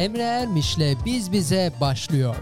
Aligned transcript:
Emre 0.00 0.22
Ermiş'le 0.22 1.04
Biz 1.04 1.32
Bize 1.32 1.72
başlıyor. 1.80 2.36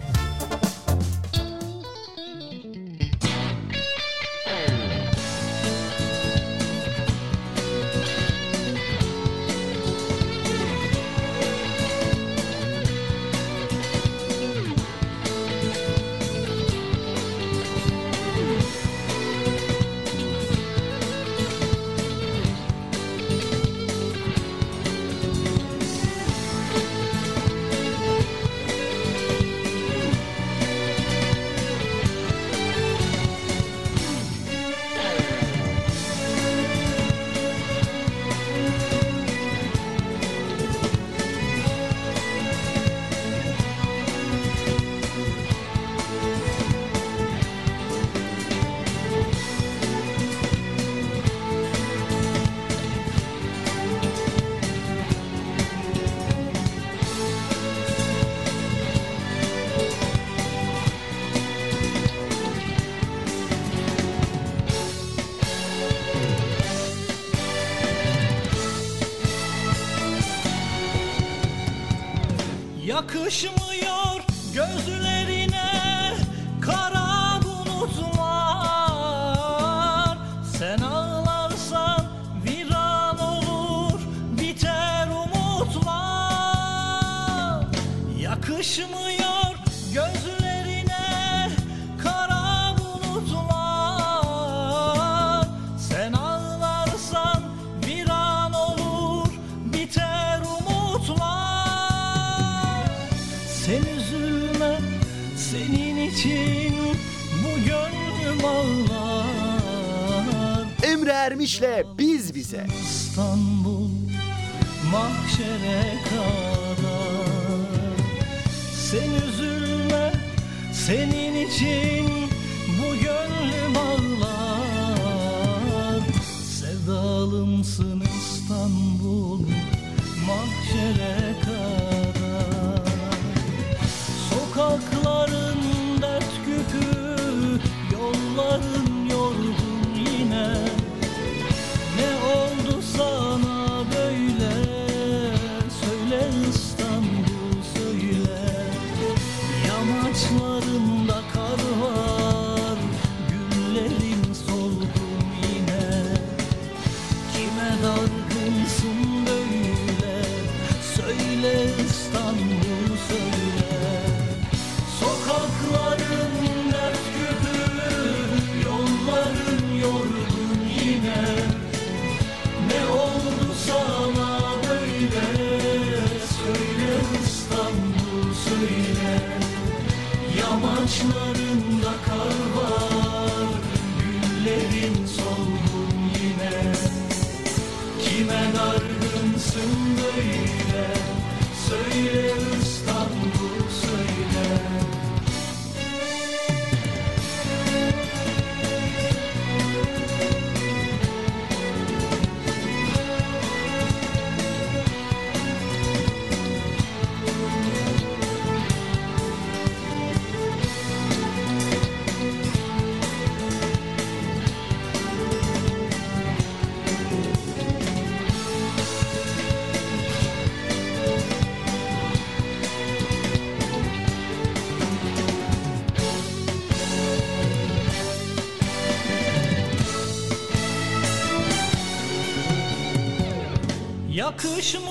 Yakışmıyor 234.59 234.88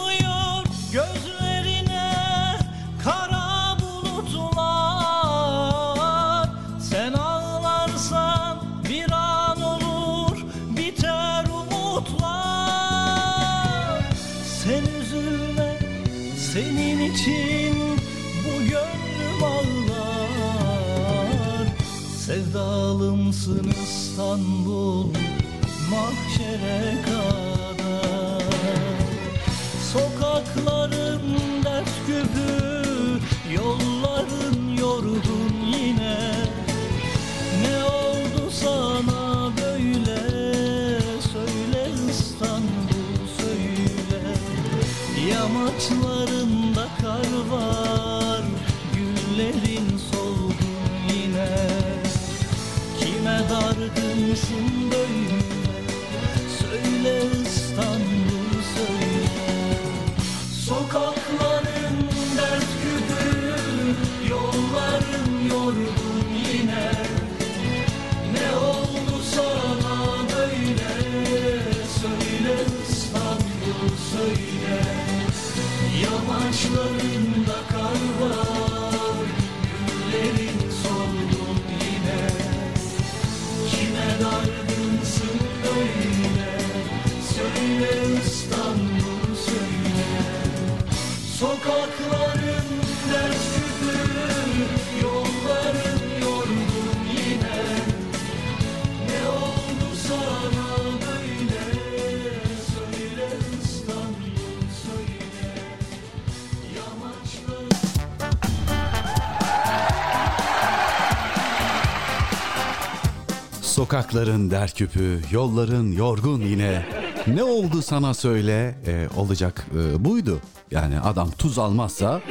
Sokakların 113.87 114.51
der 114.51 114.71
küpü, 114.71 115.21
yolların 115.31 115.91
yorgun 115.91 116.41
yine. 116.41 116.85
Ne 117.27 117.43
oldu 117.43 117.81
sana 117.81 118.13
söyle, 118.13 118.75
Ee, 118.87 119.07
olacak 119.17 119.67
e, 119.75 120.05
buydu. 120.05 120.39
Yani 120.71 120.99
adam 120.99 121.31
tuz 121.31 121.59
almazsa... 121.59 122.21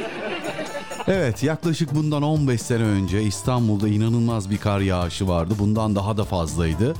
Evet 1.07 1.43
yaklaşık 1.43 1.95
bundan 1.95 2.23
15 2.23 2.61
sene 2.61 2.83
önce 2.83 3.23
İstanbul'da 3.23 3.87
inanılmaz 3.87 4.49
bir 4.49 4.57
kar 4.57 4.79
yağışı 4.79 5.27
vardı. 5.27 5.53
Bundan 5.59 5.95
daha 5.95 6.17
da 6.17 6.23
fazlaydı. 6.23 6.93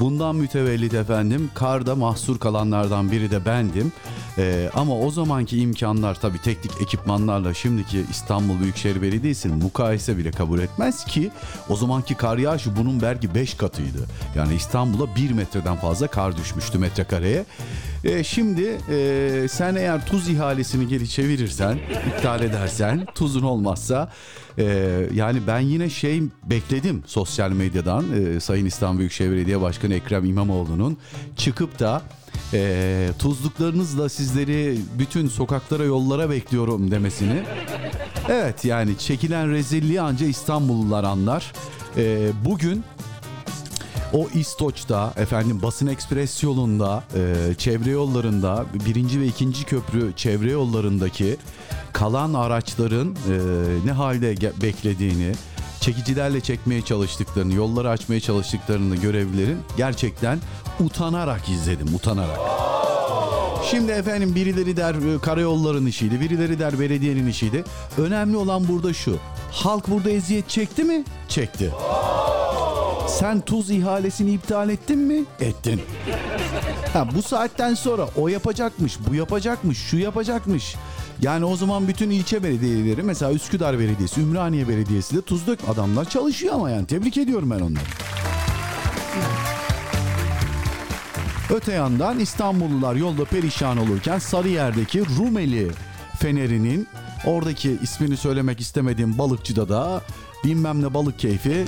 Bundan 0.00 0.36
mütevellit 0.36 0.94
efendim 0.94 1.50
karda 1.54 1.94
mahsur 1.94 2.38
kalanlardan 2.38 3.10
biri 3.10 3.30
de 3.30 3.46
bendim. 3.46 3.92
Ee, 4.38 4.70
ama 4.74 4.98
o 4.98 5.10
zamanki 5.10 5.58
imkanlar 5.58 6.20
tabii 6.20 6.38
teknik 6.42 6.72
ekipmanlarla 6.82 7.54
şimdiki 7.54 8.04
İstanbul 8.10 8.60
Büyükşehir 8.60 9.02
Belediyesi'nin 9.02 9.56
mukayese 9.56 10.18
bile 10.18 10.30
kabul 10.30 10.58
etmez 10.58 11.04
ki 11.04 11.30
o 11.68 11.76
zamanki 11.76 12.14
kar 12.14 12.38
yağışı 12.38 12.76
bunun 12.76 13.02
belki 13.02 13.34
5 13.34 13.54
katıydı. 13.54 13.98
Yani 14.36 14.54
İstanbul'a 14.54 15.16
1 15.16 15.30
metreden 15.30 15.76
fazla 15.76 16.06
kar 16.06 16.36
düşmüştü 16.36 16.78
metrekareye. 16.78 17.44
Ee, 18.04 18.24
şimdi 18.24 18.78
e, 18.90 19.46
sen 19.50 19.74
eğer 19.74 20.06
tuz 20.06 20.28
ihalesini 20.28 20.88
geri 20.88 21.08
çevirirsen, 21.08 21.78
iptal 22.08 22.42
edersen, 22.42 23.06
tuzun 23.14 23.42
olmazsa 23.42 24.12
e, 24.58 24.64
yani 25.14 25.40
ben 25.46 25.60
yine 25.60 25.90
şey 25.90 26.22
bekledim 26.44 27.02
sosyal 27.06 27.50
medyadan 27.50 28.04
e, 28.12 28.40
Sayın 28.40 28.66
İstanbul 28.66 28.98
Büyükşehir 28.98 29.30
Belediye 29.30 29.60
Başkanı 29.60 29.94
Ekrem 29.94 30.24
İmamoğlu'nun 30.24 30.98
çıkıp 31.36 31.78
da 31.78 32.02
e, 32.52 33.08
tuzluklarınızla 33.18 34.08
sizleri 34.08 34.78
bütün 34.98 35.28
sokaklara 35.28 35.84
yollara 35.84 36.30
bekliyorum 36.30 36.90
demesini. 36.90 37.42
Evet 38.28 38.64
yani 38.64 38.98
çekilen 38.98 39.50
rezilliği 39.50 40.00
anca 40.00 40.26
İstanbullular 40.26 41.04
anlar. 41.04 41.52
E, 41.96 42.30
bugün 42.44 42.84
o 44.12 44.28
İstoç'ta 44.34 45.12
efendim 45.16 45.62
Basın 45.62 45.86
Ekspres 45.86 46.42
yolunda 46.42 47.04
e, 47.14 47.54
çevre 47.54 47.90
yollarında 47.90 48.64
birinci 48.86 49.20
ve 49.20 49.26
ikinci 49.26 49.64
köprü 49.64 50.12
çevre 50.16 50.50
yollarındaki 50.50 51.36
kalan 51.92 52.34
araçların 52.34 53.08
e, 53.08 53.36
ne 53.86 53.92
halde 53.92 54.36
beklediğini 54.62 55.32
çekicilerle 55.80 56.40
çekmeye 56.40 56.82
çalıştıklarını 56.82 57.54
yolları 57.54 57.90
açmaya 57.90 58.20
çalıştıklarını 58.20 58.96
görevlilerin 58.96 59.58
gerçekten 59.76 60.38
utanarak 60.80 61.48
izledim 61.48 61.94
utanarak. 61.94 62.40
Şimdi 63.70 63.92
efendim 63.92 64.34
birileri 64.34 64.76
der 64.76 64.94
e, 64.94 65.18
karayolların 65.18 65.86
işiydi, 65.86 66.20
birileri 66.20 66.58
der 66.58 66.80
belediyenin 66.80 67.26
işiydi. 67.26 67.64
Önemli 67.98 68.36
olan 68.36 68.68
burada 68.68 68.92
şu. 68.92 69.16
Halk 69.52 69.88
burada 69.88 70.10
eziyet 70.10 70.48
çekti 70.48 70.84
mi? 70.84 71.04
Çekti. 71.28 71.72
Sen 73.08 73.40
tuz 73.40 73.70
ihalesini 73.70 74.30
iptal 74.30 74.70
ettin 74.70 74.98
mi? 74.98 75.24
Ettin. 75.40 75.80
Ha, 76.92 77.08
bu 77.14 77.22
saatten 77.22 77.74
sonra 77.74 78.08
o 78.16 78.28
yapacakmış, 78.28 78.98
bu 79.10 79.14
yapacakmış, 79.14 79.78
şu 79.78 79.96
yapacakmış. 79.98 80.74
Yani 81.22 81.44
o 81.44 81.56
zaman 81.56 81.88
bütün 81.88 82.10
ilçe 82.10 82.42
belediyeleri 82.42 83.02
mesela 83.02 83.32
Üsküdar 83.32 83.78
Belediyesi, 83.78 84.20
Ümraniye 84.20 84.68
Belediyesi 84.68 85.16
de 85.16 85.22
tuz 85.22 85.46
dök 85.46 85.58
adamlar 85.68 86.04
çalışıyor 86.04 86.54
ama 86.54 86.70
yani 86.70 86.86
tebrik 86.86 87.16
ediyorum 87.16 87.50
ben 87.50 87.60
onları. 87.60 87.84
Öte 91.54 91.72
yandan 91.72 92.18
İstanbullular 92.18 92.94
yolda 92.94 93.24
perişan 93.24 93.78
olurken 93.78 94.18
Sarıyer'deki 94.18 95.02
Rumeli 95.18 95.70
Feneri'nin 96.18 96.88
oradaki 97.24 97.78
ismini 97.82 98.16
söylemek 98.16 98.60
istemediğim 98.60 99.18
balıkçıda 99.18 99.68
da 99.68 100.02
bilmem 100.44 100.82
ne 100.82 100.94
balık 100.94 101.18
keyfi 101.18 101.64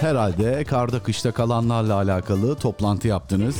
herhalde 0.00 0.64
karda 0.64 1.02
kışta 1.02 1.32
kalanlarla 1.32 1.94
alakalı 1.94 2.56
toplantı 2.56 3.08
yaptınız. 3.08 3.56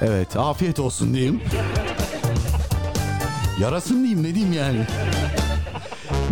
Evet 0.00 0.36
afiyet 0.36 0.80
olsun 0.80 1.14
diyeyim. 1.14 1.40
Yarasın 3.60 3.98
diyeyim 3.98 4.22
ne 4.22 4.34
diyeyim 4.34 4.52
yani. 4.52 4.86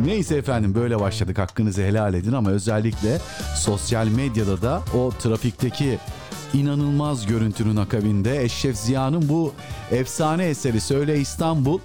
Neyse 0.04 0.36
efendim 0.36 0.74
böyle 0.74 1.00
başladık 1.00 1.38
hakkınızı 1.38 1.82
helal 1.82 2.14
edin 2.14 2.32
ama 2.32 2.50
özellikle 2.50 3.18
sosyal 3.56 4.06
medyada 4.06 4.62
da 4.62 4.82
o 4.94 5.10
trafikteki 5.10 5.98
inanılmaz 6.54 7.26
görüntünün 7.26 7.76
akabinde 7.76 8.44
Eşref 8.44 8.76
Ziya'nın 8.76 9.28
bu 9.28 9.52
efsane 9.90 10.44
eseri 10.44 10.80
Söyle 10.80 11.20
İstanbul 11.20 11.78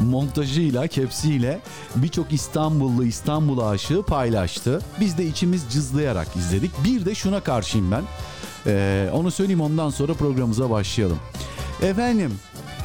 montajıyla, 0.00 0.86
kepsiyle 0.86 1.60
birçok 1.96 2.32
İstanbullu 2.32 3.04
İstanbul 3.04 3.58
aşığı 3.58 4.02
paylaştı. 4.02 4.80
Biz 5.00 5.18
de 5.18 5.26
içimiz 5.26 5.62
cızlayarak 5.70 6.36
izledik. 6.36 6.70
Bir 6.84 7.04
de 7.04 7.14
şuna 7.14 7.40
karşıyım 7.40 7.90
ben. 7.90 8.02
Ee, 8.66 9.10
onu 9.12 9.30
söyleyeyim 9.30 9.60
ondan 9.60 9.90
sonra 9.90 10.14
programımıza 10.14 10.70
başlayalım. 10.70 11.18
Efendim 11.82 12.32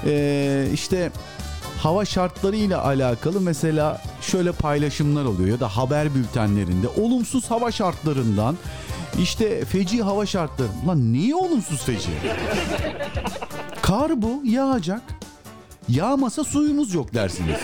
ee, 0.05 0.67
işte 0.73 1.11
hava 1.83 2.05
şartlarıyla 2.05 2.85
alakalı 2.85 3.41
mesela 3.41 4.01
şöyle 4.21 4.51
paylaşımlar 4.51 5.25
oluyor 5.25 5.49
ya 5.49 5.59
da 5.59 5.67
haber 5.67 6.15
bültenlerinde 6.15 6.87
olumsuz 6.87 7.51
hava 7.51 7.71
şartlarından 7.71 8.57
işte 9.19 9.65
feci 9.65 10.03
hava 10.03 10.25
şartları. 10.25 10.69
Lan 10.87 11.13
niye 11.13 11.35
olumsuz 11.35 11.83
feci? 11.83 12.09
Kar 13.81 14.21
bu 14.21 14.41
yağacak. 14.45 15.01
Yağmasa 15.89 16.43
suyumuz 16.43 16.93
yok 16.93 17.13
dersiniz. 17.13 17.59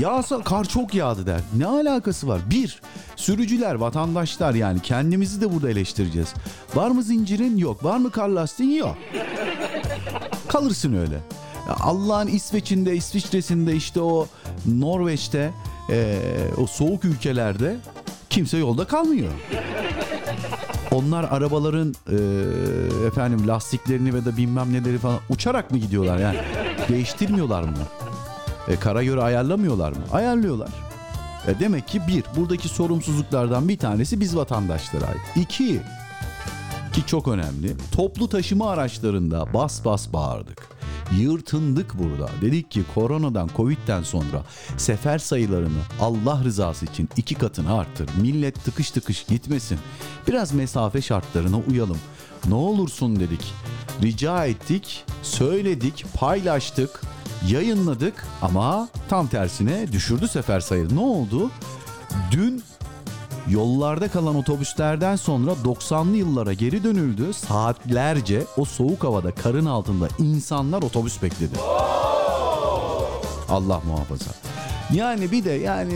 Yağsa 0.00 0.42
kar 0.42 0.64
çok 0.64 0.94
yağdı 0.94 1.26
der. 1.26 1.40
Ne 1.56 1.66
alakası 1.66 2.28
var? 2.28 2.40
Bir, 2.50 2.80
sürücüler, 3.16 3.74
vatandaşlar 3.74 4.54
yani 4.54 4.80
kendimizi 4.82 5.40
de 5.40 5.52
burada 5.52 5.70
eleştireceğiz. 5.70 6.34
Var 6.74 6.90
mı 6.90 7.02
zincirin? 7.02 7.56
Yok. 7.56 7.84
Var 7.84 7.96
mı 7.96 8.10
kar 8.10 8.28
lastiğin? 8.28 8.70
Yok. 8.78 8.96
Kalırsın 10.48 10.94
öyle. 10.94 11.20
Allah'ın 11.80 12.26
İsveç'inde, 12.26 12.96
İsviçre'sinde 12.96 13.76
işte 13.76 14.00
o 14.00 14.26
Norveç'te 14.66 15.50
eee, 15.88 16.18
o 16.56 16.66
soğuk 16.66 17.04
ülkelerde 17.04 17.76
kimse 18.30 18.58
yolda 18.58 18.84
kalmıyor. 18.84 19.30
Onlar 20.92 21.24
arabaların 21.24 21.94
eee, 22.10 22.18
efendim 23.06 23.48
lastiklerini 23.48 24.14
ve 24.14 24.24
de 24.24 24.36
bilmem 24.36 24.72
neleri 24.72 24.98
falan 24.98 25.18
uçarak 25.28 25.70
mı 25.70 25.78
gidiyorlar 25.78 26.18
yani? 26.18 26.38
Değiştirmiyorlar 26.88 27.62
mı? 27.62 27.76
E, 28.68 28.76
kara 28.76 29.02
göre 29.04 29.22
ayarlamıyorlar 29.22 29.90
mı? 29.92 29.98
Ayarlıyorlar. 30.12 30.70
E, 31.46 31.60
demek 31.60 31.88
ki 31.88 32.00
bir, 32.08 32.24
buradaki 32.36 32.68
sorumsuzluklardan 32.68 33.68
bir 33.68 33.78
tanesi 33.78 34.20
biz 34.20 34.36
vatandaşlara 34.36 35.06
ait. 35.06 35.20
İki, 35.36 35.80
ki 36.92 37.06
çok 37.06 37.28
önemli. 37.28 37.76
Toplu 37.92 38.28
taşıma 38.28 38.70
araçlarında 38.70 39.54
bas 39.54 39.84
bas 39.84 40.12
bağırdık. 40.12 40.68
Yırtındık 41.18 41.98
burada. 41.98 42.30
Dedik 42.40 42.70
ki 42.70 42.84
koronadan, 42.94 43.50
covid'den 43.56 44.02
sonra 44.02 44.44
sefer 44.76 45.18
sayılarını 45.18 45.80
Allah 46.00 46.44
rızası 46.44 46.86
için 46.86 47.08
iki 47.16 47.34
katını 47.34 47.78
arttır. 47.78 48.10
Millet 48.20 48.64
tıkış 48.64 48.90
tıkış 48.90 49.24
gitmesin. 49.24 49.78
Biraz 50.28 50.52
mesafe 50.52 51.02
şartlarına 51.02 51.58
uyalım. 51.58 51.98
Ne 52.48 52.54
olursun 52.54 53.20
dedik. 53.20 53.54
Rica 54.02 54.46
ettik, 54.46 55.04
söyledik, 55.22 56.04
paylaştık, 56.14 57.00
yayınladık 57.48 58.26
ama 58.42 58.88
tam 59.08 59.26
tersine 59.26 59.92
düşürdü 59.92 60.28
sefer 60.28 60.60
sayıları. 60.60 60.96
Ne 60.96 61.00
oldu? 61.00 61.50
Dün 62.30 62.62
Yollarda 63.48 64.08
kalan 64.08 64.36
otobüslerden 64.36 65.16
sonra 65.16 65.50
90'lı 65.64 66.16
yıllara 66.16 66.52
geri 66.52 66.84
dönüldü. 66.84 67.32
Saatlerce 67.32 68.44
o 68.56 68.64
soğuk 68.64 69.04
havada 69.04 69.30
karın 69.34 69.66
altında 69.66 70.08
insanlar 70.18 70.82
otobüs 70.82 71.22
bekledi. 71.22 71.54
Allah 73.48 73.80
muhafaza. 73.86 74.30
Yani 74.94 75.32
bir 75.32 75.44
de 75.44 75.50
yani 75.50 75.92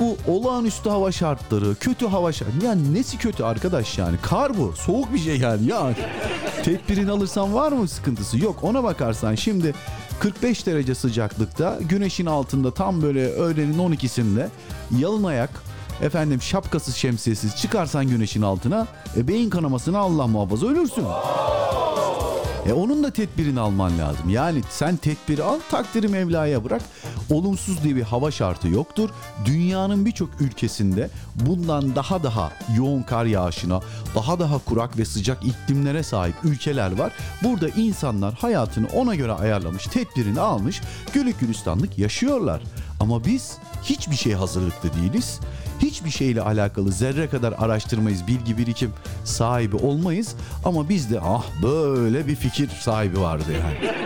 bu 0.00 0.16
olağanüstü 0.32 0.90
hava 0.90 1.12
şartları, 1.12 1.74
kötü 1.74 2.06
hava 2.06 2.32
şartları. 2.32 2.64
Yani 2.64 2.94
nesi 2.94 3.18
kötü 3.18 3.44
arkadaş 3.44 3.98
yani? 3.98 4.16
Kar 4.22 4.58
bu. 4.58 4.72
Soğuk 4.76 5.14
bir 5.14 5.18
şey 5.18 5.38
yani. 5.38 5.66
Ya 5.66 5.94
tedbirini 6.64 7.10
alırsan 7.10 7.54
var 7.54 7.72
mı 7.72 7.88
sıkıntısı? 7.88 8.38
Yok 8.38 8.58
ona 8.62 8.84
bakarsan 8.84 9.34
şimdi 9.34 9.74
45 10.20 10.66
derece 10.66 10.94
sıcaklıkta 10.94 11.78
güneşin 11.80 12.26
altında 12.26 12.74
tam 12.74 13.02
böyle 13.02 13.28
öğlenin 13.28 13.78
12'sinde 13.78 14.48
yalın 14.98 15.24
ayak 15.24 15.50
efendim 16.02 16.42
şapkasız 16.42 16.96
şemsiyesiz 16.96 17.56
çıkarsan 17.56 18.08
güneşin 18.08 18.42
altına 18.42 18.86
e, 19.16 19.28
beyin 19.28 19.50
kanamasına 19.50 19.98
Allah 19.98 20.26
muhafaza 20.26 20.66
ölürsün. 20.66 21.04
E 22.68 22.72
onun 22.72 23.04
da 23.04 23.10
tedbirini 23.10 23.60
alman 23.60 23.98
lazım. 23.98 24.30
Yani 24.30 24.62
sen 24.70 24.96
tedbiri 24.96 25.42
al, 25.42 25.58
takdiri 25.70 26.08
Mevla'ya 26.08 26.64
bırak. 26.64 26.82
Olumsuz 27.30 27.82
diye 27.82 27.96
bir 27.96 28.02
hava 28.02 28.30
şartı 28.30 28.68
yoktur. 28.68 29.10
Dünyanın 29.44 30.06
birçok 30.06 30.40
ülkesinde 30.40 31.10
bundan 31.34 31.96
daha 31.96 32.22
daha 32.22 32.52
yoğun 32.76 33.02
kar 33.02 33.24
yağışına, 33.24 33.80
daha 34.14 34.38
daha 34.38 34.58
kurak 34.58 34.98
ve 34.98 35.04
sıcak 35.04 35.44
iklimlere 35.44 36.02
sahip 36.02 36.34
ülkeler 36.44 36.98
var. 36.98 37.12
Burada 37.42 37.68
insanlar 37.68 38.34
hayatını 38.34 38.86
ona 38.94 39.14
göre 39.14 39.32
ayarlamış, 39.32 39.86
tedbirini 39.86 40.40
almış, 40.40 40.80
gülük 41.12 41.40
gülistanlık 41.40 41.98
yaşıyorlar. 41.98 42.62
Ama 43.00 43.24
biz 43.24 43.58
hiçbir 43.82 44.16
şey 44.16 44.32
hazırlıklı 44.32 44.90
değiliz. 44.94 45.40
Hiçbir 45.82 46.10
şeyle 46.10 46.40
alakalı 46.42 46.92
zerre 46.92 47.28
kadar 47.28 47.54
araştırmayız, 47.58 48.26
bilgi 48.26 48.58
birikim 48.58 48.92
sahibi 49.24 49.76
olmayız. 49.76 50.34
Ama 50.64 50.88
bizde 50.88 51.20
ah 51.20 51.44
böyle 51.62 52.26
bir 52.26 52.36
fikir 52.36 52.68
sahibi 52.68 53.20
vardı 53.20 53.44
yani. 53.52 53.96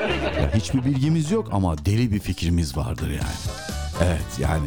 Ya 0.42 0.54
hiçbir 0.54 0.84
bilgimiz 0.84 1.30
yok 1.30 1.48
ama 1.52 1.84
deli 1.84 2.12
bir 2.12 2.18
fikrimiz 2.20 2.76
vardır 2.76 3.08
yani. 3.10 3.60
Evet 4.02 4.38
yani. 4.40 4.66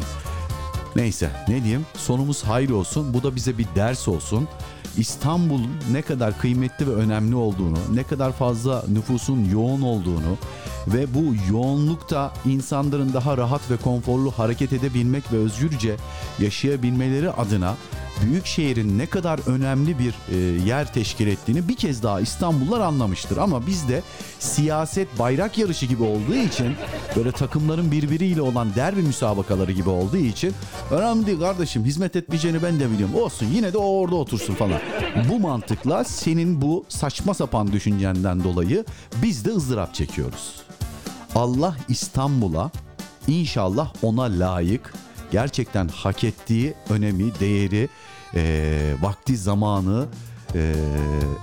Neyse 0.96 1.30
ne 1.48 1.62
diyeyim 1.62 1.86
sonumuz 1.96 2.44
hayır 2.44 2.70
olsun. 2.70 3.14
Bu 3.14 3.22
da 3.22 3.36
bize 3.36 3.58
bir 3.58 3.66
ders 3.76 4.08
olsun. 4.08 4.48
İstanbul'un 4.98 5.70
ne 5.92 6.02
kadar 6.02 6.38
kıymetli 6.38 6.86
ve 6.86 6.90
önemli 6.90 7.34
olduğunu, 7.34 7.78
ne 7.94 8.02
kadar 8.02 8.32
fazla 8.32 8.84
nüfusun 8.88 9.48
yoğun 9.52 9.82
olduğunu 9.82 10.38
ve 10.86 11.14
bu 11.14 11.34
yoğunlukta 11.52 12.32
insanların 12.44 13.12
daha 13.12 13.36
rahat 13.36 13.70
ve 13.70 13.76
konforlu 13.76 14.30
hareket 14.30 14.72
edebilmek 14.72 15.32
ve 15.32 15.36
özgürce 15.36 15.96
yaşayabilmeleri 16.38 17.30
adına 17.30 17.74
büyük 18.22 18.46
şehrin 18.46 18.98
ne 18.98 19.06
kadar 19.06 19.40
önemli 19.46 19.98
bir 19.98 20.14
e, 20.32 20.36
yer 20.66 20.92
teşkil 20.92 21.26
ettiğini 21.26 21.68
bir 21.68 21.76
kez 21.76 22.02
daha 22.02 22.20
İstanbullular 22.20 22.80
anlamıştır. 22.80 23.36
Ama 23.36 23.66
bizde 23.66 24.02
siyaset 24.38 25.18
bayrak 25.18 25.58
yarışı 25.58 25.86
gibi 25.86 26.02
olduğu 26.02 26.34
için 26.34 26.74
böyle 27.16 27.32
takımların 27.32 27.90
birbiriyle 27.90 28.42
olan 28.42 28.74
derbi 28.74 29.02
müsabakaları 29.02 29.72
gibi 29.72 29.88
olduğu 29.88 30.16
için 30.16 30.54
önemli 30.90 31.26
değil 31.26 31.40
kardeşim 31.40 31.84
hizmet 31.84 32.16
etmeyeceğini 32.16 32.62
ben 32.62 32.80
de 32.80 32.90
biliyorum. 32.90 33.14
Olsun 33.14 33.46
yine 33.54 33.72
de 33.72 33.78
o 33.78 34.00
orada 34.00 34.14
otursun 34.14 34.54
falan. 34.54 34.80
Bu 35.30 35.40
mantıkla 35.40 36.04
senin 36.04 36.62
bu 36.62 36.84
saçma 36.88 37.34
sapan 37.34 37.72
düşüncenden 37.72 38.44
dolayı 38.44 38.84
biz 39.22 39.44
de 39.44 39.50
ızdırap 39.50 39.94
çekiyoruz. 39.94 40.62
Allah 41.34 41.76
İstanbul'a 41.88 42.70
inşallah 43.28 43.92
ona 44.02 44.22
layık 44.22 44.94
gerçekten 45.34 45.88
hak 45.88 46.24
ettiği 46.24 46.74
önemi, 46.90 47.40
değeri, 47.40 47.88
eee, 48.34 49.02
vakti, 49.02 49.36
zamanı, 49.36 50.06
eee, 50.54 50.74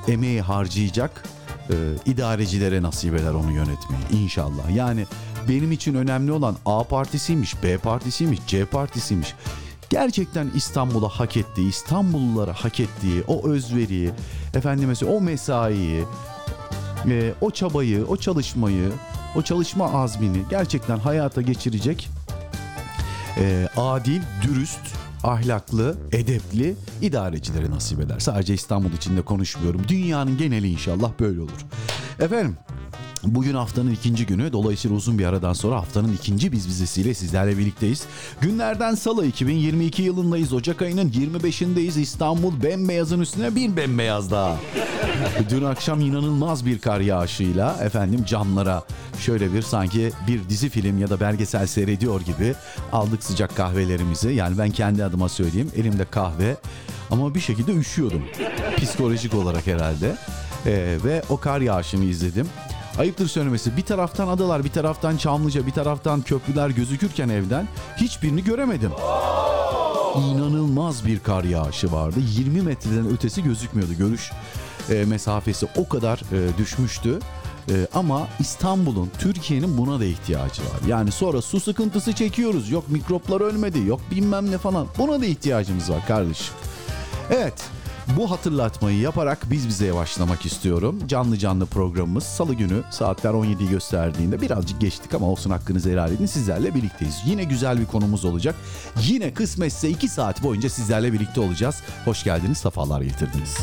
emeği 0.07 0.41
harcayacak 0.41 1.23
eee, 1.69 1.75
idarecilere 2.05 2.81
nasip 2.81 3.15
eder 3.15 3.33
onu 3.33 3.51
yönetmeyi 3.51 4.23
inşallah. 4.23 4.75
Yani 4.75 5.05
benim 5.49 5.71
için 5.71 5.95
önemli 5.95 6.31
olan 6.31 6.55
A 6.65 6.83
partisiymiş, 6.83 7.63
B 7.63 7.77
partisiymiş, 7.77 8.39
C 8.47 8.65
partisiymiş. 8.65 9.33
Gerçekten 9.89 10.51
İstanbul'a 10.55 11.07
hak 11.09 11.37
ettiği, 11.37 11.69
İstanbullulara 11.69 12.53
hak 12.53 12.79
ettiği 12.79 13.23
o 13.27 13.47
özveriyi, 13.47 14.11
efendime 14.53 14.95
söyleyeyim, 14.95 15.21
o 15.21 15.25
mesaiyi, 15.25 16.03
e, 17.09 17.33
o 17.41 17.51
çabayı, 17.51 18.05
o 18.05 18.17
çalışmayı, 18.17 18.91
o 19.35 19.41
çalışma 19.41 19.93
azmini 19.93 20.41
gerçekten 20.49 20.97
hayata 20.97 21.41
geçirecek 21.41 22.09
e, 23.37 23.67
adil, 23.77 24.21
dürüst, 24.43 24.79
ahlaklı, 25.23 25.95
edepli 26.11 26.75
idarecilere 27.01 27.71
nasip 27.71 27.99
eder. 27.99 28.19
Sadece 28.19 28.53
İstanbul 28.53 28.91
içinde 28.91 29.21
konuşmuyorum. 29.21 29.81
Dünyanın 29.87 30.37
geneli 30.37 30.69
inşallah 30.69 31.11
böyle 31.19 31.41
olur. 31.41 31.65
Efendim 32.19 32.57
Bugün 33.23 33.53
haftanın 33.53 33.91
ikinci 33.91 34.25
günü. 34.25 34.53
Dolayısıyla 34.53 34.97
uzun 34.97 35.19
bir 35.19 35.25
aradan 35.25 35.53
sonra 35.53 35.75
haftanın 35.75 36.13
ikinci 36.13 36.51
biz 36.51 36.67
vizesiyle 36.67 37.13
sizlerle 37.13 37.57
birlikteyiz. 37.57 38.03
Günlerden 38.41 38.95
salı 38.95 39.25
2022 39.25 40.01
yılındayız. 40.01 40.53
Ocak 40.53 40.81
ayının 40.81 41.09
25'indeyiz. 41.09 41.99
İstanbul 41.99 42.63
bembeyazın 42.63 43.19
üstüne 43.19 43.55
bir 43.55 43.77
bembeyaz 43.77 44.31
daha. 44.31 44.57
Dün 45.49 45.63
akşam 45.63 46.01
inanılmaz 46.01 46.65
bir 46.65 46.79
kar 46.79 46.99
yağışıyla 46.99 47.77
efendim 47.83 48.25
camlara 48.25 48.83
şöyle 49.19 49.53
bir 49.53 49.61
sanki 49.61 50.11
bir 50.27 50.49
dizi 50.49 50.69
film 50.69 50.99
ya 50.99 51.09
da 51.09 51.19
belgesel 51.19 51.67
seyrediyor 51.67 52.21
gibi 52.21 52.53
aldık 52.91 53.23
sıcak 53.23 53.55
kahvelerimizi. 53.55 54.29
Yani 54.29 54.57
ben 54.57 54.71
kendi 54.71 55.03
adıma 55.03 55.29
söyleyeyim 55.29 55.71
elimde 55.75 56.05
kahve 56.05 56.55
ama 57.11 57.35
bir 57.35 57.39
şekilde 57.39 57.73
üşüyordum. 57.73 58.23
Psikolojik 58.77 59.33
olarak 59.33 59.67
herhalde. 59.67 60.15
Ee, 60.65 60.97
ve 61.03 61.23
o 61.29 61.37
kar 61.37 61.61
yağışını 61.61 62.03
izledim. 62.03 62.47
Ayıptır 62.97 63.27
söylemesi 63.27 63.77
bir 63.77 63.81
taraftan 63.81 64.27
adalar 64.27 64.63
bir 64.63 64.71
taraftan 64.71 65.17
Çamlıca 65.17 65.67
bir 65.67 65.71
taraftan 65.71 66.21
köprüler 66.21 66.69
gözükürken 66.69 67.29
evden 67.29 67.67
hiçbirini 67.97 68.43
göremedim. 68.43 68.91
İnanılmaz 70.15 71.05
bir 71.05 71.19
kar 71.19 71.43
yağışı 71.43 71.91
vardı. 71.91 72.19
20 72.19 72.61
metreden 72.61 73.09
ötesi 73.09 73.43
gözükmüyordu. 73.43 73.93
Görüş 73.93 74.31
e, 74.89 75.05
mesafesi 75.05 75.67
o 75.77 75.89
kadar 75.89 76.17
e, 76.17 76.57
düşmüştü. 76.57 77.19
E, 77.69 77.87
ama 77.93 78.27
İstanbul'un, 78.39 79.11
Türkiye'nin 79.19 79.77
buna 79.77 79.99
da 79.99 80.05
ihtiyacı 80.05 80.61
var. 80.61 80.87
Yani 80.87 81.11
sonra 81.11 81.41
su 81.41 81.59
sıkıntısı 81.59 82.13
çekiyoruz. 82.13 82.69
Yok 82.69 82.89
mikroplar 82.89 83.41
ölmedi, 83.41 83.79
yok 83.79 84.01
bilmem 84.11 84.51
ne 84.51 84.57
falan. 84.57 84.87
Buna 84.97 85.21
da 85.21 85.25
ihtiyacımız 85.25 85.89
var 85.91 86.07
kardeşim. 86.07 86.53
Evet. 87.29 87.53
Bu 88.17 88.31
hatırlatmayı 88.31 88.99
yaparak 88.99 89.39
biz 89.51 89.67
bize 89.67 89.95
başlamak 89.95 90.45
istiyorum. 90.45 90.99
Canlı 91.07 91.37
canlı 91.37 91.65
programımız 91.65 92.23
salı 92.23 92.53
günü 92.53 92.83
saatler 92.91 93.29
17'yi 93.29 93.69
gösterdiğinde 93.69 94.41
birazcık 94.41 94.81
geçtik 94.81 95.13
ama 95.13 95.25
olsun 95.25 95.51
hakkınızı 95.51 95.89
helal 95.89 96.11
edin 96.11 96.25
sizlerle 96.25 96.75
birlikteyiz. 96.75 97.15
Yine 97.25 97.43
güzel 97.43 97.79
bir 97.79 97.85
konumuz 97.85 98.25
olacak. 98.25 98.55
Yine 99.01 99.33
kısmetse 99.33 99.89
2 99.89 100.09
saat 100.09 100.43
boyunca 100.43 100.69
sizlerle 100.69 101.13
birlikte 101.13 101.41
olacağız. 101.41 101.81
Hoş 102.05 102.23
geldiniz, 102.23 102.57
sefalar 102.57 103.01
getirdiniz. 103.01 103.57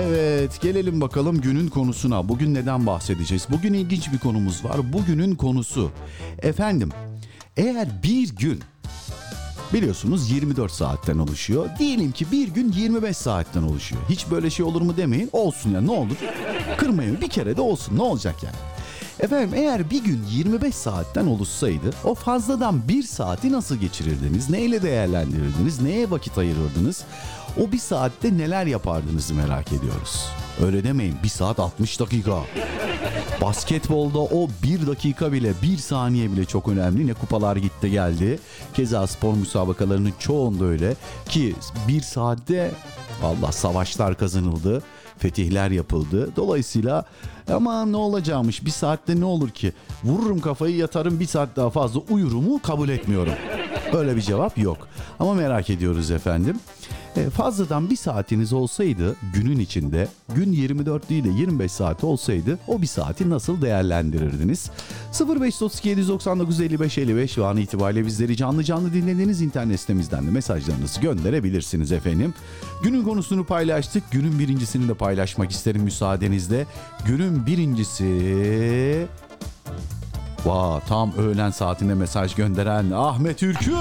Evet 0.00 0.60
gelelim 0.60 1.00
bakalım 1.00 1.40
günün 1.40 1.68
konusuna. 1.68 2.28
Bugün 2.28 2.54
neden 2.54 2.86
bahsedeceğiz? 2.86 3.46
Bugün 3.50 3.72
ilginç 3.74 4.12
bir 4.12 4.18
konumuz 4.18 4.64
var. 4.64 4.92
Bugünün 4.92 5.34
konusu 5.34 5.90
efendim 6.42 6.90
eğer 7.56 7.88
bir 8.02 8.36
gün 8.36 8.60
biliyorsunuz 9.72 10.30
24 10.30 10.72
saatten 10.72 11.18
oluşuyor. 11.18 11.68
Diyelim 11.78 12.12
ki 12.12 12.26
bir 12.32 12.48
gün 12.48 12.72
25 12.72 13.16
saatten 13.16 13.62
oluşuyor. 13.62 14.02
Hiç 14.08 14.30
böyle 14.30 14.50
şey 14.50 14.64
olur 14.66 14.82
mu 14.82 14.96
demeyin. 14.96 15.30
Olsun 15.32 15.70
ya 15.70 15.80
ne 15.80 15.90
olur. 15.90 16.16
Kırmayın 16.76 17.20
bir 17.20 17.28
kere 17.28 17.56
de 17.56 17.60
olsun 17.60 17.96
ne 17.96 18.02
olacak 18.02 18.42
yani. 18.42 18.56
Efendim 19.20 19.50
eğer 19.54 19.90
bir 19.90 20.04
gün 20.04 20.20
25 20.30 20.74
saatten 20.74 21.26
oluşsaydı 21.26 21.90
o 22.04 22.14
fazladan 22.14 22.88
bir 22.88 23.02
saati 23.02 23.52
nasıl 23.52 23.76
geçirirdiniz? 23.76 24.50
Neyle 24.50 24.82
değerlendirirdiniz? 24.82 25.80
Neye 25.82 26.10
vakit 26.10 26.38
ayırırdınız? 26.38 27.04
O 27.60 27.72
bir 27.72 27.78
saatte 27.78 28.38
neler 28.38 28.66
yapardınızı 28.66 29.34
merak 29.34 29.72
ediyoruz. 29.72 30.28
Öyle 30.66 30.84
demeyin 30.84 31.16
bir 31.22 31.28
saat 31.28 31.60
60 31.60 32.00
dakika. 32.00 32.42
Basketbolda 33.40 34.18
o 34.18 34.48
bir 34.62 34.86
dakika 34.86 35.32
bile 35.32 35.52
bir 35.62 35.76
saniye 35.76 36.32
bile 36.32 36.44
çok 36.44 36.68
önemli. 36.68 37.06
Ne 37.06 37.14
kupalar 37.14 37.56
gitti 37.56 37.90
geldi. 37.90 38.38
Keza 38.74 39.06
spor 39.06 39.34
müsabakalarının 39.34 40.12
çoğunda 40.18 40.64
öyle. 40.64 40.94
Ki 41.28 41.54
bir 41.88 42.00
saatte 42.00 42.70
Allah 43.22 43.52
savaşlar 43.52 44.18
kazanıldı. 44.18 44.82
Fetihler 45.18 45.70
yapıldı. 45.70 46.30
Dolayısıyla 46.36 47.04
ama 47.52 47.86
ne 47.86 47.96
olacakmış 47.96 48.64
bir 48.64 48.70
saatte 48.70 49.20
ne 49.20 49.24
olur 49.24 49.50
ki? 49.50 49.72
Vururum 50.04 50.40
kafayı 50.40 50.76
yatarım 50.76 51.20
bir 51.20 51.26
saat 51.26 51.56
daha 51.56 51.70
fazla 51.70 52.00
uyurumu 52.10 52.62
kabul 52.62 52.88
etmiyorum. 52.88 53.34
Öyle 53.92 54.16
bir 54.16 54.20
cevap 54.22 54.58
yok. 54.58 54.88
Ama 55.20 55.34
merak 55.34 55.70
ediyoruz 55.70 56.10
efendim. 56.10 56.60
E, 57.16 57.30
fazladan 57.30 57.90
bir 57.90 57.96
saatiniz 57.96 58.52
olsaydı 58.52 59.16
günün 59.34 59.58
içinde 59.58 60.08
gün 60.34 60.52
24 60.52 61.08
değil 61.08 61.24
de 61.24 61.28
25 61.28 61.72
saat 61.72 62.04
olsaydı 62.04 62.58
o 62.68 62.82
bir 62.82 62.86
saati 62.86 63.30
nasıl 63.30 63.62
değerlendirirdiniz? 63.62 64.70
0532 65.20 65.88
799 65.88 66.60
55 66.60 66.98
55 66.98 67.30
şu 67.30 67.46
an 67.46 67.56
itibariyle 67.56 68.06
bizleri 68.06 68.36
canlı 68.36 68.64
canlı 68.64 68.92
dinlediğiniz 68.92 69.42
internet 69.42 69.80
sitemizden 69.80 70.26
de 70.26 70.30
mesajlarınızı 70.30 71.00
gönderebilirsiniz 71.00 71.92
efendim. 71.92 72.34
Günün 72.82 73.04
konusunu 73.04 73.44
paylaştık. 73.44 74.10
Günün 74.10 74.38
birincisini 74.38 74.88
de 74.88 74.94
paylaşmak 74.94 75.50
isterim 75.50 75.82
müsaadenizle. 75.82 76.66
Günün 77.06 77.46
birincisi... 77.46 79.06
Vaa 80.44 80.80
tam 80.80 81.12
öğlen 81.16 81.50
saatinde 81.50 81.94
mesaj 81.94 82.34
gönderen 82.34 82.90
Ahmet 82.90 83.42
Ürkü. 83.42 83.72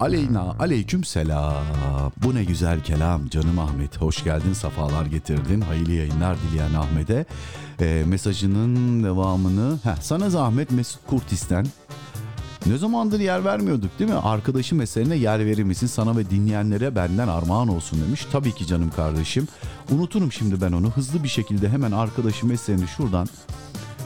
Aleyna 0.00 0.56
aleyküm 0.58 1.04
selam. 1.04 1.64
Bu 2.16 2.34
ne 2.34 2.44
güzel 2.44 2.82
kelam 2.82 3.28
canım 3.28 3.58
Ahmet. 3.58 4.00
Hoş 4.00 4.24
geldin 4.24 4.52
safalar 4.52 5.06
getirdin. 5.06 5.60
Hayırlı 5.60 5.92
yayınlar 5.92 6.36
dileyen 6.42 6.74
Ahmet'e. 6.74 7.26
Ee, 7.80 8.04
mesajının 8.06 9.04
devamını. 9.04 9.78
Heh, 9.82 9.96
sana 10.00 10.30
zahmet 10.30 10.70
Mesut 10.70 11.06
Kurtis'ten. 11.06 11.66
Ne 12.66 12.76
zamandır 12.78 13.20
yer 13.20 13.44
vermiyorduk 13.44 13.98
değil 13.98 14.10
mi? 14.10 14.16
Arkadaşım 14.16 14.80
eserine 14.80 15.16
yer 15.16 15.46
verir 15.46 15.62
misin? 15.62 15.86
Sana 15.86 16.16
ve 16.16 16.30
dinleyenlere 16.30 16.96
benden 16.96 17.28
armağan 17.28 17.68
olsun 17.68 18.00
demiş. 18.06 18.26
Tabii 18.32 18.54
ki 18.54 18.66
canım 18.66 18.90
kardeşim. 18.96 19.48
Unuturum 19.90 20.32
şimdi 20.32 20.60
ben 20.60 20.72
onu. 20.72 20.90
Hızlı 20.90 21.22
bir 21.22 21.28
şekilde 21.28 21.68
hemen 21.68 21.92
arkadaşım 21.92 22.50
eserini 22.50 22.88
şuradan 22.88 23.28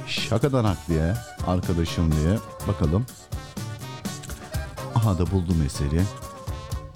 şakadan 0.07 0.65
hak 0.65 0.89
diye 0.89 1.15
arkadaşım 1.47 2.13
diye 2.13 2.39
bakalım. 2.69 3.07
Aha 5.05 5.19
da 5.19 5.31
buldum 5.31 5.63
eseri. 5.67 6.03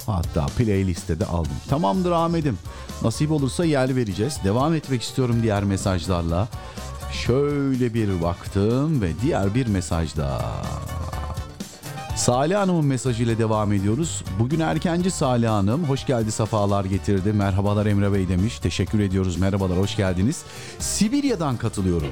Hatta 0.07 0.47
playliste 0.47 1.21
de 1.21 1.27
aldım. 1.27 1.53
Tamamdır 1.69 2.11
Ahmet'im. 2.11 2.59
Nasip 3.03 3.33
olursa 3.33 3.65
yer 3.65 3.97
vereceğiz. 3.97 4.39
Devam 4.45 4.75
etmek 4.75 5.03
istiyorum 5.03 5.37
diğer 5.43 5.65
mesajlarla. 5.65 6.49
Şöyle 7.13 7.95
bir 7.95 8.23
baktım 8.23 9.03
ve 9.03 9.11
diğer 9.23 9.55
bir 9.55 9.67
mesajda. 9.67 10.41
Salih 12.19 12.57
Hanım'ın 12.57 12.85
mesajıyla 12.85 13.39
devam 13.39 13.73
ediyoruz. 13.73 14.25
Bugün 14.39 14.61
erkenci 14.61 15.11
Salih 15.11 15.49
Hanım. 15.49 15.85
Hoş 15.85 16.07
geldi 16.07 16.33
safalar 16.33 16.85
getirdi. 16.85 17.33
Merhabalar 17.33 17.87
Emre 17.87 18.13
Bey 18.13 18.29
demiş. 18.29 18.59
Teşekkür 18.59 19.01
ediyoruz. 19.01 19.37
Merhabalar 19.37 19.79
hoş 19.79 19.97
geldiniz. 19.97 20.43
Sibirya'dan 20.79 21.57
katılıyorum. 21.57 22.09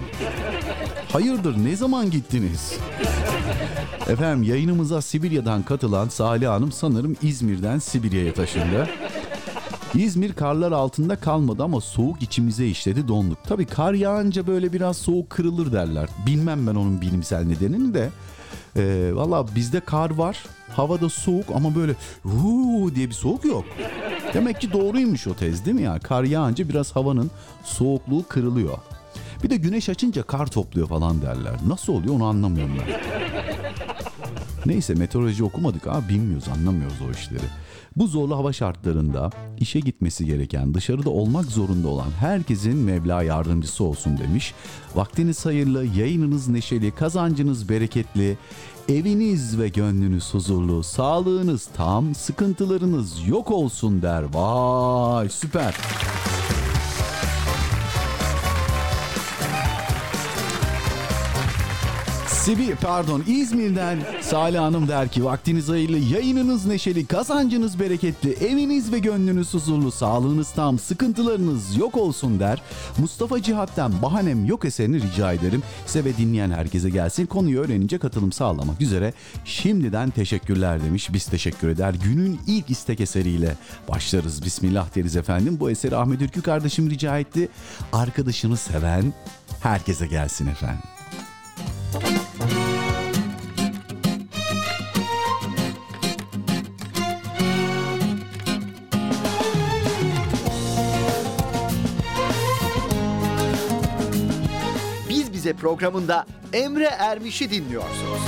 Hayırdır 1.12 1.64
ne 1.64 1.76
zaman 1.76 2.10
gittiniz? 2.10 2.74
Efendim 4.08 4.42
yayınımıza 4.42 5.02
Sibirya'dan 5.02 5.62
katılan 5.62 6.08
Salih 6.08 6.48
Hanım 6.48 6.72
sanırım 6.72 7.16
İzmir'den 7.22 7.78
Sibirya'ya 7.78 8.34
taşındı. 8.34 8.88
İzmir 9.94 10.32
karlar 10.32 10.72
altında 10.72 11.16
kalmadı 11.16 11.62
ama 11.62 11.80
soğuk 11.80 12.22
içimize 12.22 12.66
işledi 12.66 13.08
donduk. 13.08 13.38
Tabii 13.44 13.66
kar 13.66 13.92
yağınca 13.92 14.46
böyle 14.46 14.72
biraz 14.72 14.96
soğuk 14.96 15.30
kırılır 15.30 15.72
derler. 15.72 16.08
Bilmem 16.26 16.66
ben 16.66 16.74
onun 16.74 17.00
bilimsel 17.00 17.44
nedenini 17.44 17.94
de. 17.94 18.10
Ee, 18.76 19.10
Valla 19.14 19.46
bizde 19.54 19.80
kar 19.80 20.10
var. 20.10 20.44
Havada 20.76 21.08
soğuk 21.08 21.44
ama 21.54 21.74
böyle 21.74 21.94
huu 22.22 22.94
diye 22.94 23.08
bir 23.08 23.14
soğuk 23.14 23.44
yok. 23.44 23.64
Demek 24.34 24.60
ki 24.60 24.72
doğruymuş 24.72 25.26
o 25.26 25.34
tez 25.34 25.64
değil 25.64 25.76
mi 25.76 25.82
ya? 25.82 25.98
Kar 25.98 26.24
yağınca 26.24 26.68
biraz 26.68 26.96
havanın 26.96 27.30
soğukluğu 27.64 28.24
kırılıyor. 28.28 28.78
Bir 29.42 29.50
de 29.50 29.56
güneş 29.56 29.88
açınca 29.88 30.22
kar 30.22 30.46
topluyor 30.46 30.88
falan 30.88 31.22
derler. 31.22 31.54
Nasıl 31.66 31.92
oluyor 31.92 32.14
onu 32.14 32.24
anlamıyorum 32.24 32.72
ben. 32.78 33.00
Neyse 34.66 34.94
meteoroloji 34.94 35.44
okumadık 35.44 35.86
abi 35.86 36.08
bilmiyoruz 36.08 36.48
anlamıyoruz 36.48 36.96
o 37.08 37.10
işleri. 37.10 37.44
Bu 37.96 38.06
zorlu 38.06 38.36
hava 38.36 38.52
şartlarında 38.52 39.30
işe 39.58 39.80
gitmesi 39.80 40.26
gereken 40.26 40.74
dışarıda 40.74 41.10
olmak 41.10 41.44
zorunda 41.44 41.88
olan 41.88 42.10
herkesin 42.20 42.76
Mevla 42.76 43.22
yardımcısı 43.22 43.84
olsun 43.84 44.18
demiş. 44.18 44.54
Vaktiniz 44.94 45.46
hayırlı, 45.46 45.86
yayınınız 45.86 46.48
neşeli, 46.48 46.90
kazancınız 46.90 47.68
bereketli, 47.68 48.38
eviniz 48.88 49.58
ve 49.58 49.68
gönlünüz 49.68 50.34
huzurlu, 50.34 50.82
sağlığınız 50.82 51.68
tam, 51.76 52.14
sıkıntılarınız 52.14 53.28
yok 53.28 53.50
olsun 53.50 54.02
der. 54.02 54.22
Vay 54.34 55.28
süper. 55.28 55.74
Sibi 62.46 62.74
pardon 62.74 63.24
İzmir'den 63.26 63.98
Salih 64.20 64.58
Hanım 64.58 64.88
der 64.88 65.08
ki 65.08 65.24
vaktiniz 65.24 65.68
hayırlı, 65.68 65.98
yayınınız 65.98 66.66
neşeli, 66.66 67.06
kazancınız 67.06 67.80
bereketli, 67.80 68.32
eviniz 68.32 68.92
ve 68.92 68.98
gönlünüz 68.98 69.54
huzurlu, 69.54 69.92
sağlığınız 69.92 70.50
tam, 70.50 70.78
sıkıntılarınız 70.78 71.76
yok 71.76 71.96
olsun 71.96 72.40
der. 72.40 72.62
Mustafa 72.98 73.42
Cihat'tan 73.42 74.02
bahanem 74.02 74.44
yok 74.44 74.64
eserini 74.64 75.02
rica 75.02 75.32
ederim. 75.32 75.62
Size 75.86 76.04
ve 76.04 76.16
dinleyen 76.16 76.50
herkese 76.50 76.90
gelsin. 76.90 77.26
Konuyu 77.26 77.60
öğrenince 77.60 77.98
katılım 77.98 78.32
sağlamak 78.32 78.80
üzere 78.80 79.12
şimdiden 79.44 80.10
teşekkürler 80.10 80.84
demiş. 80.84 81.12
Biz 81.12 81.26
teşekkür 81.26 81.68
eder. 81.68 81.94
Günün 82.04 82.40
ilk 82.46 82.70
istek 82.70 83.00
eseriyle 83.00 83.56
başlarız. 83.88 84.44
Bismillah 84.44 84.94
deriz 84.94 85.16
efendim. 85.16 85.56
Bu 85.60 85.70
eseri 85.70 85.96
Ahmet 85.96 86.22
Ürkü 86.22 86.42
kardeşim 86.42 86.90
rica 86.90 87.18
etti. 87.18 87.48
Arkadaşını 87.92 88.56
seven 88.56 89.12
herkese 89.62 90.06
gelsin 90.06 90.46
efendim. 90.46 90.82
Biz 91.94 92.25
Bize 105.46 105.56
programında 105.56 106.26
Emre 106.52 106.84
Ermiş'i 106.84 107.50
dinliyorsunuz. 107.50 108.20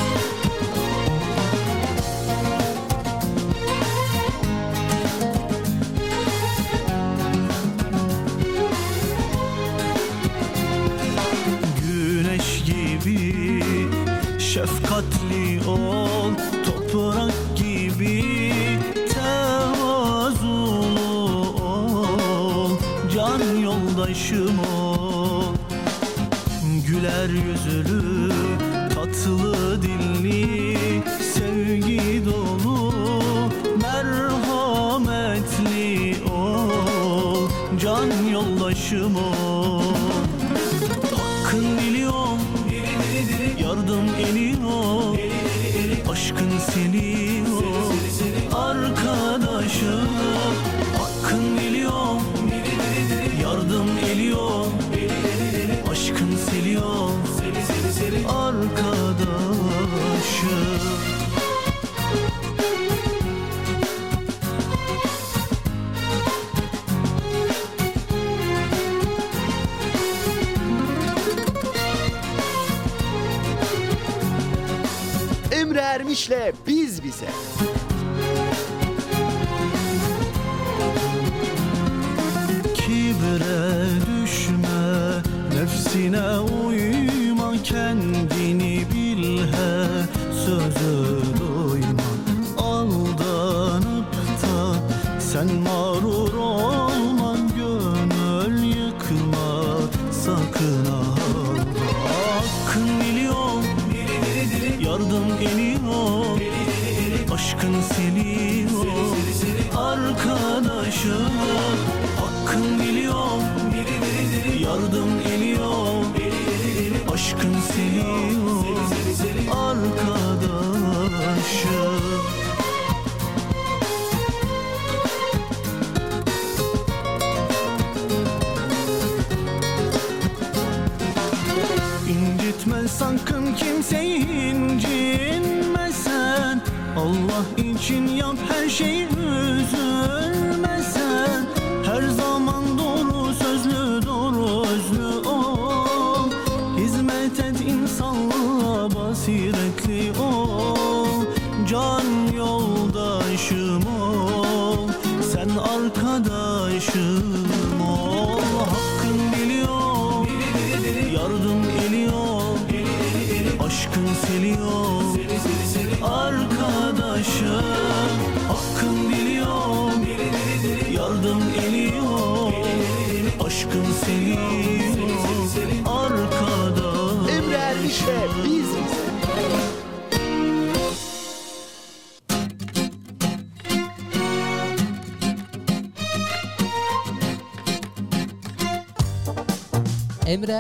Güneş 11.80 12.64
gibi 12.64 13.62
şefkatli 14.38 15.60
ol 15.68 16.32
Toprak 16.66 17.32
gibi 17.56 18.24
tevazulu 19.14 20.38
ol 21.62 22.70
Can 23.14 23.60
yoldaşım 23.62 24.58
ol 24.58 24.87
Güler 27.08 27.28
yüzlü 27.28 28.17
Emre 76.26 76.57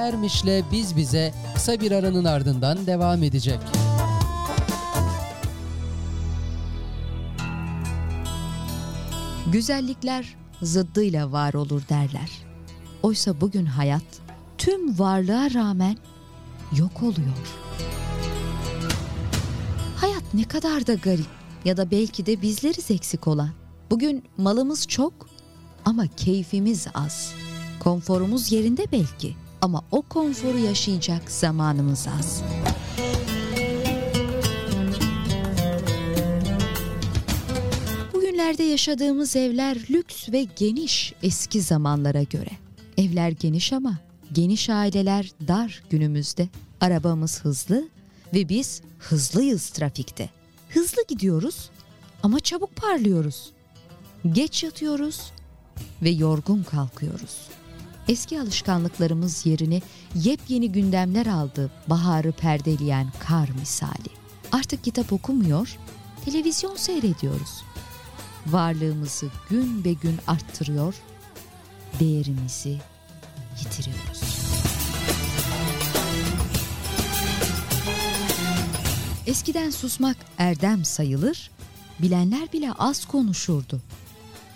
Ermiş'le 0.08 0.64
Biz 0.72 0.96
Bize 0.96 1.34
kısa 1.54 1.80
bir 1.80 1.92
aranın 1.92 2.24
ardından 2.24 2.86
devam 2.86 3.22
edecek. 3.22 3.58
Güzellikler 9.52 10.36
zıddıyla 10.62 11.32
var 11.32 11.54
olur 11.54 11.82
derler. 11.88 12.30
Oysa 13.02 13.40
bugün 13.40 13.66
hayat 13.66 14.02
tüm 14.58 14.98
varlığa 14.98 15.50
rağmen 15.54 15.96
yok 16.76 17.02
oluyor. 17.02 17.48
Hayat 19.96 20.34
ne 20.34 20.44
kadar 20.44 20.86
da 20.86 20.94
garip 20.94 21.26
ya 21.64 21.76
da 21.76 21.90
belki 21.90 22.26
de 22.26 22.42
bizleriz 22.42 22.90
eksik 22.90 23.28
olan. 23.28 23.50
Bugün 23.90 24.24
malımız 24.36 24.88
çok 24.88 25.12
ama 25.84 26.06
keyfimiz 26.06 26.86
az. 26.94 27.32
Konforumuz 27.80 28.52
yerinde 28.52 28.86
belki 28.92 29.47
ama 29.62 29.82
o 29.90 30.02
konforu 30.02 30.58
yaşayacak 30.58 31.30
zamanımız 31.30 32.06
az. 32.18 32.42
Bugünlerde 38.14 38.62
yaşadığımız 38.62 39.36
evler 39.36 39.76
lüks 39.90 40.28
ve 40.28 40.46
geniş 40.56 41.14
eski 41.22 41.60
zamanlara 41.60 42.22
göre. 42.22 42.50
Evler 42.96 43.30
geniş 43.30 43.72
ama 43.72 43.98
geniş 44.32 44.70
aileler 44.70 45.30
dar 45.48 45.82
günümüzde. 45.90 46.48
Arabamız 46.80 47.40
hızlı 47.44 47.88
ve 48.34 48.48
biz 48.48 48.82
hızlıyız 48.98 49.70
trafikte. 49.70 50.30
Hızlı 50.68 51.02
gidiyoruz 51.08 51.70
ama 52.22 52.40
çabuk 52.40 52.76
parlıyoruz. 52.76 53.50
Geç 54.32 54.62
yatıyoruz 54.64 55.32
ve 56.02 56.10
yorgun 56.10 56.62
kalkıyoruz. 56.62 57.36
Eski 58.08 58.40
alışkanlıklarımız 58.40 59.46
yerine 59.46 59.80
yepyeni 60.14 60.72
gündemler 60.72 61.26
aldı 61.26 61.70
baharı 61.86 62.32
perdeleyen 62.32 63.12
kar 63.18 63.48
misali. 63.48 64.08
Artık 64.52 64.84
kitap 64.84 65.12
okumuyor, 65.12 65.78
televizyon 66.24 66.76
seyrediyoruz 66.76 67.64
varlığımızı 68.46 69.26
gün 69.50 69.84
be 69.84 69.92
gün 69.92 70.18
arttırıyor, 70.26 70.94
değerimizi 72.00 72.78
yitiriyoruz. 73.58 74.20
Eskiden 79.26 79.70
susmak 79.70 80.16
erdem 80.38 80.84
sayılır, 80.84 81.50
bilenler 81.98 82.52
bile 82.52 82.72
az 82.72 83.04
konuşurdu. 83.04 83.80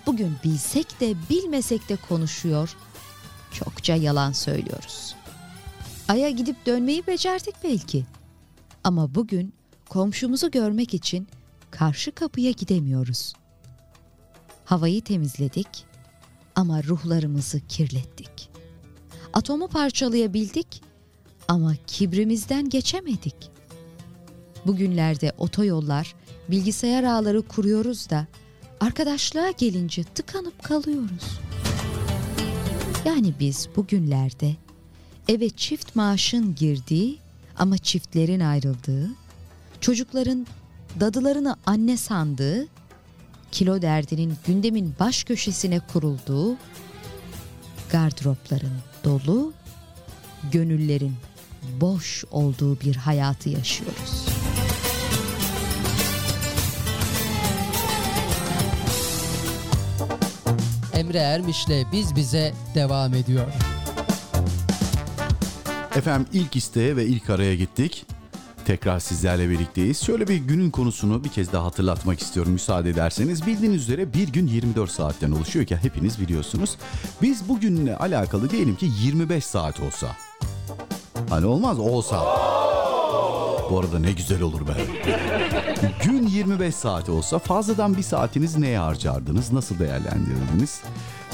Bugün 0.06 0.36
bilsek 0.44 1.00
de 1.00 1.14
bilmesek 1.30 1.88
de 1.88 1.96
konuşuyor, 1.96 2.76
çokça 3.54 3.94
yalan 3.94 4.32
söylüyoruz. 4.32 5.14
Ay'a 6.08 6.30
gidip 6.30 6.66
dönmeyi 6.66 7.06
becerdik 7.06 7.54
belki. 7.64 8.06
Ama 8.84 9.14
bugün 9.14 9.52
komşumuzu 9.88 10.50
görmek 10.50 10.94
için 10.94 11.28
karşı 11.70 12.12
kapıya 12.12 12.50
gidemiyoruz. 12.50 13.32
Havayı 14.64 15.04
temizledik 15.04 15.84
ama 16.54 16.82
ruhlarımızı 16.82 17.60
kirlettik. 17.66 18.50
Atomu 19.32 19.68
parçalayabildik 19.68 20.82
ama 21.48 21.74
kibrimizden 21.86 22.68
geçemedik. 22.68 23.50
Bugünlerde 24.66 25.32
otoyollar, 25.38 26.14
bilgisayar 26.48 27.04
ağları 27.04 27.42
kuruyoruz 27.42 28.10
da 28.10 28.26
arkadaşlığa 28.80 29.50
gelince 29.50 30.04
tıkanıp 30.04 30.62
kalıyoruz. 30.62 31.40
Yani 33.04 33.34
biz 33.40 33.68
bugünlerde 33.76 34.56
eve 35.28 35.50
çift 35.50 35.96
maaşın 35.96 36.54
girdiği 36.54 37.18
ama 37.58 37.78
çiftlerin 37.78 38.40
ayrıldığı, 38.40 39.10
çocukların 39.80 40.46
dadılarını 41.00 41.56
anne 41.66 41.96
sandığı 41.96 42.66
kilo 43.52 43.82
derdinin 43.82 44.36
gündemin 44.46 44.94
baş 45.00 45.24
köşesine 45.24 45.80
kurulduğu, 45.92 46.56
gardıropların 47.90 48.78
dolu, 49.04 49.52
gönüllerin 50.52 51.14
boş 51.80 52.24
olduğu 52.30 52.80
bir 52.80 52.96
hayatı 52.96 53.48
yaşıyoruz. 53.48 54.31
Emre 61.02 61.18
Ermiş'le 61.18 61.92
Biz 61.92 62.16
Bize 62.16 62.52
devam 62.74 63.14
ediyor. 63.14 63.46
Efendim 65.96 66.26
ilk 66.32 66.56
isteğe 66.56 66.96
ve 66.96 67.06
ilk 67.06 67.30
araya 67.30 67.54
gittik. 67.54 68.06
Tekrar 68.64 68.98
sizlerle 68.98 69.50
birlikteyiz. 69.50 70.04
Şöyle 70.04 70.28
bir 70.28 70.36
günün 70.36 70.70
konusunu 70.70 71.24
bir 71.24 71.28
kez 71.28 71.52
daha 71.52 71.64
hatırlatmak 71.64 72.20
istiyorum 72.20 72.52
müsaade 72.52 72.90
ederseniz. 72.90 73.46
Bildiğiniz 73.46 73.82
üzere 73.82 74.14
bir 74.14 74.28
gün 74.28 74.46
24 74.46 74.90
saatten 74.90 75.30
oluşuyor 75.30 75.66
ki 75.66 75.76
hepiniz 75.76 76.20
biliyorsunuz. 76.20 76.76
Biz 77.22 77.48
bugünle 77.48 77.96
alakalı 77.96 78.50
diyelim 78.50 78.76
ki 78.76 78.88
25 79.02 79.44
saat 79.44 79.80
olsa. 79.80 80.16
Hani 81.30 81.46
olmaz 81.46 81.78
olsa. 81.78 82.24
Bu 83.70 83.78
arada 83.78 83.98
ne 83.98 84.12
güzel 84.12 84.42
olur 84.42 84.60
be. 84.68 84.72
Gün 85.82 86.26
25 86.26 86.74
saat 86.74 87.08
olsa 87.08 87.38
fazladan 87.38 87.96
bir 87.96 88.02
saatiniz 88.02 88.56
neye 88.56 88.78
harcardınız? 88.78 89.52
Nasıl 89.52 89.78
değerlendirirdiniz? 89.78 90.80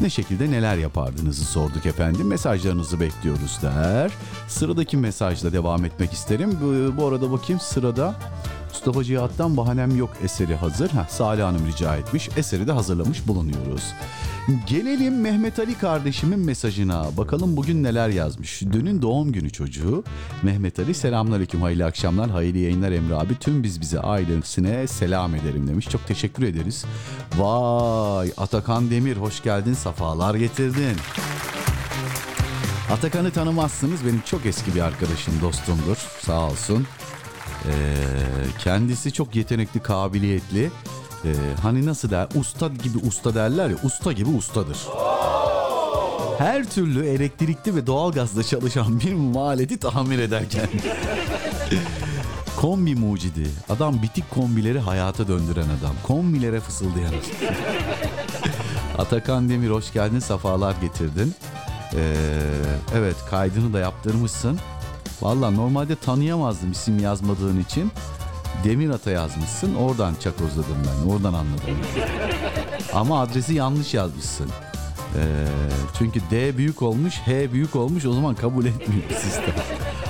Ne 0.01 0.11
şekilde 0.11 0.51
neler 0.51 0.77
yapardınızı 0.77 1.45
sorduk 1.45 1.87
efendim. 1.87 2.27
Mesajlarınızı 2.27 3.01
bekliyoruz 3.01 3.59
der. 3.63 4.13
Sıradaki 4.49 4.97
mesajla 4.97 5.53
devam 5.53 5.85
etmek 5.85 6.13
isterim. 6.13 6.59
Bu, 6.63 6.97
bu 6.97 7.07
arada 7.07 7.31
bakayım 7.33 7.61
sırada 7.61 8.15
Mustafa 8.79 9.05
Cihat'tan 9.05 9.57
Bahanem 9.57 9.97
Yok 9.97 10.11
eseri 10.25 10.55
hazır. 10.55 10.91
Heh, 10.91 11.09
Salih 11.09 11.43
Hanım 11.43 11.67
rica 11.67 11.97
etmiş. 11.97 12.29
Eseri 12.37 12.67
de 12.67 12.73
hazırlamış 12.73 13.27
bulunuyoruz. 13.27 13.83
Gelelim 14.67 15.21
Mehmet 15.21 15.59
Ali 15.59 15.75
kardeşimin 15.75 16.39
mesajına. 16.39 17.17
Bakalım 17.17 17.57
bugün 17.57 17.83
neler 17.83 18.09
yazmış. 18.09 18.63
Dünün 18.63 19.03
doğum 19.03 19.33
günü 19.33 19.51
çocuğu. 19.51 20.05
Mehmet 20.43 20.79
Ali 20.79 20.95
selamünaleyküm 20.95 21.63
hayırlı 21.63 21.85
akşamlar. 21.85 22.31
Hayırlı 22.31 22.59
yayınlar 22.59 22.93
Emre 22.93 23.15
abi. 23.15 23.39
Tüm 23.39 23.63
biz 23.63 23.81
bize 23.81 24.01
ailesine 24.01 24.87
selam 24.87 25.35
ederim 25.35 25.69
demiş. 25.69 25.89
Çok 25.89 26.07
teşekkür 26.07 26.43
ederiz. 26.43 26.85
Vay 27.37 28.33
Atakan 28.37 28.91
Demir 28.91 29.17
hoş 29.17 29.43
geldin. 29.43 29.75
Safalar 29.75 30.35
getirdin. 30.35 30.97
Atakan'ı 32.93 33.31
tanımazsınız. 33.31 34.05
Benim 34.05 34.23
çok 34.27 34.47
eski 34.47 34.75
bir 34.75 34.81
arkadaşım, 34.81 35.35
dostumdur. 35.43 35.97
Sağ 36.21 36.41
olsun. 36.41 36.87
Ee, 37.69 37.73
kendisi 38.59 39.13
çok 39.13 39.37
yetenekli, 39.37 39.81
kabiliyetli. 39.81 40.71
Ee, 41.25 41.29
hani 41.63 41.87
nasıl 41.87 42.11
der? 42.11 42.29
Usta 42.35 42.69
gibi 42.69 42.99
usta 43.07 43.35
derler 43.35 43.71
ya. 43.71 43.77
Usta 43.83 44.13
gibi 44.13 44.31
ustadır. 44.31 44.79
Her 46.39 46.71
türlü 46.71 47.07
elektrikli 47.07 47.75
ve 47.77 47.87
doğalgazla 47.87 48.43
çalışan 48.43 49.01
bir 49.01 49.15
maleti 49.15 49.79
tamir 49.79 50.19
ederken. 50.19 50.69
Kombi 52.57 52.95
mucidi. 52.95 53.49
Adam 53.69 54.03
bitik 54.03 54.31
kombileri 54.31 54.79
hayata 54.79 55.29
döndüren 55.29 55.67
adam. 55.81 55.95
Kombilere 56.03 56.61
fısıldayan. 56.61 57.15
Atakan 58.99 59.49
Demir 59.49 59.71
hoş 59.71 59.93
geldin. 59.93 60.19
Safalar 60.19 60.75
getirdin. 60.81 61.35
Ee, 61.95 62.15
evet 62.95 63.17
kaydını 63.31 63.73
da 63.73 63.79
yaptırmışsın. 63.79 64.59
Valla 65.23 65.51
normalde 65.51 65.97
tanıyamazdım 65.97 66.73
isim 66.73 66.99
yazmadığın 66.99 67.61
için. 67.61 67.93
Demir 68.65 68.91
Ata 68.91 69.11
yazmışsın. 69.11 69.75
Oradan 69.75 70.15
çakozladım 70.21 70.77
ben. 70.87 71.11
Oradan 71.11 71.35
anladım. 71.35 71.79
Ama 72.95 73.21
adresi 73.21 73.55
yanlış 73.55 73.95
yazmışsın. 73.95 74.51
Ee, 75.17 75.47
çünkü 75.99 76.21
D 76.31 76.57
büyük 76.59 76.83
olmuş, 76.83 77.15
H 77.15 77.53
büyük 77.53 77.77
olmuş. 77.77 78.05
O 78.07 78.13
zaman 78.13 78.35
kabul 78.35 78.67
etmiyor 78.67 79.03
sistem. 79.21 79.55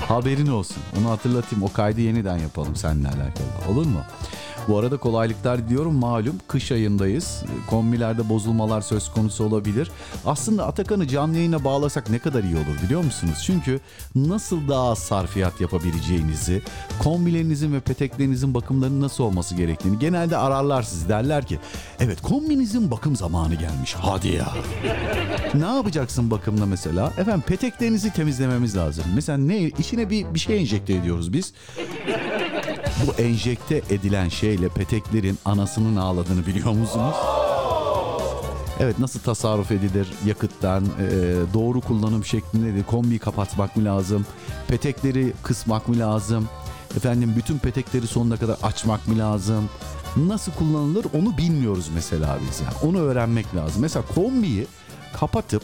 Haberin 0.07 0.47
olsun. 0.47 0.77
Onu 0.99 1.09
hatırlatayım. 1.09 1.63
O 1.65 1.73
kaydı 1.73 2.01
yeniden 2.01 2.37
yapalım 2.37 2.75
seninle 2.75 3.07
alakalı. 3.07 3.71
Olur 3.71 3.85
mu? 3.85 3.99
Bu 4.69 4.77
arada 4.77 4.97
kolaylıklar 4.97 5.69
diyorum 5.69 5.95
malum 5.95 6.35
kış 6.47 6.71
ayındayız. 6.71 7.43
Kombilerde 7.69 8.29
bozulmalar 8.29 8.81
söz 8.81 9.11
konusu 9.11 9.43
olabilir. 9.43 9.91
Aslında 10.25 10.67
Atakan'ı 10.67 11.07
canlı 11.07 11.37
yayına 11.37 11.63
bağlasak 11.63 12.09
ne 12.09 12.19
kadar 12.19 12.43
iyi 12.43 12.55
olur 12.55 12.81
biliyor 12.85 13.03
musunuz? 13.03 13.43
Çünkü 13.45 13.79
nasıl 14.15 14.67
daha 14.67 14.95
sarfiyat 14.95 15.61
yapabileceğinizi, 15.61 16.61
kombilerinizin 16.99 17.73
ve 17.73 17.79
peteklerinizin 17.79 18.53
bakımlarının 18.53 19.01
nasıl 19.01 19.23
olması 19.23 19.55
gerektiğini 19.55 19.99
genelde 19.99 20.37
ararlar 20.37 20.83
sizi 20.83 21.09
derler 21.09 21.45
ki 21.45 21.59
evet 21.99 22.21
kombinizin 22.21 22.91
bakım 22.91 23.15
zamanı 23.15 23.55
gelmiş 23.55 23.93
hadi 23.93 24.27
ya. 24.27 24.47
ne 25.53 25.75
yapacaksın 25.75 26.31
bakımda 26.31 26.65
mesela? 26.65 27.13
Efendim 27.17 27.43
peteklerinizi 27.47 28.13
temizlememiz 28.13 28.77
lazım. 28.77 29.03
Mesela 29.15 29.37
ne 29.37 29.63
içine 29.63 30.09
bir, 30.09 30.33
bir 30.33 30.39
şey 30.39 30.57
enjekte 30.59 30.93
ediyoruz 30.93 31.33
biz. 31.33 31.53
Bu 33.07 33.21
enjekte 33.21 33.81
edilen 33.89 34.29
şeyle 34.29 34.69
peteklerin 34.69 35.39
anasının 35.45 35.95
ağladığını 35.95 36.45
biliyor 36.45 36.71
musunuz? 36.71 37.15
Evet 38.79 38.99
nasıl 38.99 39.19
tasarruf 39.19 39.71
edilir 39.71 40.07
yakıttan, 40.25 40.85
e, 40.85 41.09
doğru 41.53 41.81
kullanım 41.81 42.25
şeklinde 42.25 42.79
de 42.79 42.83
kombiyi 42.83 43.19
kapatmak 43.19 43.75
mı 43.75 43.85
lazım, 43.85 44.25
petekleri 44.67 45.33
kısmak 45.43 45.87
mı 45.87 45.99
lazım, 45.99 46.49
efendim 46.97 47.33
bütün 47.37 47.57
petekleri 47.57 48.07
sonuna 48.07 48.37
kadar 48.37 48.57
açmak 48.63 49.07
mı 49.07 49.17
lazım, 49.17 49.69
nasıl 50.17 50.51
kullanılır 50.51 51.05
onu 51.13 51.37
bilmiyoruz 51.37 51.89
mesela 51.95 52.37
biz 52.49 52.61
yani. 52.61 52.73
Onu 52.83 52.99
öğrenmek 53.01 53.55
lazım. 53.55 53.81
Mesela 53.81 54.05
kombiyi 54.15 54.67
kapatıp 55.13 55.63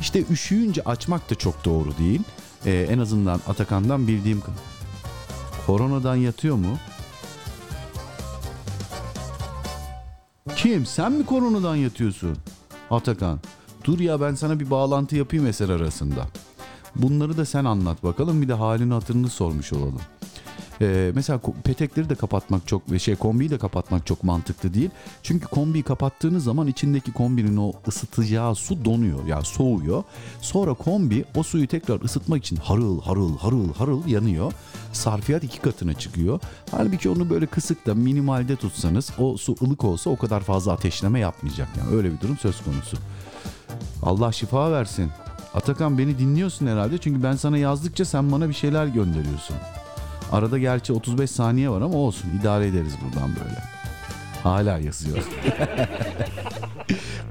işte 0.00 0.24
üşüyünce 0.30 0.82
açmak 0.82 1.30
da 1.30 1.34
çok 1.34 1.64
doğru 1.64 1.98
değil. 1.98 2.20
E, 2.66 2.86
en 2.90 2.98
azından 2.98 3.40
Atakan'dan 3.48 4.08
bildiğim 4.08 4.42
Koronadan 5.66 6.16
yatıyor 6.16 6.56
mu? 6.56 6.76
Kim? 10.56 10.86
Sen 10.86 11.12
mi 11.12 11.26
koronadan 11.26 11.76
yatıyorsun? 11.76 12.36
Atakan. 12.90 13.40
Dur 13.84 14.00
ya 14.00 14.20
ben 14.20 14.34
sana 14.34 14.60
bir 14.60 14.70
bağlantı 14.70 15.16
yapayım 15.16 15.46
eser 15.46 15.68
arasında. 15.68 16.26
Bunları 16.96 17.36
da 17.36 17.44
sen 17.44 17.64
anlat 17.64 18.04
bakalım 18.04 18.42
bir 18.42 18.48
de 18.48 18.52
halini 18.54 18.92
hatırını 18.92 19.28
sormuş 19.28 19.72
olalım. 19.72 20.00
Ee, 20.80 21.12
mesela 21.14 21.40
petekleri 21.64 22.08
de 22.08 22.14
kapatmak 22.14 22.68
çok 22.68 22.92
ve 22.92 22.98
şey 22.98 23.16
kombiyi 23.16 23.50
de 23.50 23.58
kapatmak 23.58 24.06
çok 24.06 24.24
mantıklı 24.24 24.74
değil. 24.74 24.90
Çünkü 25.22 25.46
kombiyi 25.46 25.84
kapattığınız 25.84 26.44
zaman 26.44 26.66
içindeki 26.66 27.12
kombinin 27.12 27.56
o 27.56 27.72
ısıtacağı 27.88 28.54
su 28.54 28.84
donuyor 28.84 29.26
yani 29.26 29.44
soğuyor. 29.44 30.02
Sonra 30.40 30.74
kombi 30.74 31.24
o 31.34 31.42
suyu 31.42 31.66
tekrar 31.68 32.00
ısıtmak 32.00 32.44
için 32.44 32.56
harıl 32.56 33.00
harıl 33.00 33.38
harıl 33.38 33.74
harıl 33.74 34.06
yanıyor. 34.06 34.52
Sarfiyat 34.96 35.44
iki 35.44 35.60
katına 35.60 35.94
çıkıyor. 35.94 36.40
Halbuki 36.70 37.08
onu 37.08 37.30
böyle 37.30 37.46
kısık 37.46 37.86
da 37.86 37.94
minimalde 37.94 38.56
tutsanız 38.56 39.10
o 39.18 39.36
su 39.36 39.56
ılık 39.62 39.84
olsa 39.84 40.10
o 40.10 40.16
kadar 40.16 40.40
fazla 40.40 40.72
ateşleme 40.72 41.20
yapmayacak. 41.20 41.68
Yani 41.78 41.96
öyle 41.96 42.12
bir 42.12 42.20
durum 42.20 42.36
söz 42.38 42.64
konusu. 42.64 42.96
Allah 44.02 44.32
şifa 44.32 44.72
versin. 44.72 45.10
Atakan 45.54 45.98
beni 45.98 46.18
dinliyorsun 46.18 46.66
herhalde 46.66 46.98
çünkü 46.98 47.22
ben 47.22 47.36
sana 47.36 47.58
yazdıkça 47.58 48.04
sen 48.04 48.32
bana 48.32 48.48
bir 48.48 48.54
şeyler 48.54 48.86
gönderiyorsun. 48.86 49.56
Arada 50.32 50.58
gerçi 50.58 50.92
35 50.92 51.30
saniye 51.30 51.70
var 51.70 51.80
ama 51.80 51.94
olsun 51.94 52.30
idare 52.40 52.66
ederiz 52.66 52.94
buradan 53.04 53.28
böyle. 53.28 53.62
Hala 54.42 54.78
yazıyor. 54.78 55.18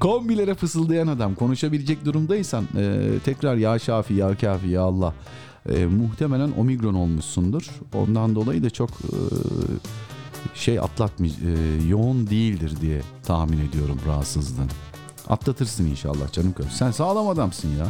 Kombilere 0.00 0.54
fısıldayan 0.54 1.06
adam 1.06 1.34
konuşabilecek 1.34 2.04
durumdaysan 2.04 2.64
e, 2.78 3.08
tekrar 3.24 3.56
ya 3.56 3.78
Şafi 3.78 4.14
ya 4.14 4.36
Kafi 4.36 4.68
ya 4.68 4.82
Allah. 4.82 5.14
E, 5.68 5.86
muhtemelen 5.86 6.52
omikron 6.58 6.94
olmuşsundur. 6.94 7.70
Ondan 7.94 8.34
dolayı 8.34 8.62
da 8.62 8.70
çok 8.70 8.90
e, 8.90 9.18
şey 10.54 10.78
atlatmış 10.78 11.32
e, 11.32 11.86
yoğun 11.88 12.26
değildir 12.26 12.72
diye 12.80 13.00
tahmin 13.22 13.68
ediyorum 13.68 13.98
rahatsızlığın. 14.06 14.70
Atlatırsın 15.28 15.86
inşallah 15.86 16.32
canım 16.32 16.52
kardeşim. 16.52 16.78
Sen 16.78 16.90
sağlam 16.90 17.28
adamsın 17.28 17.68
ya. 17.78 17.86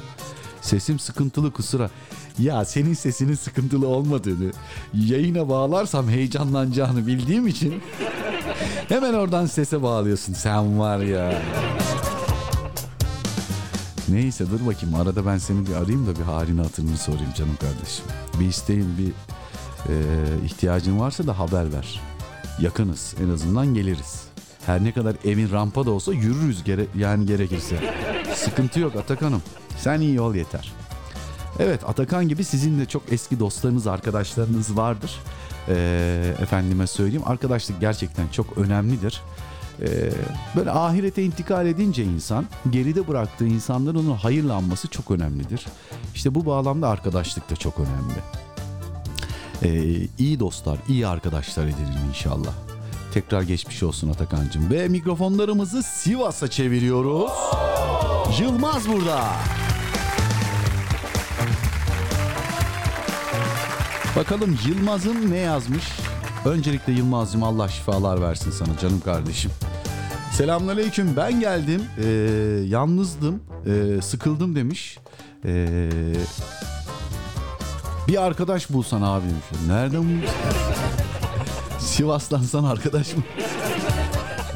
Sesim 0.60 0.98
sıkıntılı 0.98 1.52
kusura. 1.52 1.90
Ya 2.38 2.64
senin 2.64 2.94
sesinin 2.94 3.34
sıkıntılı 3.34 3.88
olmadığını, 3.88 4.52
yayına 4.94 5.48
bağlarsam 5.48 6.08
heyecanlanacağını 6.08 7.06
bildiğim 7.06 7.46
için 7.46 7.74
hemen 8.88 9.14
oradan 9.14 9.46
sese 9.46 9.82
bağlıyorsun. 9.82 10.32
Sen 10.32 10.78
var 10.78 10.98
ya. 10.98 11.42
Neyse 14.08 14.44
dur 14.50 14.66
bakayım 14.66 14.94
arada 14.94 15.26
ben 15.26 15.38
seni 15.38 15.66
bir 15.66 15.74
arayayım 15.74 16.06
da 16.06 16.16
bir 16.16 16.22
halini 16.22 16.60
hatırını 16.60 16.96
sorayım 16.96 17.32
canım 17.36 17.56
kardeşim. 17.60 18.04
Bir 18.40 18.46
isteğin 18.46 18.98
bir 18.98 19.08
e, 19.92 19.94
ihtiyacın 20.44 21.00
varsa 21.00 21.26
da 21.26 21.38
haber 21.38 21.72
ver. 21.72 22.00
Yakınız 22.60 23.14
en 23.24 23.28
azından 23.28 23.74
geliriz. 23.74 24.24
Her 24.66 24.84
ne 24.84 24.92
kadar 24.92 25.16
evin 25.24 25.50
rampa 25.50 25.86
da 25.86 25.90
olsa 25.90 26.12
yürürüz 26.12 26.64
gere 26.64 26.86
yani 26.96 27.26
gerekirse. 27.26 27.94
Sıkıntı 28.34 28.80
yok 28.80 28.96
Atakan'ım. 28.96 29.42
Sen 29.78 30.00
iyi 30.00 30.20
ol 30.20 30.34
yeter. 30.34 30.72
Evet 31.58 31.88
Atakan 31.88 32.28
gibi 32.28 32.44
sizin 32.44 32.78
de 32.78 32.86
çok 32.86 33.02
eski 33.12 33.40
dostlarınız, 33.40 33.86
arkadaşlarınız 33.86 34.76
vardır. 34.76 35.20
Ee, 35.68 36.34
efendime 36.42 36.86
söyleyeyim 36.86 37.22
arkadaşlık 37.26 37.80
gerçekten 37.80 38.28
çok 38.28 38.58
önemlidir. 38.58 39.22
Ee, 39.82 40.10
böyle 40.56 40.70
ahirete 40.70 41.22
intikal 41.22 41.66
edince 41.66 42.04
insan 42.04 42.46
geride 42.70 43.08
bıraktığı 43.08 43.46
insanların 43.46 44.06
onu 44.06 44.16
hayırlanması 44.16 44.88
çok 44.88 45.10
önemlidir. 45.10 45.66
İşte 46.14 46.34
bu 46.34 46.46
bağlamda 46.46 46.88
arkadaşlık 46.88 47.50
da 47.50 47.56
çok 47.56 47.74
önemli. 47.78 48.20
Ee, 49.62 50.08
iyi 50.18 50.40
dostlar, 50.40 50.78
iyi 50.88 51.06
arkadaşlar 51.06 51.64
edinin 51.64 52.08
inşallah. 52.08 52.52
Tekrar 53.14 53.42
geçmiş 53.42 53.82
olsun 53.82 54.10
Atakan'cığım. 54.10 54.70
Ve 54.70 54.88
mikrofonlarımızı 54.88 55.82
Sivas'a 55.82 56.48
çeviriyoruz. 56.48 57.30
Yılmaz 58.40 58.88
burada. 58.88 59.22
Bakalım 64.16 64.58
Yılmaz'ın 64.66 65.30
ne 65.30 65.38
yazmış? 65.38 65.84
Öncelikle 66.44 66.92
Yılmaz'cığım 66.92 67.42
Allah 67.42 67.68
şifalar 67.68 68.20
versin 68.20 68.50
sana 68.50 68.78
canım 68.78 69.00
kardeşim. 69.00 69.50
Selamünaleyküm 70.36 71.16
ben 71.16 71.40
geldim 71.40 71.82
ee, 71.98 72.08
yalnızdım 72.66 73.42
ee, 73.66 74.02
sıkıldım 74.02 74.56
demiş. 74.56 74.98
Ee, 75.44 75.90
bir 78.08 78.22
arkadaş 78.22 78.70
bulsan 78.70 79.02
abi 79.02 79.22
demiş. 79.22 79.44
Nereden 79.68 79.98
bulmuş? 79.98 80.30
Sivas'tan 81.78 82.42
sana 82.42 82.70
arkadaş 82.70 83.16
mı? 83.16 83.22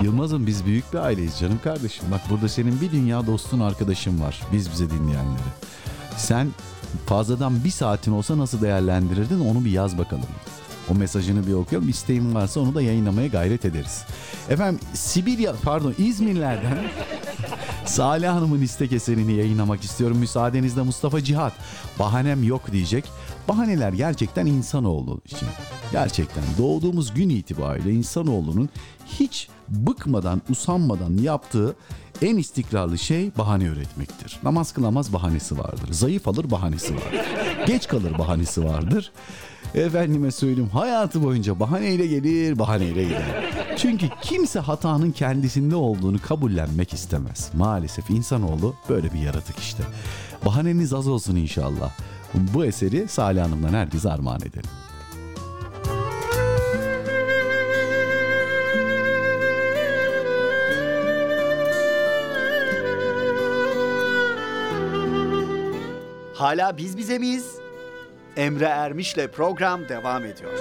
Yılmaz'ım 0.02 0.46
biz 0.46 0.66
büyük 0.66 0.92
bir 0.92 0.98
aileyiz 0.98 1.38
canım 1.38 1.60
kardeşim. 1.64 2.04
Bak 2.10 2.20
burada 2.30 2.48
senin 2.48 2.80
bir 2.80 2.92
dünya 2.92 3.26
dostun 3.26 3.60
arkadaşın 3.60 4.20
var. 4.20 4.40
Biz 4.52 4.70
bize 4.72 4.90
dinleyenleri. 4.90 5.50
Sen 6.16 6.48
fazladan 7.06 7.64
bir 7.64 7.70
saatin 7.70 8.12
olsa 8.12 8.38
nasıl 8.38 8.62
değerlendirirdin 8.62 9.40
onu 9.40 9.64
bir 9.64 9.70
yaz 9.70 9.98
bakalım. 9.98 10.26
O 10.90 10.94
mesajını 10.94 11.46
bir 11.46 11.52
okuyalım. 11.52 11.88
İsteğin 11.88 12.34
varsa 12.34 12.60
onu 12.60 12.74
da 12.74 12.82
yayınlamaya 12.82 13.26
gayret 13.26 13.64
ederiz. 13.64 14.04
Efendim 14.48 14.80
Sibirya 14.94 15.54
pardon 15.62 15.94
İzmirlerden 15.98 16.78
Salih 17.84 18.28
Hanım'ın 18.28 18.62
istek 18.62 18.92
eserini 18.92 19.32
yayınlamak 19.32 19.84
istiyorum. 19.84 20.18
Müsaadenizle 20.18 20.82
Mustafa 20.82 21.24
Cihat. 21.24 21.52
Bahanem 21.98 22.44
yok 22.44 22.72
diyecek. 22.72 23.04
Bahaneler 23.48 23.92
gerçekten 23.92 24.46
insanoğlu 24.46 25.20
için. 25.24 25.48
Gerçekten 25.92 26.44
doğduğumuz 26.58 27.14
gün 27.14 27.28
itibariyle 27.28 27.92
insanoğlunun 27.92 28.68
hiç 29.06 29.48
bıkmadan, 29.68 30.42
usanmadan 30.50 31.16
yaptığı 31.16 31.76
en 32.22 32.36
istikrarlı 32.36 32.98
şey 32.98 33.30
bahane 33.38 33.64
üretmektir. 33.64 34.38
Namaz 34.42 34.72
kılamaz 34.72 35.12
bahanesi 35.12 35.58
vardır. 35.58 35.92
Zayıf 35.92 36.28
alır 36.28 36.50
bahanesi 36.50 36.94
vardır. 36.94 37.20
Geç 37.66 37.88
kalır 37.88 38.18
bahanesi 38.18 38.64
vardır. 38.64 39.12
Efendime 39.74 40.30
söyleyeyim 40.30 40.70
hayatı 40.70 41.22
boyunca 41.24 41.60
bahaneyle 41.60 42.06
gelir, 42.06 42.58
bahaneyle 42.58 43.04
gider. 43.04 43.52
Çünkü 43.76 44.06
kimse 44.22 44.60
hatanın 44.60 45.10
kendisinde 45.10 45.76
olduğunu 45.76 46.18
kabullenmek 46.22 46.92
istemez. 46.92 47.50
Maalesef 47.54 48.10
insanoğlu 48.10 48.74
böyle 48.88 49.12
bir 49.12 49.18
yaratık 49.18 49.58
işte. 49.58 49.82
Bahaneniz 50.46 50.92
az 50.92 51.08
olsun 51.08 51.36
inşallah. 51.36 51.90
Bu 52.34 52.64
eseri 52.64 53.08
Salih 53.08 53.42
Hanım'dan 53.42 53.72
herkese 53.72 54.10
armağan 54.10 54.40
edelim. 54.40 54.70
Hala 66.34 66.76
biz 66.76 66.96
bize 66.96 67.18
miyiz? 67.18 67.60
Emre 68.36 68.64
Ermiş'le 68.64 69.28
program 69.32 69.88
devam 69.88 70.24
ediyor. 70.24 70.52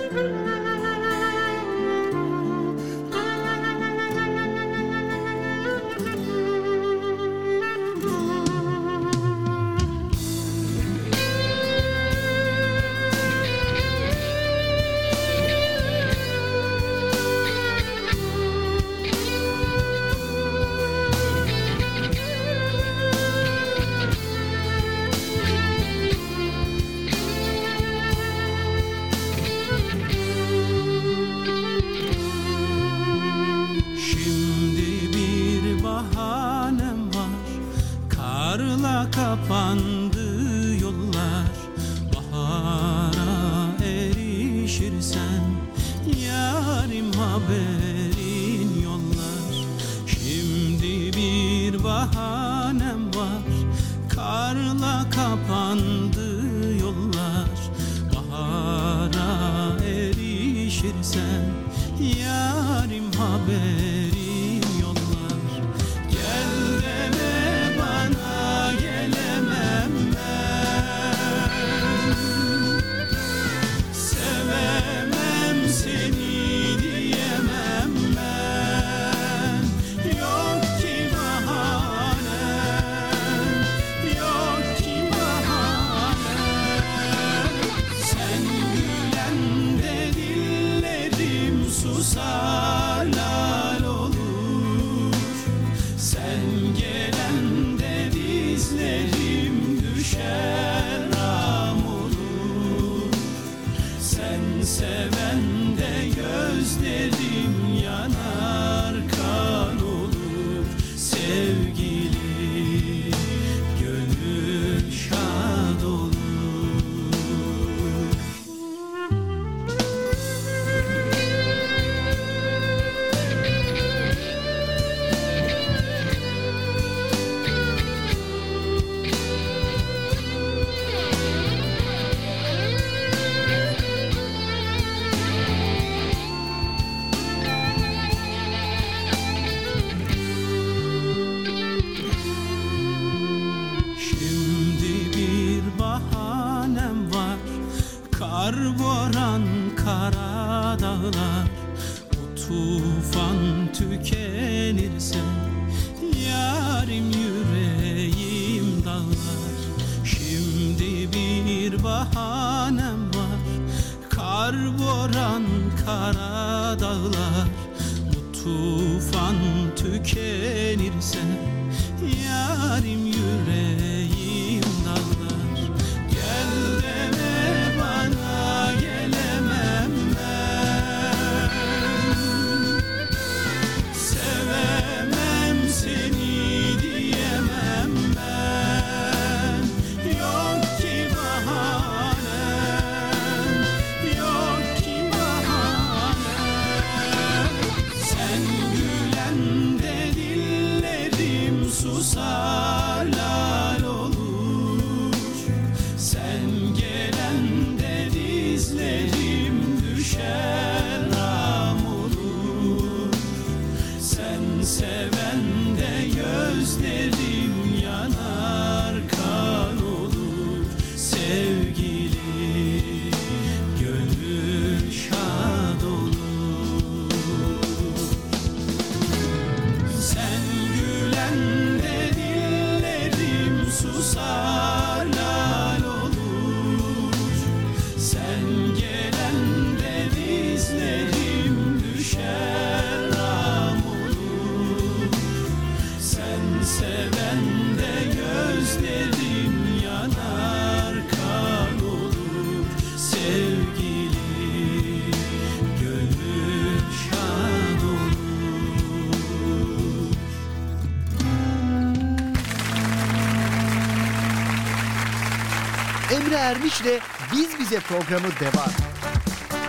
Ermiş'le 266.50 267.00
Biz 267.34 267.60
Bize 267.60 267.80
programı 267.80 268.28
devam. 268.40 268.70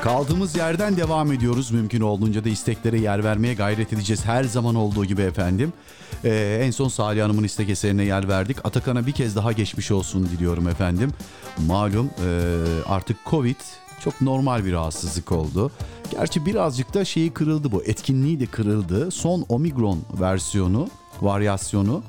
Kaldığımız 0.02 0.56
yerden 0.56 0.96
devam 0.96 1.32
ediyoruz. 1.32 1.70
Mümkün 1.70 2.00
olduğunca 2.00 2.44
da 2.44 2.48
isteklere 2.48 3.00
yer 3.00 3.24
vermeye 3.24 3.54
gayret 3.54 3.92
edeceğiz. 3.92 4.24
Her 4.24 4.44
zaman 4.44 4.74
olduğu 4.74 5.04
gibi 5.04 5.22
efendim. 5.22 5.72
Ee, 6.24 6.60
en 6.62 6.70
son 6.70 6.88
Salih 6.88 7.22
Hanım'ın 7.22 7.44
istek 7.44 7.70
eserine 7.70 8.04
yer 8.04 8.28
verdik. 8.28 8.56
Atakan'a 8.64 9.06
bir 9.06 9.12
kez 9.12 9.36
daha 9.36 9.52
geçmiş 9.52 9.90
olsun 9.90 10.26
diliyorum 10.26 10.68
efendim. 10.68 11.12
Malum 11.66 12.06
e, 12.06 12.30
artık 12.86 13.16
Covid 13.26 13.60
çok 14.04 14.20
normal 14.20 14.64
bir 14.64 14.72
rahatsızlık 14.72 15.32
oldu. 15.32 15.70
Gerçi 16.10 16.46
birazcık 16.46 16.94
da 16.94 17.04
şeyi 17.04 17.30
kırıldı 17.30 17.72
bu. 17.72 17.82
Etkinliği 17.84 18.40
de 18.40 18.46
kırıldı. 18.46 19.10
Son 19.10 19.46
Omikron 19.48 19.98
versiyonu, 20.20 20.88
varyasyonu 21.20 22.02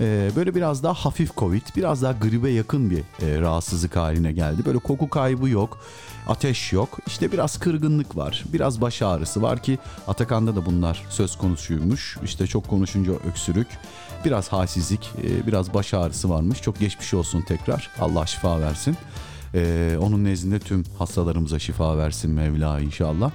e, 0.00 0.30
böyle 0.36 0.54
biraz 0.54 0.82
daha 0.82 0.94
hafif 0.94 1.36
Covid, 1.36 1.62
biraz 1.76 2.02
daha 2.02 2.12
gribe 2.12 2.50
yakın 2.50 2.90
bir 2.90 2.98
e, 2.98 3.40
rahatsızlık 3.40 3.96
haline 3.96 4.32
geldi. 4.32 4.62
Böyle 4.66 4.78
koku 4.78 5.10
kaybı 5.10 5.48
yok, 5.48 5.80
ateş 6.28 6.72
yok. 6.72 6.98
İşte 7.06 7.32
biraz 7.32 7.58
kırgınlık 7.58 8.16
var, 8.16 8.44
biraz 8.52 8.80
baş 8.80 9.02
ağrısı 9.02 9.42
var 9.42 9.62
ki 9.62 9.78
Atakan'da 10.06 10.56
da 10.56 10.66
bunlar 10.66 11.04
söz 11.10 11.38
konusuymuş. 11.38 12.18
İşte 12.24 12.46
çok 12.46 12.68
konuşunca 12.68 13.12
öksürük, 13.12 13.66
biraz 14.24 14.48
halsizlik, 14.48 15.10
e, 15.22 15.46
biraz 15.46 15.74
baş 15.74 15.94
ağrısı 15.94 16.30
varmış. 16.30 16.62
Çok 16.62 16.78
geçmiş 16.78 17.14
olsun 17.14 17.42
tekrar. 17.42 17.90
Allah 18.00 18.26
şifa 18.26 18.60
versin. 18.60 18.96
E, 19.54 19.96
onun 20.00 20.24
nezdinde 20.24 20.58
tüm 20.58 20.84
hastalarımıza 20.98 21.58
şifa 21.58 21.98
versin 21.98 22.30
Mevla 22.30 22.80
inşallah. 22.80 23.30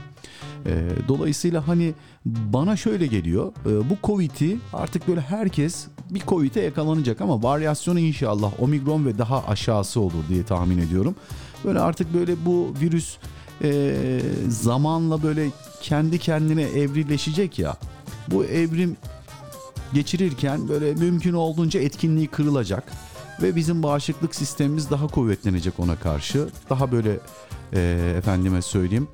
E, 0.66 0.90
dolayısıyla 1.08 1.68
hani 1.68 1.94
bana 2.26 2.78
şöyle 2.78 3.08
geliyor. 3.08 3.52
e, 3.66 3.90
bu 3.90 3.98
Covid'i 4.04 4.58
artık 4.74 5.08
böyle 5.08 5.22
herkes 5.22 5.88
bir 6.10 6.20
Covid'e 6.20 6.62
yakalanacak 6.62 7.22
ama 7.22 7.44
varyasyonu 7.44 8.00
inşallah 8.00 8.62
Omikron 8.62 9.06
ve 9.06 9.18
daha 9.18 9.44
aşağısı 9.48 10.00
olur 10.00 10.24
diye 10.30 10.44
tahmin 10.44 10.78
ediyorum. 10.78 11.16
Böyle 11.66 11.80
artık 11.80 12.14
böyle 12.14 12.46
bu 12.46 12.74
virüs 12.82 13.18
e, 13.64 14.22
zamanla 14.48 15.24
böyle 15.24 15.50
kendi 15.82 16.20
kendine 16.20 16.64
evrileşecek 16.64 17.60
ya. 17.60 17.78
Bu 18.32 18.46
evrim 18.46 18.98
geçirirken 19.94 20.70
böyle 20.70 20.94
mümkün 20.94 21.34
olduğunca 21.34 21.80
etkinliği 21.80 22.28
kırılacak 22.28 22.84
ve 23.42 23.56
bizim 23.56 23.84
bağışıklık 23.84 24.36
sistemimiz 24.36 24.90
daha 24.90 25.08
kuvvetlenecek 25.08 25.80
ona 25.80 25.96
karşı. 25.96 26.50
Daha 26.70 26.92
böyle 26.92 27.20
e, 27.74 28.14
efendime 28.18 28.62
söyleyeyim 28.62 29.08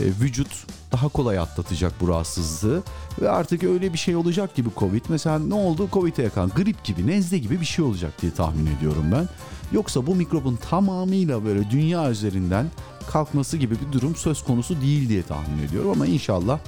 e, 0.00 0.04
vücut 0.04 0.66
daha 0.92 1.08
kolay 1.08 1.38
atlatacak 1.38 1.92
bu 2.00 2.08
rahatsızlığı 2.08 2.82
ve 3.20 3.30
artık 3.30 3.64
öyle 3.64 3.92
bir 3.92 3.98
şey 3.98 4.16
olacak 4.16 4.54
gibi 4.54 4.68
Covid. 4.76 5.04
Mesela 5.08 5.38
ne 5.38 5.54
oldu? 5.54 5.88
Covid'e 5.92 6.22
yakan 6.22 6.48
grip 6.48 6.84
gibi, 6.84 7.06
nezle 7.06 7.38
gibi 7.38 7.60
bir 7.60 7.66
şey 7.66 7.84
olacak 7.84 8.12
diye 8.22 8.32
tahmin 8.32 8.66
ediyorum 8.66 9.04
ben. 9.12 9.28
Yoksa 9.72 10.06
bu 10.06 10.14
mikrobun 10.14 10.56
tamamıyla 10.56 11.44
böyle 11.44 11.70
dünya 11.70 12.10
üzerinden 12.10 12.66
kalkması 13.10 13.56
gibi 13.56 13.74
bir 13.74 13.92
durum 13.92 14.16
söz 14.16 14.44
konusu 14.44 14.80
değil 14.80 15.08
diye 15.08 15.22
tahmin 15.22 15.62
ediyorum 15.62 15.90
ama 15.90 16.06
inşallah 16.06 16.58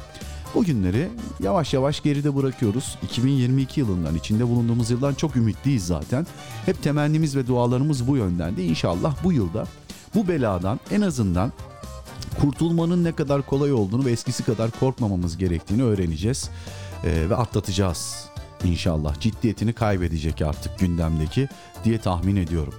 o 0.55 0.65
günleri 0.65 1.09
yavaş 1.41 1.75
yavaş 1.75 2.03
geride 2.03 2.37
bırakıyoruz. 2.37 2.99
2022 3.03 3.81
yılından 3.81 4.15
içinde 4.15 4.49
bulunduğumuz 4.49 4.91
yıldan 4.91 5.15
çok 5.15 5.37
ümitliyiz 5.37 5.87
zaten. 5.87 6.27
Hep 6.67 6.83
temennimiz 6.83 7.37
ve 7.37 7.47
dualarımız 7.47 8.09
bu 8.09 8.17
yöndendi. 8.17 8.63
İnşallah 8.63 9.25
bu 9.25 9.33
yılda 9.33 9.67
bu 10.15 10.29
beladan 10.29 10.81
en 10.91 11.01
azından 11.01 11.53
kurtulmanın 12.41 13.05
ne 13.05 13.13
kadar 13.13 13.43
kolay 13.47 13.73
olduğunu 13.73 14.05
ve 14.05 14.11
eskisi 14.11 14.45
kadar 14.45 14.71
korkmamamız 14.71 15.37
gerektiğini 15.37 15.83
öğreneceğiz 15.83 16.51
Ee, 17.05 17.31
ve 17.31 17.37
atlatacağız 17.37 18.25
inşallah. 18.65 19.21
Ciddiyetini 19.21 19.73
kaybedecek 19.73 20.43
artık 20.43 20.79
gündemdeki 20.79 21.49
diye 21.85 21.99
tahmin 21.99 22.37
ediyorum. 22.37 22.75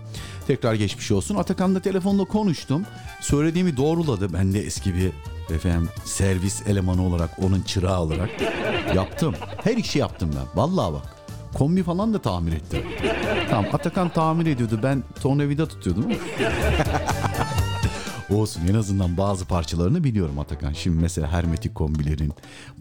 Tekrar 0.47 0.73
geçmiş 0.73 1.11
olsun. 1.11 1.35
Atakan'la 1.35 1.79
telefonda 1.79 2.23
konuştum. 2.25 2.85
Söylediğimi 3.21 3.77
doğruladı. 3.77 4.33
Ben 4.33 4.53
de 4.53 4.59
eski 4.65 4.95
bir 4.95 5.11
efendim 5.55 5.89
servis 6.05 6.67
elemanı 6.67 7.07
olarak 7.07 7.29
onun 7.43 7.61
çırağı 7.61 7.99
olarak 8.01 8.29
yaptım. 8.95 9.35
Her 9.63 9.77
işi 9.77 9.99
yaptım 9.99 10.29
ben. 10.35 10.61
Vallahi 10.61 10.93
bak. 10.93 11.15
Kombi 11.53 11.83
falan 11.83 12.13
da 12.13 12.21
tamir 12.21 12.53
ettim. 12.53 12.83
Tamam 13.49 13.65
Atakan 13.73 14.09
tamir 14.09 14.45
ediyordu. 14.45 14.79
Ben 14.83 15.03
tornavida 15.21 15.67
tutuyordum. 15.67 16.05
Olsun 18.29 18.61
en 18.69 18.73
azından 18.73 19.17
bazı 19.17 19.45
parçalarını 19.45 20.03
biliyorum 20.03 20.39
Atakan. 20.39 20.73
Şimdi 20.73 21.01
mesela 21.01 21.27
hermetik 21.31 21.75
kombilerin 21.75 22.33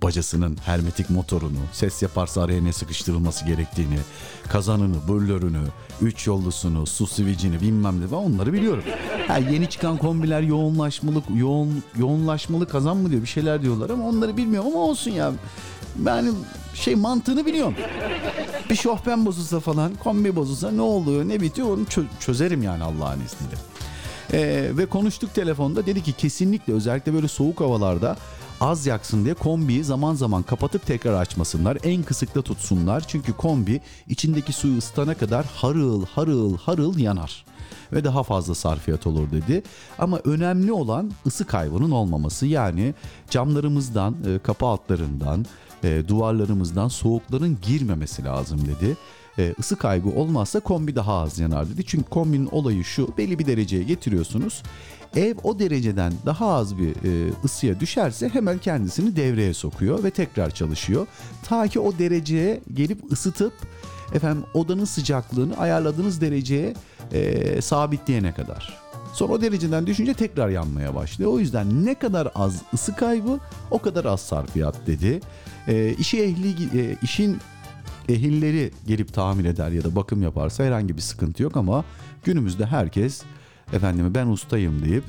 bacasının 0.02 0.56
hermetik 0.64 1.10
motorunu, 1.10 1.58
ses 1.72 2.02
yaparsa 2.02 2.42
araya 2.42 2.62
ne 2.62 2.72
sıkıştırılması 2.72 3.44
gerektiğini, 3.46 3.98
kazanını, 4.48 4.96
böllörünü, 5.08 5.62
üç 6.02 6.26
yollusunu, 6.26 6.86
su 6.86 7.06
sivicini 7.06 7.60
bilmem 7.60 8.00
ne 8.00 8.16
onları 8.16 8.52
biliyorum. 8.52 8.84
Ha, 9.28 9.38
yeni 9.38 9.70
çıkan 9.70 9.96
kombiler 9.96 10.40
yoğunlaşmalı, 10.42 11.22
yoğun, 11.36 11.82
yoğunlaşmalı 11.98 12.68
kazan 12.68 12.96
mı 12.96 13.10
diyor 13.10 13.22
bir 13.22 13.26
şeyler 13.26 13.62
diyorlar 13.62 13.90
ama 13.90 14.08
onları 14.08 14.36
bilmiyorum 14.36 14.70
ama 14.72 14.80
olsun 14.84 15.10
ya. 15.10 15.32
Yani 16.06 16.30
şey 16.74 16.94
mantığını 16.94 17.46
biliyorum. 17.46 17.74
Bir 18.70 18.76
şofben 18.76 19.26
bozulsa 19.26 19.60
falan, 19.60 19.94
kombi 19.94 20.36
bozulsa 20.36 20.70
ne 20.70 20.80
oluyor, 20.82 21.28
ne 21.28 21.40
bitiyor 21.40 21.68
onu 21.68 21.82
çö- 21.82 22.06
çözerim 22.20 22.62
yani 22.62 22.82
Allah'ın 22.84 23.20
izniyle. 23.20 23.71
Ee, 24.32 24.70
ve 24.72 24.86
konuştuk 24.86 25.34
telefonda 25.34 25.86
dedi 25.86 26.02
ki 26.02 26.12
kesinlikle 26.12 26.72
özellikle 26.72 27.14
böyle 27.14 27.28
soğuk 27.28 27.60
havalarda 27.60 28.16
az 28.60 28.86
yaksın 28.86 29.24
diye 29.24 29.34
kombiyi 29.34 29.84
zaman 29.84 30.14
zaman 30.14 30.42
kapatıp 30.42 30.86
tekrar 30.86 31.14
açmasınlar. 31.14 31.78
En 31.82 32.02
kısıkta 32.02 32.42
tutsunlar. 32.42 33.04
Çünkü 33.08 33.32
kombi 33.32 33.80
içindeki 34.08 34.52
suyu 34.52 34.78
ısıtana 34.78 35.14
kadar 35.14 35.46
harıl 35.46 36.06
harıl 36.06 36.56
harıl 36.56 36.98
yanar. 36.98 37.44
Ve 37.92 38.04
daha 38.04 38.22
fazla 38.22 38.54
sarfiyat 38.54 39.06
olur 39.06 39.30
dedi. 39.30 39.62
Ama 39.98 40.20
önemli 40.24 40.72
olan 40.72 41.12
ısı 41.26 41.44
kaybının 41.46 41.90
olmaması. 41.90 42.46
Yani 42.46 42.94
camlarımızdan, 43.30 44.16
e, 44.26 44.38
kapı 44.38 44.66
altlarından, 44.66 45.46
e, 45.84 46.08
duvarlarımızdan 46.08 46.88
soğukların 46.88 47.58
girmemesi 47.62 48.24
lazım 48.24 48.60
dedi. 48.66 48.96
E, 49.38 49.54
ısı 49.58 49.76
kaybı 49.76 50.08
olmazsa 50.08 50.60
kombi 50.60 50.96
daha 50.96 51.14
az 51.14 51.38
yanar 51.38 51.68
dedi. 51.68 51.84
Çünkü 51.86 52.10
kombinin 52.10 52.48
olayı 52.52 52.84
şu 52.84 53.16
belli 53.18 53.38
bir 53.38 53.46
dereceye 53.46 53.82
getiriyorsunuz. 53.82 54.62
Ev 55.16 55.34
o 55.42 55.58
dereceden 55.58 56.12
daha 56.26 56.46
az 56.46 56.78
bir 56.78 56.90
e, 56.90 57.32
ısıya 57.44 57.80
düşerse 57.80 58.28
hemen 58.28 58.58
kendisini 58.58 59.16
devreye 59.16 59.54
sokuyor 59.54 60.04
ve 60.04 60.10
tekrar 60.10 60.50
çalışıyor. 60.50 61.06
Ta 61.42 61.68
ki 61.68 61.80
o 61.80 61.98
dereceye 61.98 62.60
gelip 62.74 63.12
ısıtıp 63.12 63.52
efendim 64.14 64.44
odanın 64.54 64.84
sıcaklığını 64.84 65.56
ayarladığınız 65.56 66.20
dereceye 66.20 66.74
e, 67.12 67.60
sabitleyene 67.62 68.34
kadar. 68.34 68.82
Sonra 69.12 69.32
o 69.32 69.40
dereceden 69.40 69.86
düşünce 69.86 70.14
tekrar 70.14 70.48
yanmaya 70.48 70.94
başlıyor. 70.94 71.32
O 71.32 71.38
yüzden 71.38 71.84
ne 71.84 71.94
kadar 71.94 72.28
az 72.34 72.62
ısı 72.74 72.96
kaybı 72.96 73.38
o 73.70 73.78
kadar 73.78 74.04
az 74.04 74.20
sarfiyat 74.20 74.86
dedi. 74.86 75.20
E, 75.68 75.94
işi 75.98 76.22
ehli 76.22 76.80
e, 76.80 76.96
işin 77.02 77.38
ehilleri 78.08 78.70
gelip 78.86 79.12
tamir 79.14 79.44
eder 79.44 79.70
ya 79.70 79.84
da 79.84 79.96
bakım 79.96 80.22
yaparsa 80.22 80.64
herhangi 80.64 80.96
bir 80.96 81.02
sıkıntı 81.02 81.42
yok 81.42 81.56
ama 81.56 81.84
günümüzde 82.24 82.66
herkes 82.66 83.22
efendime 83.72 84.14
ben 84.14 84.26
ustayım 84.26 84.82
deyip 84.84 85.04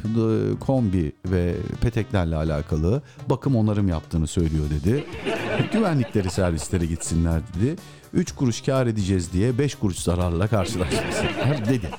kombi 0.59 1.11
ve 1.25 1.55
peteklerle 1.81 2.35
alakalı 2.35 3.01
bakım 3.29 3.55
onarım 3.55 3.87
yaptığını 3.87 4.27
söylüyor 4.27 4.65
dedi. 4.69 5.05
Güvenlikleri 5.73 6.29
servislere 6.29 6.85
gitsinler 6.85 7.41
dedi. 7.55 7.75
3 8.13 8.31
kuruş 8.31 8.61
kar 8.61 8.87
edeceğiz 8.87 9.33
diye 9.33 9.57
5 9.57 9.75
kuruş 9.75 9.97
zararla 9.97 10.47
karşılaşmasınlar 10.47 11.65
dedi. 11.69 11.89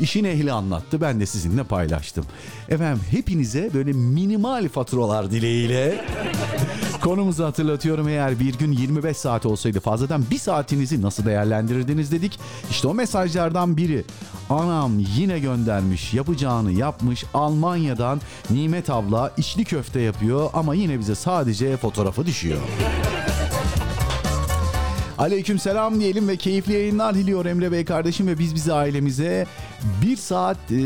İşin 0.00 0.24
ehli 0.24 0.52
anlattı 0.52 1.00
ben 1.00 1.20
de 1.20 1.26
sizinle 1.26 1.64
paylaştım. 1.64 2.24
Efendim 2.68 3.02
hepinize 3.10 3.70
böyle 3.74 3.92
minimal 3.92 4.68
faturalar 4.68 5.30
dileğiyle 5.30 6.04
Konumuzu 7.06 7.44
hatırlatıyorum 7.44 8.08
eğer 8.08 8.40
bir 8.40 8.58
gün 8.58 8.72
25 8.72 9.16
saat 9.16 9.46
olsaydı 9.46 9.80
fazladan 9.80 10.24
bir 10.30 10.38
saatinizi 10.38 11.02
nasıl 11.02 11.24
değerlendirirdiniz 11.24 12.12
dedik. 12.12 12.38
İşte 12.70 12.88
o 12.88 12.94
mesajlardan 12.94 13.76
biri. 13.76 14.04
Anam 14.50 14.98
yine 15.16 15.38
göndermiş 15.38 16.14
yapacağını 16.14 16.72
yapmış 16.72 17.24
Almanya'dan 17.34 18.20
Nimet 18.50 18.90
abla 18.90 19.32
içli 19.36 19.64
köfte 19.64 20.00
yapıyor 20.00 20.50
ama 20.52 20.74
yine 20.74 20.98
bize 20.98 21.14
sadece 21.14 21.76
fotoğrafı 21.76 22.26
düşüyor. 22.26 22.58
Aleyküm 25.18 25.58
selam 25.58 26.00
diyelim 26.00 26.28
ve 26.28 26.36
keyifli 26.36 26.72
yayınlar 26.72 27.14
diliyor 27.14 27.46
Emre 27.46 27.72
Bey 27.72 27.84
kardeşim 27.84 28.26
ve 28.26 28.38
biz 28.38 28.54
bize 28.54 28.72
ailemize 28.72 29.46
bir 30.02 30.16
saat 30.16 30.56
e, 30.70 30.76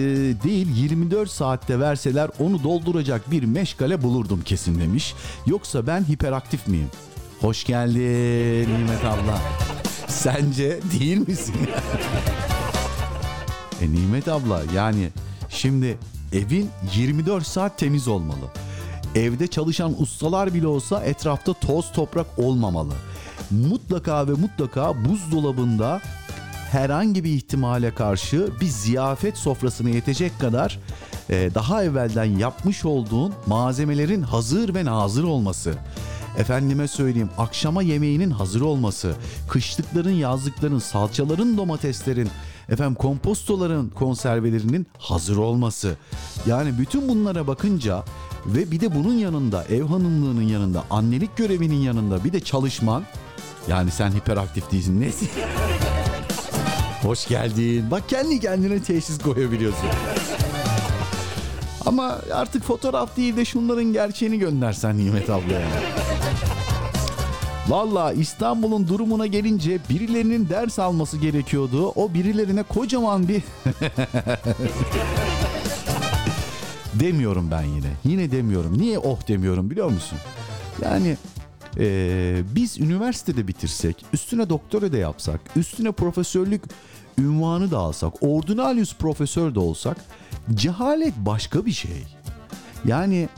değil 0.45 0.77
24 0.77 1.31
saatte 1.31 1.81
verseler 1.81 2.31
onu 2.39 2.63
dolduracak 2.65 3.31
bir 3.31 3.43
meşgale 3.43 4.03
bulurdum 4.03 4.43
kesin 4.45 4.81
demiş. 4.81 5.15
Yoksa 5.47 5.87
ben 5.87 6.05
hiperaktif 6.05 6.67
miyim? 6.69 6.89
Hoş 7.41 7.65
geldin 7.65 8.75
Nimet 8.79 9.05
abla. 9.05 9.39
Sence 10.09 10.81
değil 11.01 11.29
misin? 11.29 11.55
e 13.83 13.93
Nimet 13.93 14.29
abla 14.29 14.63
yani 14.75 15.09
şimdi 15.49 15.99
evin 16.33 16.71
24 16.97 17.47
saat 17.47 17.79
temiz 17.79 18.09
olmalı. 18.09 18.47
Evde 19.15 19.47
çalışan 19.47 20.03
ustalar 20.03 20.55
bile 20.55 20.67
olsa 20.67 21.05
etrafta 21.05 21.53
toz 21.53 21.93
toprak 21.93 22.27
olmamalı 22.37 22.93
mutlaka 23.51 24.29
ve 24.29 24.33
mutlaka 24.33 25.05
buzdolabında 25.05 26.01
herhangi 26.71 27.25
bir 27.25 27.31
ihtimale 27.31 27.95
karşı 27.95 28.51
bir 28.61 28.67
ziyafet 28.67 29.37
sofrasına 29.37 29.91
yetecek 29.91 30.41
kadar 30.41 30.79
e, 31.31 31.51
daha 31.55 31.85
evvelden 31.85 32.25
yapmış 32.25 32.85
olduğun 32.85 33.35
malzemelerin 33.47 34.23
hazır 34.23 34.75
ve 34.75 34.85
nazır 34.85 35.25
olması. 35.25 35.75
Efendime 36.39 36.89
söyleyeyim 36.89 37.31
akşama 37.39 37.83
yemeğinin 37.83 38.31
hazır 38.31 38.61
olması, 38.61 39.15
kışlıkların, 39.49 40.11
yazlıkların, 40.11 40.79
salçaların, 40.79 41.57
domateslerin, 41.57 42.29
efendim 42.69 42.95
kompostoların, 42.95 43.89
konservelerinin 43.89 44.87
hazır 44.99 45.37
olması. 45.37 45.97
Yani 46.47 46.79
bütün 46.79 47.09
bunlara 47.09 47.47
bakınca 47.47 48.05
ve 48.47 48.71
bir 48.71 48.81
de 48.81 48.95
bunun 48.95 49.15
yanında 49.15 49.65
ev 49.65 49.83
hanımlığının 49.83 50.43
yanında 50.43 50.85
annelik 50.91 51.37
görevinin 51.37 51.81
yanında 51.81 52.25
bir 52.25 52.33
de 52.33 52.41
çalışman 52.41 53.05
yani 53.69 53.91
sen 53.91 54.11
hiperaktif 54.11 54.73
değilsin. 54.73 55.01
Neyse. 55.01 55.27
Hoş 57.03 57.29
geldin. 57.29 57.91
Bak 57.91 58.09
kendi 58.09 58.41
kendine 58.41 58.83
teşhis 58.83 59.19
koyabiliyorsun. 59.19 59.89
Ama 61.87 62.19
artık 62.33 62.63
fotoğraf 62.63 63.17
değil 63.17 63.37
de 63.37 63.45
şunların 63.45 63.93
gerçeğini 63.93 64.39
göndersen 64.39 64.99
Nimet 64.99 65.31
ablaya. 65.31 65.67
Valla 67.69 68.13
İstanbul'un 68.13 68.89
durumuna 68.89 69.27
gelince 69.27 69.79
birilerinin 69.91 70.49
ders 70.49 70.79
alması 70.79 71.19
gerekiyordu. 71.19 71.89
O 71.89 72.15
birilerine 72.15 72.63
kocaman 72.63 73.29
bir... 73.29 73.43
demiyorum 76.95 77.51
ben 77.51 77.63
yine. 77.63 77.91
Yine 78.05 78.31
demiyorum. 78.31 78.79
Niye 78.79 78.99
oh 78.99 79.29
demiyorum 79.29 79.71
biliyor 79.71 79.91
musun? 79.91 80.19
Yani 80.83 81.17
ee, 81.79 82.43
biz 82.55 82.81
üniversitede 82.81 83.49
bitirsek, 83.49 84.05
üstüne 84.13 84.49
doktora 84.49 84.93
da 84.93 84.97
yapsak, 84.97 85.41
üstüne 85.57 85.93
profesörlük 85.93 86.63
ünvanı 87.19 87.71
da 87.71 87.79
alsak, 87.79 88.23
ordinalius 88.23 88.95
profesör 88.95 89.55
de 89.55 89.59
olsak 89.61 89.97
cehalet 90.55 91.15
başka 91.17 91.67
bir 91.67 91.73
şey. 91.73 92.07
Yani 92.85 93.29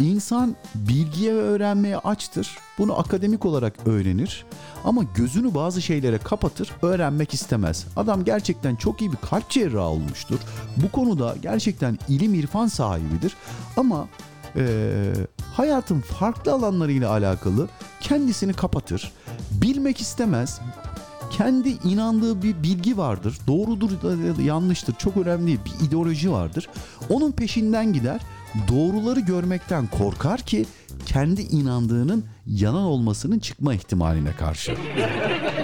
İnsan 0.00 0.56
bilgiye 0.74 1.34
ve 1.34 1.38
öğrenmeye 1.38 1.98
açtır. 1.98 2.58
Bunu 2.78 2.98
akademik 2.98 3.46
olarak 3.46 3.74
öğrenir. 3.86 4.44
Ama 4.84 5.02
gözünü 5.14 5.54
bazı 5.54 5.82
şeylere 5.82 6.18
kapatır, 6.18 6.70
öğrenmek 6.82 7.34
istemez. 7.34 7.86
Adam 7.96 8.24
gerçekten 8.24 8.76
çok 8.76 9.00
iyi 9.00 9.12
bir 9.12 9.16
kalp 9.16 9.50
cerrahı 9.50 9.88
olmuştur. 9.88 10.38
Bu 10.76 10.90
konuda 10.92 11.34
gerçekten 11.42 11.98
ilim 12.08 12.34
irfan 12.34 12.66
sahibidir. 12.66 13.36
Ama 13.76 14.08
eee, 14.56 15.12
hayatın 15.54 16.00
farklı 16.00 16.52
alanlarıyla 16.52 17.10
alakalı 17.10 17.68
kendisini 18.00 18.52
kapatır. 18.52 19.12
Bilmek 19.50 20.00
istemez. 20.00 20.60
Kendi 21.30 21.68
inandığı 21.68 22.42
bir 22.42 22.62
bilgi 22.62 22.98
vardır. 22.98 23.38
Doğrudur 23.46 23.90
ya 24.28 24.36
da 24.36 24.42
yanlıştır. 24.42 24.94
Çok 24.94 25.16
önemli 25.16 25.46
değil. 25.46 25.58
Bir 25.64 25.86
ideoloji 25.86 26.32
vardır. 26.32 26.68
Onun 27.08 27.32
peşinden 27.32 27.92
gider. 27.92 28.20
Doğruları 28.68 29.20
görmekten 29.20 29.86
korkar 29.86 30.40
ki 30.40 30.66
kendi 31.06 31.42
inandığının 31.42 32.24
yalan 32.46 32.82
olmasının 32.82 33.38
çıkma 33.38 33.74
ihtimaline 33.74 34.32
karşı. 34.32 34.76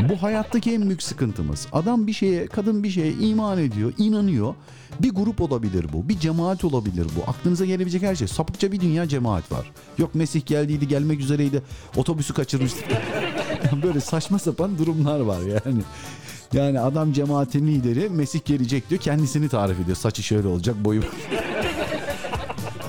Bu 0.09 0.22
hayattaki 0.22 0.72
en 0.72 0.82
büyük 0.82 1.03
sıkıntımız. 1.03 1.66
Adam 1.72 2.07
bir 2.07 2.12
şeye, 2.12 2.47
kadın 2.47 2.82
bir 2.82 2.91
şeye 2.91 3.12
iman 3.12 3.59
ediyor, 3.59 3.93
inanıyor. 3.99 4.55
Bir 5.01 5.11
grup 5.11 5.41
olabilir 5.41 5.87
bu, 5.93 6.09
bir 6.09 6.18
cemaat 6.18 6.64
olabilir 6.64 7.07
bu. 7.16 7.30
Aklınıza 7.30 7.64
gelebilecek 7.64 8.03
her 8.03 8.14
şey. 8.14 8.28
Sapıkça 8.28 8.72
bir 8.72 8.80
dünya 8.80 9.09
cemaat 9.09 9.53
var. 9.53 9.72
Yok 9.99 10.14
Mesih 10.14 10.47
geldiydi, 10.47 10.89
gelmek 10.89 11.20
üzereydi, 11.20 11.62
otobüsü 11.97 12.34
kaçırmıştı. 12.34 12.80
Böyle 13.82 14.01
saçma 14.01 14.39
sapan 14.39 14.78
durumlar 14.78 15.20
var 15.20 15.41
yani. 15.41 15.80
Yani 16.53 16.80
adam 16.80 17.12
cemaatin 17.12 17.66
lideri 17.66 18.09
Mesih 18.11 18.41
gelecek 18.45 18.91
diyor, 18.91 19.01
kendisini 19.01 19.49
tarif 19.49 19.80
ediyor. 19.80 19.97
Saçı 19.97 20.22
şöyle 20.22 20.49
olacak, 20.49 20.76
boyu 20.84 21.03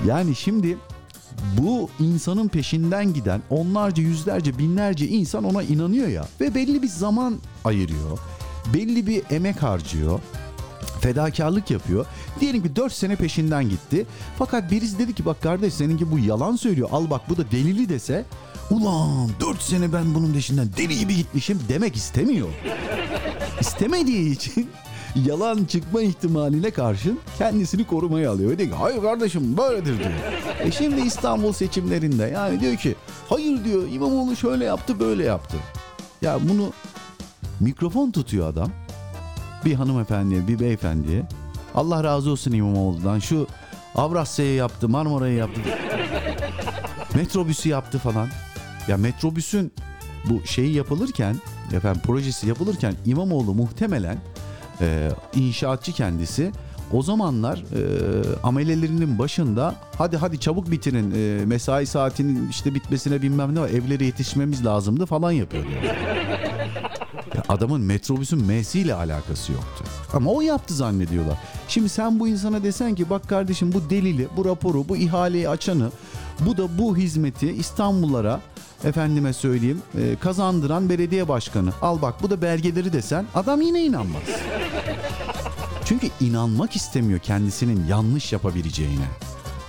yani 0.08 0.36
şimdi 0.36 0.78
bu 1.58 1.90
insanın 2.00 2.48
peşinden 2.48 3.14
giden 3.14 3.42
onlarca, 3.50 4.04
yüzlerce, 4.04 4.58
binlerce 4.58 5.08
insan 5.08 5.44
ona 5.44 5.64
inanıyor 5.64 6.08
ya 6.08 6.28
ve 6.42 6.56
belli 6.56 6.82
bir 6.82 6.88
zaman 6.88 7.38
ayırıyor. 7.66 8.20
Belli 8.74 9.08
bir 9.08 9.24
emek 9.30 9.64
harcıyor. 9.64 10.20
Fedakarlık 11.02 11.72
yapıyor. 11.72 12.06
Diyelim 12.40 12.64
ki 12.64 12.76
4 12.76 12.94
sene 12.94 13.16
peşinden 13.16 13.70
gitti. 13.70 14.06
Fakat 14.38 14.72
birisi 14.72 15.00
dedi 15.00 15.16
ki 15.16 15.26
bak 15.26 15.42
kardeş 15.42 15.74
seninki 15.74 16.12
bu 16.12 16.20
yalan 16.20 16.56
söylüyor. 16.56 16.90
Al 16.92 17.10
bak 17.10 17.22
bu 17.30 17.38
da 17.38 17.52
delili 17.52 17.90
dese. 17.90 18.26
Ulan 18.72 19.30
4 19.40 19.62
sene 19.62 19.94
ben 19.94 20.16
bunun 20.16 20.34
peşinden 20.34 20.70
deli 20.78 21.00
gibi 21.00 21.16
gitmişim 21.16 21.60
demek 21.70 21.96
istemiyor. 21.96 22.48
İstemediği 23.60 24.32
için 24.32 24.70
yalan 25.16 25.66
çıkma 25.66 26.02
ihtimaline 26.02 26.72
karşın 26.72 27.20
kendisini 27.38 27.88
korumaya 27.88 28.32
alıyor. 28.32 28.52
Ve 28.52 28.58
diyor 28.58 28.70
ki 28.70 28.76
hayır 28.76 29.02
kardeşim 29.02 29.58
böyledir 29.58 30.00
diyor. 30.00 30.12
E 30.60 30.72
şimdi 30.72 31.02
İstanbul 31.02 31.54
seçimlerinde 31.54 32.24
yani 32.24 32.60
diyor 32.60 32.76
ki 32.76 32.96
hayır 33.30 33.64
diyor 33.64 33.84
İmamoğlu 33.92 34.36
şöyle 34.36 34.66
yaptı 34.66 35.00
böyle 35.00 35.24
yaptı. 35.24 35.58
Ya 36.22 36.40
bunu 36.50 36.74
mikrofon 37.60 38.12
tutuyor 38.12 38.50
adam. 38.50 38.70
Bir 39.66 39.74
hanımefendiye 39.74 40.48
bir 40.48 40.60
beyefendiye. 40.60 41.24
Allah 41.76 42.04
razı 42.04 42.32
olsun 42.32 42.52
İmamoğlu'dan 42.52 43.20
şu 43.20 43.48
Avrasya'yı 43.96 44.54
yaptı 44.54 44.90
Marmara'yı 44.90 45.36
yaptı. 45.36 45.62
Metrobüsü 47.16 47.70
yaptı 47.70 48.00
falan. 48.00 48.28
Ya 48.88 48.98
metrobüsün 48.98 49.72
bu 50.30 50.48
şeyi 50.48 50.74
yapılırken 50.74 51.36
efendim 51.74 52.02
projesi 52.06 52.48
yapılırken 52.48 52.94
İmamoğlu 53.06 53.54
muhtemelen 53.54 54.18
e, 54.82 55.10
inşaatçı 55.36 55.92
kendisi 55.92 56.52
o 56.94 57.02
zamanlar 57.02 57.58
e, 57.58 57.82
amelelerinin 58.44 59.20
başında 59.20 59.76
hadi 59.98 60.18
hadi 60.18 60.40
çabuk 60.40 60.72
bitirin 60.72 61.12
e, 61.12 61.46
mesai 61.46 61.86
saatinin 61.86 62.50
işte 62.50 62.76
bitmesine 62.76 63.22
bilmem 63.22 63.56
ne 63.56 63.60
var 63.60 63.70
evlere 63.70 64.06
yetişmemiz 64.06 64.66
lazımdı 64.66 65.06
falan 65.06 65.32
yapıyordu. 65.32 65.68
Ya 67.36 67.44
adamın 67.50 67.82
metrobüsün 67.82 68.44
M'siyle 68.46 68.94
alakası 68.94 69.52
yoktu. 69.52 69.84
Ama 70.14 70.32
o 70.32 70.42
yaptı 70.42 70.74
zannediyorlar. 70.74 71.38
Şimdi 71.68 71.90
sen 71.90 72.20
bu 72.20 72.28
insana 72.28 72.64
desen 72.64 72.96
ki 72.96 73.10
bak 73.10 73.30
kardeşim 73.30 73.74
bu 73.74 73.90
delili, 73.90 74.28
bu 74.38 74.46
raporu, 74.46 74.90
bu 74.90 74.98
ihaleyi 74.98 75.50
açanı, 75.50 75.92
bu 76.40 76.58
da 76.58 76.78
bu 76.78 76.98
hizmeti 76.98 77.52
İstanbullara 77.52 78.42
efendime 78.84 79.34
söyleyeyim 79.34 79.82
e, 79.98 80.16
kazandıran 80.16 80.90
belediye 80.90 81.28
başkanı. 81.28 81.70
Al 81.82 82.02
bak 82.02 82.24
bu 82.24 82.30
da 82.30 82.42
belgeleri 82.42 82.94
desen 82.94 83.26
adam 83.36 83.62
yine 83.62 83.84
inanmaz. 83.84 84.22
Çünkü 85.86 86.08
inanmak 86.20 86.76
istemiyor 86.76 87.20
kendisinin 87.20 87.86
yanlış 87.88 88.34
yapabileceğine. 88.34 89.06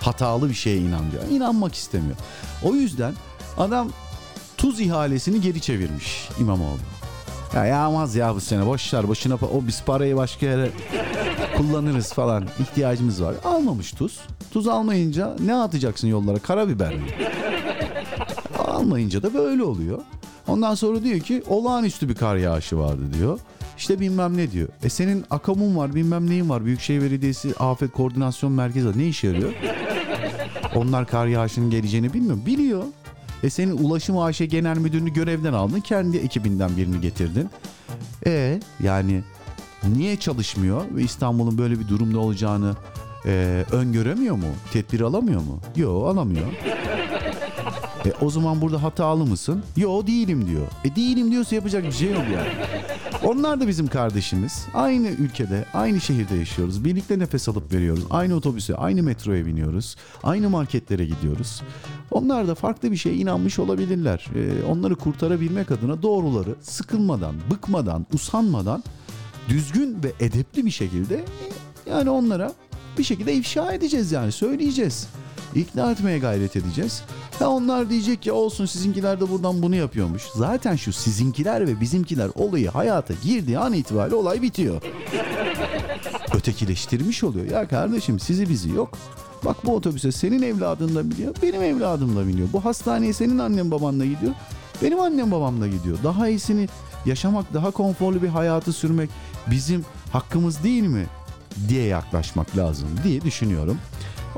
Hatalı 0.01 0.49
bir 0.49 0.53
şeye 0.53 0.77
inanıyor. 0.77 1.23
İnanmak 1.31 1.75
istemiyor. 1.75 2.15
O 2.63 2.75
yüzden 2.75 3.13
adam 3.57 3.89
tuz 4.57 4.79
ihalesini 4.79 5.41
geri 5.41 5.61
çevirmiş 5.61 6.29
İmamoğlu. 6.39 6.79
Ya 7.55 7.65
yağmaz 7.65 8.15
ya 8.15 8.35
bu 8.35 8.41
sene 8.41 8.65
boşlar 8.65 9.07
boşuna 9.07 9.35
o 9.35 9.67
biz 9.67 9.83
parayı 9.83 10.15
başka 10.15 10.45
yere 10.45 10.69
kullanırız 11.57 12.13
falan 12.13 12.47
ihtiyacımız 12.59 13.23
var. 13.23 13.35
Almamış 13.43 13.91
tuz. 13.91 14.19
Tuz 14.51 14.67
almayınca 14.67 15.35
ne 15.39 15.55
atacaksın 15.55 16.07
yollara 16.07 16.39
karabiber 16.39 16.95
mi? 16.95 17.07
Almayınca 18.79 19.23
da 19.23 19.33
böyle 19.33 19.63
oluyor. 19.63 19.99
Ondan 20.47 20.75
sonra 20.75 21.03
diyor 21.03 21.19
ki 21.19 21.43
olağanüstü 21.47 22.09
bir 22.09 22.15
kar 22.15 22.35
yağışı 22.35 22.77
vardı 22.77 23.01
diyor. 23.13 23.39
İşte 23.77 23.99
bilmem 23.99 24.37
ne 24.37 24.51
diyor. 24.51 24.67
E 24.83 24.89
senin 24.89 25.25
akamun 25.29 25.75
var 25.75 25.95
bilmem 25.95 26.29
neyin 26.29 26.49
var. 26.49 26.65
Büyükşehir 26.65 27.01
Belediyesi 27.01 27.53
Afet 27.59 27.91
Koordinasyon 27.91 28.51
Merkezi. 28.51 28.99
Ne 28.99 29.07
işe 29.07 29.27
yarıyor? 29.27 29.53
Onlar 30.75 31.07
kar 31.07 31.27
yağışının 31.27 31.69
geleceğini 31.69 32.13
bilmiyor. 32.13 32.37
Biliyor. 32.45 32.83
E 33.43 33.49
senin 33.49 33.77
Ulaşım 33.77 34.17
AŞ 34.17 34.37
Genel 34.37 34.77
Müdürünü 34.77 35.13
görevden 35.13 35.53
aldın. 35.53 35.79
Kendi 35.79 36.17
ekibinden 36.17 36.77
birini 36.77 37.01
getirdin. 37.01 37.49
E 38.25 38.59
yani 38.83 39.23
niye 39.87 40.15
çalışmıyor 40.15 40.81
ve 40.95 41.03
İstanbul'un 41.03 41.57
böyle 41.57 41.79
bir 41.79 41.87
durumda 41.87 42.19
olacağını 42.19 42.75
e, 43.25 43.65
öngöremiyor 43.71 44.35
mu? 44.35 44.47
Tedbir 44.73 45.01
alamıyor 45.01 45.41
mu? 45.41 45.59
Yok 45.75 46.07
alamıyor. 46.07 46.47
E, 48.05 48.13
o 48.21 48.29
zaman 48.29 48.61
burada 48.61 48.83
hatalı 48.83 49.25
mısın? 49.25 49.63
Yo 49.77 50.07
değilim 50.07 50.47
diyor. 50.47 50.67
E 50.83 50.95
değilim 50.95 51.31
diyorsa 51.31 51.55
yapacak 51.55 51.83
bir 51.83 51.91
şey 51.91 52.11
yok 52.11 52.23
yani. 52.35 52.49
Onlar 53.23 53.61
da 53.61 53.67
bizim 53.67 53.87
kardeşimiz. 53.87 54.65
Aynı 54.73 55.07
ülkede, 55.07 55.65
aynı 55.73 56.01
şehirde 56.01 56.35
yaşıyoruz. 56.35 56.85
Birlikte 56.85 57.19
nefes 57.19 57.49
alıp 57.49 57.73
veriyoruz. 57.73 58.03
Aynı 58.09 58.35
otobüse, 58.35 58.75
aynı 58.75 59.03
metroya 59.03 59.45
biniyoruz. 59.45 59.95
Aynı 60.23 60.49
marketlere 60.49 61.05
gidiyoruz. 61.05 61.61
Onlar 62.11 62.47
da 62.47 62.55
farklı 62.55 62.91
bir 62.91 62.97
şeye 62.97 63.15
inanmış 63.15 63.59
olabilirler. 63.59 64.25
E, 64.35 64.63
onları 64.63 64.95
kurtarabilmek 64.95 65.71
adına 65.71 66.01
doğruları 66.01 66.55
sıkılmadan, 66.61 67.35
bıkmadan, 67.51 68.05
usanmadan 68.13 68.83
düzgün 69.49 69.97
ve 70.03 70.25
edepli 70.25 70.65
bir 70.65 70.71
şekilde 70.71 71.15
e, 71.15 71.89
yani 71.89 72.09
onlara 72.09 72.53
bir 72.97 73.03
şekilde 73.03 73.33
ifşa 73.33 73.73
edeceğiz 73.73 74.11
yani 74.11 74.31
söyleyeceğiz. 74.31 75.07
İkna 75.55 75.91
etmeye 75.91 76.19
gayret 76.19 76.55
edeceğiz. 76.55 77.03
Ha 77.39 77.49
onlar 77.49 77.89
diyecek 77.89 78.21
ki 78.21 78.31
olsun 78.31 78.65
sizinkiler 78.65 79.19
de 79.19 79.29
buradan 79.29 79.61
bunu 79.61 79.75
yapıyormuş. 79.75 80.23
Zaten 80.35 80.75
şu 80.75 80.93
sizinkiler 80.93 81.67
ve 81.67 81.81
bizimkiler 81.81 82.29
olayı 82.35 82.69
hayata 82.69 83.13
girdiği 83.23 83.59
an 83.59 83.73
itibariyle 83.73 84.15
olay 84.15 84.41
bitiyor. 84.41 84.81
Ötekileştirmiş 86.35 87.23
oluyor. 87.23 87.45
Ya 87.45 87.67
kardeşim 87.67 88.19
sizi 88.19 88.49
bizi 88.49 88.69
yok. 88.69 88.97
Bak 89.45 89.65
bu 89.65 89.75
otobüse 89.75 90.11
senin 90.11 90.41
evladın 90.41 90.95
da 90.95 91.11
biniyor, 91.11 91.35
benim 91.41 91.63
evladım 91.63 92.15
da 92.15 92.27
biniyor. 92.27 92.47
Bu 92.53 92.65
hastaneye 92.65 93.13
senin 93.13 93.39
annen 93.39 93.71
babanla 93.71 94.05
gidiyor, 94.05 94.33
benim 94.81 94.99
annem 94.99 95.31
babamla 95.31 95.67
gidiyor. 95.67 95.97
Daha 96.03 96.29
iyisini 96.29 96.67
yaşamak, 97.05 97.53
daha 97.53 97.71
konforlu 97.71 98.21
bir 98.21 98.27
hayatı 98.27 98.73
sürmek 98.73 99.09
bizim 99.51 99.85
hakkımız 100.11 100.63
değil 100.63 100.83
mi 100.83 101.05
diye 101.67 101.85
yaklaşmak 101.85 102.57
lazım 102.57 102.87
diye 103.03 103.21
düşünüyorum. 103.21 103.77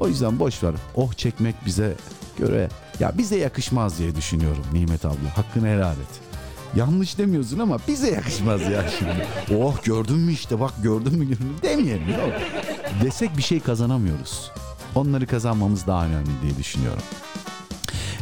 O 0.02 0.08
yüzden 0.08 0.40
boş 0.40 0.64
ver. 0.64 0.74
Oh 0.96 1.14
çekmek 1.14 1.56
bize 1.66 1.96
göre 2.38 2.70
ya 3.00 3.18
bize 3.18 3.38
yakışmaz 3.38 4.00
diye 4.00 4.16
düşünüyorum 4.16 4.64
Nimet 4.74 5.06
abla. 5.06 5.38
Hakkını 5.38 5.68
helal 5.68 5.94
et. 5.94 6.22
Yanlış 6.76 7.18
demiyorsun 7.18 7.60
ama 7.60 7.78
bize 7.88 8.12
yakışmaz 8.12 8.62
ya 8.62 8.86
şimdi. 9.00 9.28
Oh 9.58 9.84
gördün 9.84 10.18
mü 10.18 10.32
işte 10.32 10.60
bak 10.60 10.74
gördün 10.84 11.20
mü 11.20 11.30
gördün 11.30 11.46
mü 11.46 11.54
demeyelim. 11.62 12.10
ya. 12.10 12.40
Desek 13.04 13.38
bir 13.38 13.42
şey 13.42 13.60
kazanamıyoruz. 13.60 14.52
Onları 14.96 15.28
kazanmamız 15.28 15.88
daha 15.88 16.06
önemli 16.06 16.42
diye 16.42 16.58
düşünüyorum. 16.58 17.04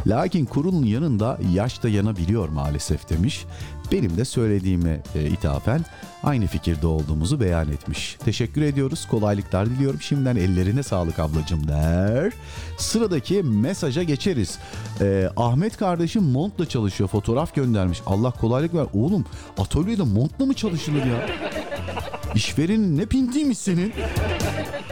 Lakin 0.06 0.44
kurulun 0.44 0.86
yanında 0.86 1.38
yaş 1.52 1.82
da 1.82 1.88
yanabiliyor 1.88 2.48
maalesef 2.48 3.10
demiş. 3.10 3.44
Benim 3.92 4.16
de 4.16 4.24
söylediğime 4.24 5.02
e, 5.14 5.26
ithafen 5.26 5.84
aynı 6.22 6.46
fikirde 6.46 6.86
olduğumuzu 6.86 7.40
beyan 7.40 7.68
etmiş. 7.68 8.16
Teşekkür 8.24 8.62
ediyoruz. 8.62 9.06
Kolaylıklar 9.10 9.66
diliyorum. 9.70 10.00
Şimdiden 10.00 10.36
ellerine 10.36 10.82
sağlık 10.82 11.18
ablacım 11.18 11.68
der. 11.68 12.32
Sıradaki 12.78 13.42
mesaja 13.42 14.02
geçeriz. 14.02 14.58
E, 15.00 15.30
Ahmet 15.36 15.76
kardeşim 15.76 16.22
montla 16.22 16.68
çalışıyor. 16.68 17.08
Fotoğraf 17.10 17.54
göndermiş. 17.54 18.02
Allah 18.06 18.30
kolaylık 18.30 18.74
ver. 18.74 18.86
Oğlum 18.94 19.24
atölyede 19.58 20.02
montla 20.02 20.46
mı 20.46 20.54
çalışılır 20.54 21.04
ya? 21.06 21.26
İşverenin 22.34 22.98
ne 22.98 23.06
pintiymiş 23.06 23.58
senin? 23.58 23.92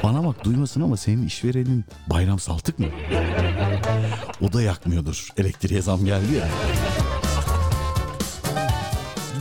Bana 0.03 0.25
bak 0.27 0.45
duymasın 0.45 0.81
ama 0.81 0.97
senin 0.97 1.27
işverenin 1.27 1.85
Bayram 2.07 2.39
Saltık 2.39 2.79
mı? 2.79 2.87
O 4.41 4.53
da 4.53 4.63
yakmıyordur. 4.63 5.29
Elektriğe 5.37 5.83
zam 5.83 6.05
geldi 6.05 6.35
ya. 6.35 6.49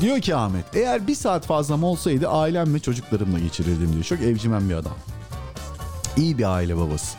Diyor 0.02 0.22
ki 0.22 0.36
Ahmet 0.36 0.66
eğer 0.76 1.08
bir 1.08 1.16
saat 1.16 1.46
fazlam 1.46 1.84
olsaydı 1.84 2.28
ailem 2.28 2.74
ve 2.74 2.80
çocuklarımla 2.80 3.40
geçirirdim 3.40 3.94
diyor. 3.94 4.04
Çok 4.04 4.22
evcimen 4.22 4.70
bir 4.70 4.76
adam. 4.76 4.96
İyi 6.18 6.38
bir 6.38 6.54
aile 6.56 6.78
babası. 6.78 7.18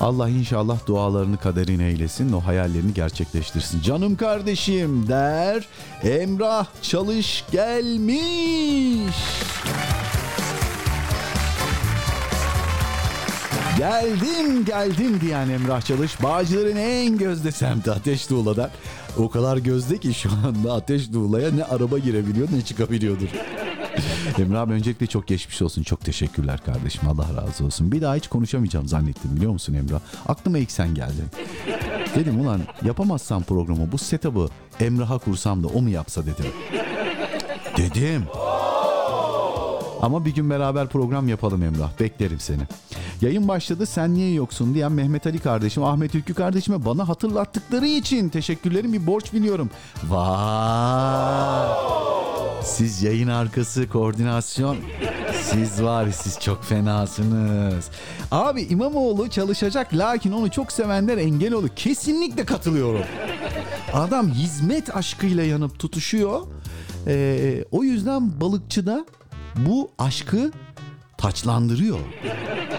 Allah 0.00 0.28
inşallah 0.28 0.86
dualarını 0.86 1.36
kaderine 1.36 1.86
eylesin. 1.86 2.32
O 2.32 2.40
hayallerini 2.40 2.94
gerçekleştirsin. 2.94 3.82
Canım 3.82 4.16
kardeşim 4.16 5.08
der. 5.08 5.68
Emrah 6.02 6.66
Çalış 6.82 7.44
gelmiş. 7.52 9.16
Geldim 13.78 14.64
geldim 14.64 15.20
diyen 15.20 15.48
Emrah 15.48 15.82
Çalış. 15.82 16.22
Bağcıların 16.22 16.76
en 16.76 17.18
gözde 17.18 17.52
semti 17.52 17.90
Ateş 17.90 18.26
Tuğla'dan. 18.26 18.70
O 19.18 19.28
kadar 19.28 19.56
gözde 19.56 19.98
ki 19.98 20.14
şu 20.14 20.30
anda 20.46 20.72
Ateş 20.74 21.08
Tuğla'ya 21.08 21.50
ne 21.50 21.64
araba 21.64 21.98
girebiliyor 21.98 22.48
ne 22.52 22.62
çıkabiliyordur. 22.62 23.28
Emrah 24.38 24.60
abi 24.60 24.72
öncelikle 24.72 25.06
çok 25.06 25.26
geçmiş 25.26 25.62
olsun. 25.62 25.82
Çok 25.82 26.00
teşekkürler 26.00 26.60
kardeşim. 26.64 27.08
Allah 27.08 27.42
razı 27.42 27.64
olsun. 27.64 27.92
Bir 27.92 28.02
daha 28.02 28.14
hiç 28.14 28.28
konuşamayacağım 28.28 28.88
zannettim 28.88 29.36
biliyor 29.36 29.52
musun 29.52 29.74
Emrah? 29.74 30.00
Aklıma 30.28 30.58
ilk 30.58 30.70
sen 30.70 30.94
geldin. 30.94 31.24
Dedim 32.14 32.40
ulan 32.40 32.60
yapamazsam 32.84 33.42
programı 33.42 33.92
bu 33.92 33.98
setup'ı 33.98 34.48
Emrah'a 34.80 35.18
kursam 35.18 35.62
da 35.62 35.66
o 35.66 35.82
mu 35.82 35.90
yapsa 35.90 36.22
dedim. 36.22 36.46
Dedim. 37.76 38.24
Ama 40.02 40.24
bir 40.24 40.34
gün 40.34 40.50
beraber 40.50 40.86
program 40.88 41.28
yapalım 41.28 41.62
Emrah. 41.62 42.00
Beklerim 42.00 42.40
seni. 42.40 42.62
Yayın 43.24 43.48
başladı 43.48 43.86
sen 43.86 44.14
niye 44.14 44.32
yoksun 44.32 44.74
diyen 44.74 44.92
Mehmet 44.92 45.26
Ali 45.26 45.38
kardeşim, 45.38 45.84
Ahmet 45.84 46.14
Ülkü 46.14 46.34
kardeşime 46.34 46.84
bana 46.84 47.08
hatırlattıkları 47.08 47.86
için 47.86 48.28
teşekkürlerim 48.28 48.92
bir 48.92 49.06
borç 49.06 49.32
biliyorum. 49.32 49.70
Vay. 50.08 51.68
Siz 52.62 53.02
yayın 53.02 53.28
arkası 53.28 53.88
koordinasyon. 53.88 54.76
Siz 55.42 55.82
var 55.82 56.08
siz 56.10 56.40
çok 56.40 56.64
fenasınız. 56.64 57.90
Abi 58.30 58.62
İmamoğlu 58.62 59.30
çalışacak 59.30 59.94
lakin 59.94 60.32
onu 60.32 60.50
çok 60.50 60.72
sevenler 60.72 61.18
engel 61.18 61.52
olur. 61.52 61.68
Kesinlikle 61.76 62.44
katılıyorum. 62.44 63.02
Adam 63.92 64.28
hizmet 64.28 64.96
aşkıyla 64.96 65.44
yanıp 65.44 65.78
tutuşuyor. 65.78 66.40
Ee, 67.06 67.64
o 67.70 67.84
yüzden 67.84 68.40
balıkçıda 68.40 69.06
bu 69.56 69.90
aşkı 69.98 70.50
taçlandırıyor. 71.24 71.98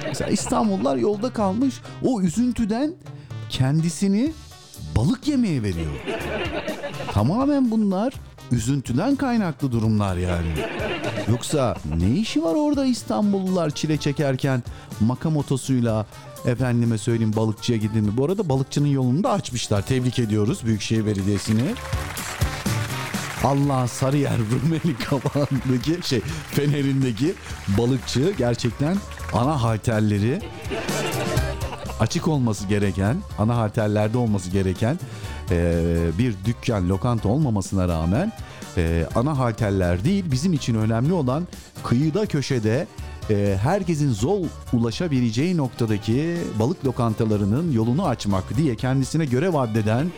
Mesela 0.07 0.29
İstanbullular 0.29 0.95
yolda 0.95 1.29
kalmış. 1.29 1.75
O 2.03 2.21
üzüntüden 2.21 2.93
kendisini 3.49 4.33
balık 4.95 5.27
yemeye 5.27 5.63
veriyor. 5.63 5.91
Tamamen 7.11 7.71
bunlar 7.71 8.13
üzüntüden 8.51 9.15
kaynaklı 9.15 9.71
durumlar 9.71 10.17
yani. 10.17 10.47
Yoksa 11.29 11.75
ne 11.97 12.09
işi 12.09 12.43
var 12.43 12.55
orada 12.55 12.85
İstanbullular 12.85 13.69
çile 13.69 13.97
çekerken 13.97 14.63
makamotosuyla 14.99 16.05
efendime 16.45 16.97
söyleyeyim 16.97 17.35
balıkçıya 17.35 17.77
gidin 17.77 18.03
mi? 18.03 18.17
Bu 18.17 18.25
arada 18.25 18.49
balıkçının 18.49 18.87
yolunu 18.87 19.23
da 19.23 19.31
açmışlar. 19.31 19.81
Tebrik 19.81 20.19
ediyoruz 20.19 20.65
Büyükşehir 20.65 21.05
Belediyesi'ni. 21.05 21.73
Allah 23.43 23.87
Sarıyer 23.87 24.37
Rumeli 24.37 24.97
Kabağı'ndaki 25.05 26.07
şey 26.07 26.21
Fener'indeki 26.51 27.33
balıkçı 27.77 28.33
gerçekten 28.37 28.97
ana 29.33 29.63
halterleri 29.63 30.41
açık 31.99 32.27
olması 32.27 32.67
gereken, 32.67 33.17
ana 33.39 33.57
halterlerde 33.57 34.17
olması 34.17 34.49
gereken 34.49 34.99
e, 35.51 35.81
bir 36.17 36.35
dükkan, 36.45 36.89
lokanta 36.89 37.29
olmamasına 37.29 37.87
rağmen 37.87 38.31
e, 38.77 39.07
ana 39.15 39.37
halterler 39.37 40.03
değil 40.03 40.25
bizim 40.31 40.53
için 40.53 40.75
önemli 40.75 41.13
olan 41.13 41.47
kıyıda 41.83 42.25
köşede 42.25 42.87
e, 43.29 43.57
herkesin 43.61 44.11
zor 44.11 44.39
ulaşabileceği 44.73 45.57
noktadaki 45.57 46.37
balık 46.59 46.85
lokantalarının 46.85 47.71
yolunu 47.71 48.07
açmak 48.07 48.57
diye 48.57 48.75
kendisine 48.75 49.25
görev 49.25 49.53
addeden 49.53 50.11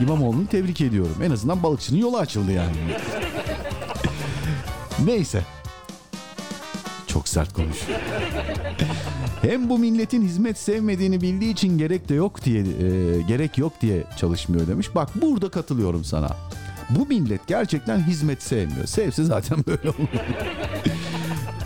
İmamoğlu'nu 0.00 0.46
tebrik 0.46 0.80
ediyorum. 0.80 1.16
En 1.22 1.30
azından 1.30 1.62
balıkçının 1.62 1.98
yolu 1.98 2.18
açıldı 2.18 2.52
yani. 2.52 2.76
Neyse. 5.04 5.42
Çok 7.06 7.28
sert 7.28 7.52
konuş. 7.52 7.76
Hem 9.42 9.68
bu 9.68 9.78
milletin 9.78 10.22
hizmet 10.22 10.58
sevmediğini 10.58 11.20
bildiği 11.20 11.52
için 11.52 11.78
gerek 11.78 12.08
de 12.08 12.14
yok 12.14 12.44
diye 12.44 12.60
e, 12.60 13.22
gerek 13.22 13.58
yok 13.58 13.72
diye 13.80 14.04
çalışmıyor 14.16 14.66
demiş. 14.66 14.94
Bak 14.94 15.08
burada 15.22 15.50
katılıyorum 15.50 16.04
sana. 16.04 16.36
Bu 16.90 17.06
millet 17.06 17.46
gerçekten 17.46 18.06
hizmet 18.06 18.42
sevmiyor. 18.42 18.86
Sevse 18.86 19.24
zaten 19.24 19.58
böyle 19.66 19.88
olur. 19.88 20.08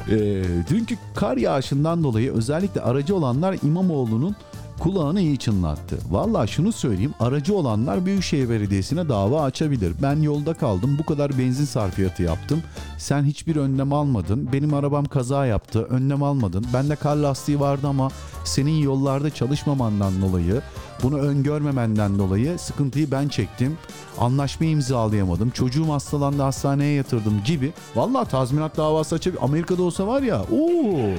E, 0.09 0.43
dünkü 0.71 0.97
kar 1.15 1.37
yağışından 1.37 2.05
dolayı 2.05 2.33
özellikle 2.33 2.81
aracı 2.81 3.17
olanlar 3.17 3.57
İmamoğlu'nun 3.63 4.37
kulağını 4.79 5.21
iyi 5.21 5.39
çınlattı. 5.39 5.99
Valla 6.11 6.47
şunu 6.47 6.73
söyleyeyim 6.73 7.15
aracı 7.21 7.55
olanlar 7.55 8.07
Büyükşehir 8.07 8.49
Belediyesi'ne 8.49 9.09
dava 9.09 9.43
açabilir. 9.43 9.93
Ben 10.03 10.21
yolda 10.23 10.55
kaldım 10.55 10.97
bu 10.99 11.07
kadar 11.07 11.39
benzin 11.39 11.65
sarfiyatı 11.65 12.23
yaptım. 12.23 12.63
Sen 12.99 13.25
hiçbir 13.25 13.57
önlem 13.57 13.93
almadın. 13.93 14.49
Benim 14.53 14.75
arabam 14.75 15.05
kaza 15.05 15.47
yaptı 15.47 15.83
önlem 15.83 16.23
almadın. 16.23 16.67
Bende 16.75 16.97
kar 16.97 17.17
lastiği 17.17 17.61
vardı 17.61 17.87
ama 17.87 18.11
senin 18.45 18.83
yollarda 18.83 19.31
çalışmamandan 19.31 20.23
dolayı 20.23 20.63
bunu 21.03 21.19
öngörmemenden 21.19 22.19
dolayı 22.19 22.59
sıkıntıyı 22.59 23.11
ben 23.11 23.29
çektim. 23.29 23.79
Anlaşma 24.19 24.67
imzalayamadım. 24.67 25.51
Çocuğum 25.51 25.93
hastalandı 25.93 26.43
hastaneye 26.43 26.95
yatırdım 26.95 27.43
gibi. 27.45 27.73
Valla 27.95 28.25
tazminat 28.25 28.77
davası 28.77 29.15
açabilir. 29.15 29.43
Amerika'da 29.45 29.83
olsa 29.83 30.07
var 30.07 30.23
ya. 30.23 30.43
Oo. 30.43 31.11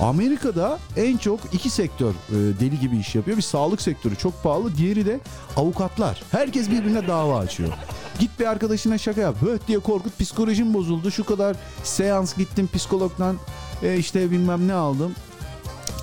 Amerika'da 0.00 0.78
en 0.96 1.16
çok 1.16 1.40
iki 1.52 1.70
sektör 1.70 2.10
e, 2.10 2.34
deli 2.60 2.80
gibi 2.80 2.96
iş 2.98 3.14
yapıyor. 3.14 3.36
Bir 3.36 3.42
sağlık 3.42 3.82
sektörü 3.82 4.16
çok 4.16 4.42
pahalı. 4.42 4.76
Diğeri 4.76 5.06
de 5.06 5.20
avukatlar. 5.56 6.22
Herkes 6.30 6.70
birbirine 6.70 7.06
dava 7.06 7.38
açıyor. 7.38 7.72
Git 8.18 8.40
bir 8.40 8.46
arkadaşına 8.46 8.98
şaka 8.98 9.20
yap. 9.20 9.36
Höt 9.42 9.68
diye 9.68 9.78
korkut 9.78 10.18
psikolojim 10.18 10.74
bozuldu. 10.74 11.10
Şu 11.10 11.24
kadar 11.24 11.56
seans 11.82 12.36
gittim 12.36 12.68
psikologdan 12.74 13.36
e, 13.82 13.96
işte 13.96 14.30
bilmem 14.30 14.68
ne 14.68 14.74
aldım. 14.74 15.14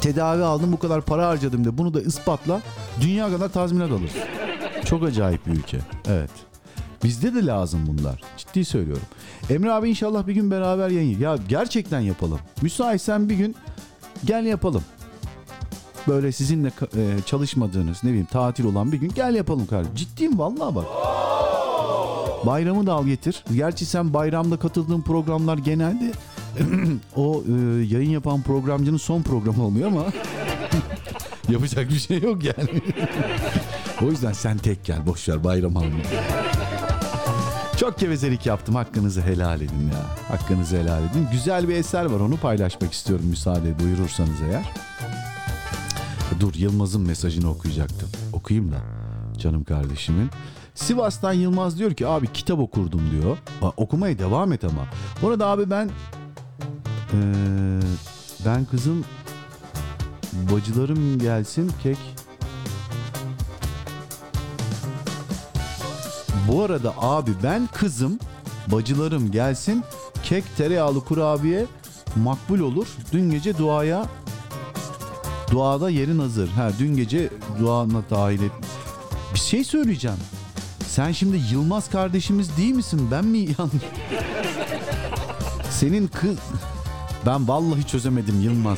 Tedavi 0.03 0.43
aldım 0.43 0.71
bu 0.71 0.79
kadar 0.79 1.01
para 1.01 1.27
harcadım 1.27 1.65
de 1.65 1.77
bunu 1.77 1.93
da 1.93 2.01
ispatla. 2.01 2.61
Dünya 3.01 3.29
kadar 3.29 3.49
tazminat 3.49 3.91
alır. 3.91 4.11
Çok 4.85 5.03
acayip 5.03 5.47
bir 5.47 5.51
ülke. 5.51 5.79
Evet. 6.07 6.29
Bizde 7.03 7.35
de 7.35 7.45
lazım 7.45 7.79
bunlar. 7.87 8.21
Ciddi 8.37 8.65
söylüyorum. 8.65 9.03
Emre 9.49 9.71
abi 9.71 9.89
inşallah 9.89 10.27
bir 10.27 10.33
gün 10.33 10.51
beraber 10.51 10.89
yayın. 10.89 11.19
Ya 11.19 11.37
gerçekten 11.49 11.99
yapalım. 11.99 12.39
Müsaitsen 12.61 13.29
bir 13.29 13.35
gün 13.35 13.55
gel 14.25 14.45
yapalım. 14.45 14.83
Böyle 16.07 16.31
sizinle 16.31 16.71
e, 16.95 17.21
çalışmadığınız 17.25 18.03
ne 18.03 18.09
bileyim 18.09 18.27
tatil 18.31 18.65
olan 18.65 18.91
bir 18.91 18.97
gün 18.97 19.09
gel 19.15 19.35
yapalım 19.35 19.67
kardeşim. 19.67 19.95
Ciddiyim 19.95 20.39
vallahi 20.39 20.75
bak. 20.75 20.85
Bayramı 22.45 22.87
da 22.87 22.93
al 22.93 23.05
getir. 23.05 23.43
Gerçi 23.53 23.85
sen 23.85 24.13
bayramda 24.13 24.57
katıldığın 24.57 25.01
programlar 25.01 25.57
genelde 25.57 26.11
o 27.15 27.43
e, 27.47 27.51
yayın 27.83 28.09
yapan 28.09 28.41
programcının 28.41 28.97
son 28.97 29.21
programı 29.21 29.65
oluyor 29.65 29.87
ama 29.87 30.05
yapacak 31.49 31.89
bir 31.89 31.99
şey 31.99 32.21
yok 32.21 32.43
yani. 32.43 32.69
o 34.01 34.11
yüzden 34.11 34.33
sen 34.33 34.57
tek 34.57 34.85
gel 34.85 35.05
boş 35.05 35.29
ver 35.29 35.43
bayram 35.43 35.77
alma. 35.77 35.89
Çok 37.77 37.99
gevezelik 37.99 38.45
yaptım. 38.45 38.75
Hakkınızı 38.75 39.21
helal 39.21 39.61
edin 39.61 39.91
ya. 39.93 40.35
Hakkınızı 40.37 40.77
helal 40.77 41.01
edin. 41.03 41.27
Güzel 41.31 41.69
bir 41.69 41.75
eser 41.75 42.05
var. 42.05 42.19
Onu 42.19 42.37
paylaşmak 42.37 42.93
istiyorum 42.93 43.25
müsaade 43.25 43.79
buyurursanız 43.79 44.41
eğer. 44.49 44.65
Dur 46.39 46.53
Yılmaz'ın 46.55 47.01
mesajını 47.01 47.49
okuyacaktım. 47.49 48.09
Okuyayım 48.33 48.71
da 48.71 48.77
canım 49.37 49.63
kardeşimin. 49.63 50.29
Sivas'tan 50.75 51.33
Yılmaz 51.33 51.79
diyor 51.79 51.93
ki 51.93 52.07
abi 52.07 52.33
kitap 52.33 52.59
okurdum 52.59 53.01
diyor. 53.11 53.37
Aa, 53.61 53.71
okumaya 53.77 54.19
devam 54.19 54.53
et 54.53 54.63
ama. 54.63 54.87
Bu 55.21 55.29
arada 55.29 55.47
abi 55.47 55.69
ben 55.69 55.89
eee, 57.13 57.19
ben 58.45 58.65
kızım 58.65 59.05
bacılarım 60.33 61.19
gelsin 61.19 61.71
kek 61.83 61.97
Bu 66.47 66.63
arada 66.63 66.93
abi 66.97 67.31
ben 67.43 67.69
kızım 67.73 68.19
bacılarım 68.67 69.31
gelsin 69.31 69.83
kek 70.23 70.57
tereyağlı 70.57 71.05
kurabiye 71.05 71.65
makbul 72.15 72.59
olur. 72.59 72.87
Dün 73.11 73.31
gece 73.31 73.57
duaya 73.57 74.05
duada 75.51 75.89
yerin 75.89 76.19
hazır. 76.19 76.47
Ha 76.49 76.69
dün 76.79 76.95
gece 76.95 77.29
duana 77.59 78.01
dahil 78.09 78.43
et. 78.43 78.51
Bir 79.33 79.39
şey 79.39 79.63
söyleyeceğim. 79.63 80.17
Sen 80.87 81.11
şimdi 81.11 81.41
Yılmaz 81.51 81.89
kardeşimiz 81.89 82.57
değil 82.57 82.75
misin? 82.75 83.07
Ben 83.11 83.25
mi 83.25 83.37
yanlış? 83.39 83.83
Senin 85.69 86.07
kız... 86.07 86.37
Ben 87.25 87.47
vallahi 87.47 87.87
çözemedim 87.87 88.41
Yılmaz. 88.41 88.77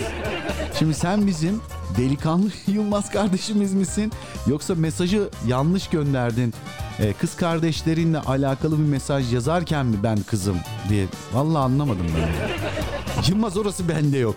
Şimdi 0.80 0.94
sen 0.94 1.28
bizim 1.28 1.62
delikanlı 1.98 2.50
Yılmaz 2.68 3.12
kardeşimiz 3.12 3.74
misin? 3.74 4.12
Yoksa 4.48 4.76
mesajı 4.76 5.30
yanlış 5.48 5.88
gönderdin? 5.88 6.54
Ee, 7.00 7.14
kız 7.14 7.36
kardeşlerinle 7.36 8.20
alakalı 8.20 8.78
bir 8.80 8.84
mesaj 8.84 9.34
yazarken 9.34 9.86
mi 9.86 9.98
ben 10.04 10.18
kızım 10.28 10.58
diye. 10.90 11.06
Vallahi 11.34 11.64
anlamadım 11.64 12.06
ben. 12.18 13.32
Yılmaz 13.32 13.58
orası 13.58 13.90
bende 13.90 14.18
yok. 14.18 14.36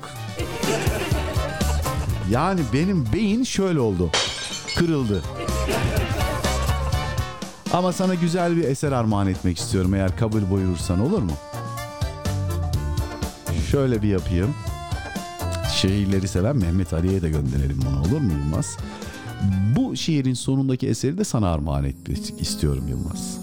Yani 2.30 2.60
benim 2.72 3.06
beyin 3.12 3.44
şöyle 3.44 3.80
oldu. 3.80 4.10
Kırıldı. 4.76 5.22
Ama 7.72 7.92
sana 7.92 8.14
güzel 8.14 8.56
bir 8.56 8.64
eser 8.64 8.92
armağan 8.92 9.26
etmek 9.28 9.58
istiyorum 9.58 9.94
eğer 9.94 10.16
kabul 10.16 10.50
buyurursan 10.50 11.00
olur 11.00 11.22
mu? 11.22 11.32
Şöyle 13.70 14.02
bir 14.02 14.08
yapayım. 14.08 14.54
Şiirleri 15.74 16.28
seven 16.28 16.56
Mehmet 16.56 16.92
Ali'ye 16.92 17.22
de 17.22 17.30
gönderelim 17.30 17.78
bunu 17.86 18.00
olur 18.00 18.20
mu 18.20 18.32
Yılmaz? 18.32 18.76
Bu 19.76 19.96
şiirin 19.96 20.34
sonundaki 20.34 20.88
eseri 20.88 21.18
de 21.18 21.24
sana 21.24 21.52
armağan 21.52 21.84
etmek 21.84 22.40
istiyorum 22.40 22.84
Yılmaz. 22.88 23.38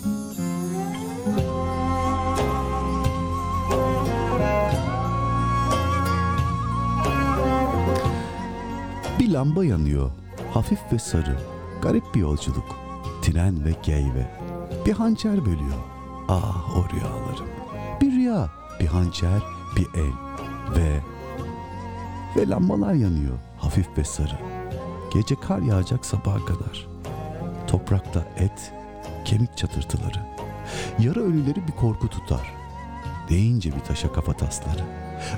Bir 9.20 9.32
lamba 9.32 9.66
yanıyor, 9.66 10.12
hafif 10.54 10.80
ve 10.94 11.00
sarı. 11.00 11.38
Garip 11.82 12.04
bir 12.16 12.20
yolculuk. 12.20 12.76
Tren 13.22 13.66
ve 13.66 13.76
geyve. 13.84 14.32
Bir 14.86 14.94
hançer 14.94 15.46
bölüyor. 15.46 15.80
Ah 16.28 16.78
o 16.78 16.86
rüyalarım. 16.94 17.48
Bir 18.02 18.12
rüya, 18.12 18.50
bir 18.80 18.88
hançer, 18.88 19.42
bir 19.76 20.00
el 20.00 20.14
ve 20.76 21.00
ve 22.36 22.50
lambalar 22.50 22.94
yanıyor 22.94 23.38
hafif 23.58 23.98
ve 23.98 24.04
sarı. 24.04 24.38
Gece 25.14 25.36
kar 25.36 25.60
yağacak 25.60 26.06
sabaha 26.06 26.46
kadar. 26.46 26.88
Toprakta 27.68 28.20
et, 28.38 28.74
kemik 29.26 29.58
çatırtıları. 29.58 30.20
Yara 31.00 31.20
ölüleri 31.20 31.68
bir 31.68 31.72
korku 31.72 32.08
tutar. 32.08 32.54
Deyince 33.30 33.76
bir 33.76 33.80
taşa 33.80 34.14
kafa 34.14 34.34
tasları. 34.34 34.84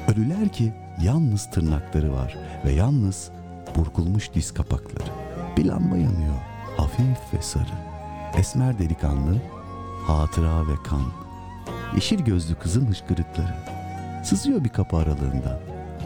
Ölüler 0.08 0.50
ki 0.50 0.74
yalnız 1.02 1.52
tırnakları 1.52 2.14
var 2.14 2.38
ve 2.66 2.72
yalnız 2.72 3.32
burkulmuş 3.76 4.34
diz 4.34 4.54
kapakları. 4.54 5.10
Bir 5.58 5.66
lamba 5.66 5.98
yanıyor 5.98 6.36
hafif 6.78 7.34
ve 7.34 7.42
sarı. 7.42 7.88
Esmer 8.38 8.80
delikanlı, 8.80 9.42
hatıra 10.08 10.68
ve 10.68 10.84
kan. 10.84 11.12
Yeşil 11.96 12.20
gözlü 12.20 12.56
kızın 12.56 12.86
hışkırıkları. 12.86 13.77
Sızıyor 14.28 14.64
bir 14.64 14.70
kapı 14.70 14.98
aralığından. 14.98 15.60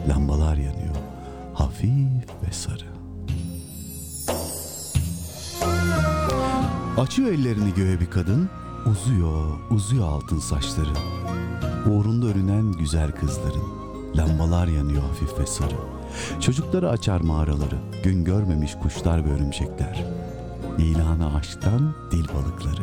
Lambalar 0.08 0.56
yanıyor. 0.56 0.96
Hafif 1.54 2.28
ve 2.46 2.52
sarı. 2.52 2.84
Açıyor 6.98 7.32
ellerini 7.32 7.74
göğe 7.74 8.00
bir 8.00 8.10
kadın. 8.10 8.50
Uzuyor, 8.86 9.58
uzuyor 9.70 10.08
altın 10.08 10.38
saçları. 10.38 10.92
Uğrunda 11.86 12.26
örünen 12.26 12.72
güzel 12.72 13.12
kızların. 13.12 13.68
Lambalar 14.16 14.66
yanıyor 14.66 15.02
hafif 15.02 15.38
ve 15.38 15.46
sarı. 15.46 15.76
Çocukları 16.40 16.90
açar 16.90 17.20
mağaraları. 17.20 17.78
Gün 18.04 18.24
görmemiş 18.24 18.74
kuşlar 18.82 19.24
ve 19.24 19.32
örümcekler. 19.32 20.04
İlanı 20.78 21.36
aşktan 21.36 21.94
dil 22.10 22.24
balıkları. 22.28 22.82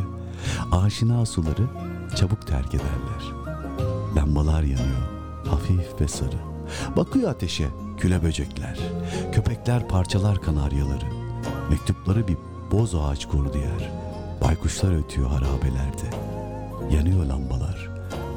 Aşina 0.71 1.25
suları 1.25 1.67
çabuk 2.15 2.47
terk 2.47 2.75
ederler. 2.75 3.23
Lambalar 4.15 4.63
yanıyor 4.63 5.18
hafif 5.51 6.01
ve 6.01 6.07
sarı. 6.07 6.37
Bakıyor 6.95 7.29
ateşe 7.31 7.67
küle 7.97 8.23
böcekler. 8.23 8.79
Köpekler 9.31 9.87
parçalar 9.87 10.41
kanaryaları. 10.41 11.05
Mektupları 11.69 12.27
bir 12.27 12.37
boz 12.71 12.95
ağaç 12.95 13.25
kurdu 13.25 13.57
yer. 13.57 13.91
Baykuşlar 14.41 14.99
ötüyor 14.99 15.29
harabelerde. 15.29 16.09
Yanıyor 16.95 17.25
lambalar 17.25 17.89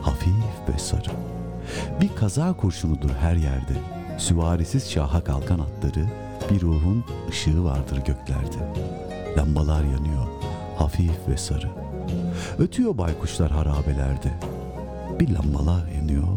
hafif 0.02 0.34
ve 0.68 0.78
sarı. 0.78 1.10
Bir 2.00 2.16
kaza 2.16 2.52
kurşunudur 2.52 3.10
her 3.10 3.36
yerde. 3.36 3.74
Süvarisiz 4.18 4.90
şaha 4.90 5.24
kalkan 5.24 5.58
atları 5.58 6.06
bir 6.50 6.60
ruhun 6.60 7.04
ışığı 7.28 7.64
vardır 7.64 7.96
göklerde. 7.96 8.72
Lambalar 9.36 9.84
yanıyor 9.84 10.26
hafif 10.78 11.28
ve 11.28 11.36
sarı. 11.36 11.68
Ötüyor 12.58 12.98
baykuşlar 12.98 13.50
harabelerde. 13.50 14.32
Bir 15.20 15.34
lambalar 15.34 15.86
yanıyor 15.86 16.28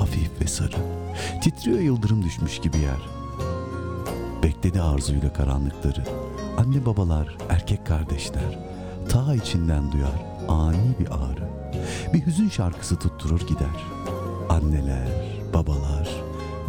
hafif 0.00 0.40
ve 0.40 0.46
sarı. 0.46 0.76
Titriyor 1.42 1.78
yıldırım 1.78 2.24
düşmüş 2.24 2.60
gibi 2.60 2.78
yer. 2.78 3.08
Bekledi 4.42 4.82
arzuyla 4.82 5.32
karanlıkları. 5.32 6.04
Anne 6.58 6.86
babalar, 6.86 7.36
erkek 7.48 7.86
kardeşler. 7.86 8.58
Ta 9.08 9.34
içinden 9.34 9.92
duyar 9.92 10.24
ani 10.48 10.94
bir 11.00 11.06
ağrı. 11.06 11.48
Bir 12.14 12.26
hüzün 12.26 12.48
şarkısı 12.48 12.98
tutturur 12.98 13.40
gider. 13.40 13.76
Anneler, 14.48 15.08
babalar 15.54 16.08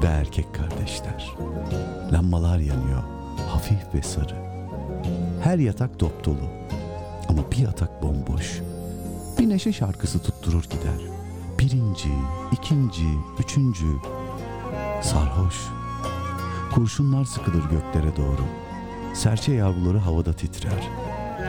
ve 0.03 0.05
erkek 0.05 0.55
kardeşler. 0.55 1.31
Lambalar 2.11 2.59
yanıyor 2.59 3.03
hafif 3.49 3.93
ve 3.93 4.01
sarı. 4.01 4.35
Her 5.43 5.57
yatak 5.57 5.99
dop 5.99 6.25
dolu 6.25 6.49
ama 7.29 7.51
bir 7.51 7.57
yatak 7.57 8.03
bomboş. 8.03 8.61
Bir 9.39 9.49
neşe 9.49 9.73
şarkısı 9.73 10.19
tutturur 10.19 10.63
gider. 10.63 11.10
Birinci, 11.61 12.09
ikinci, 12.51 13.19
üçüncü. 13.39 13.85
Sarhoş. 15.01 15.55
Kurşunlar 16.73 17.25
sıkılır 17.25 17.63
göklere 17.63 18.17
doğru. 18.17 18.41
Serçe 19.13 19.51
yavruları 19.53 19.97
havada 19.97 20.33
titrer. 20.33 20.89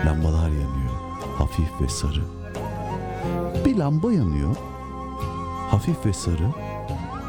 Lambalar 0.06 0.48
yanıyor, 0.48 0.94
hafif 1.38 1.80
ve 1.80 1.88
sarı. 1.88 2.22
Bir 3.64 3.76
lamba 3.76 4.12
yanıyor, 4.12 4.56
hafif 5.70 6.06
ve 6.06 6.12
sarı. 6.12 6.48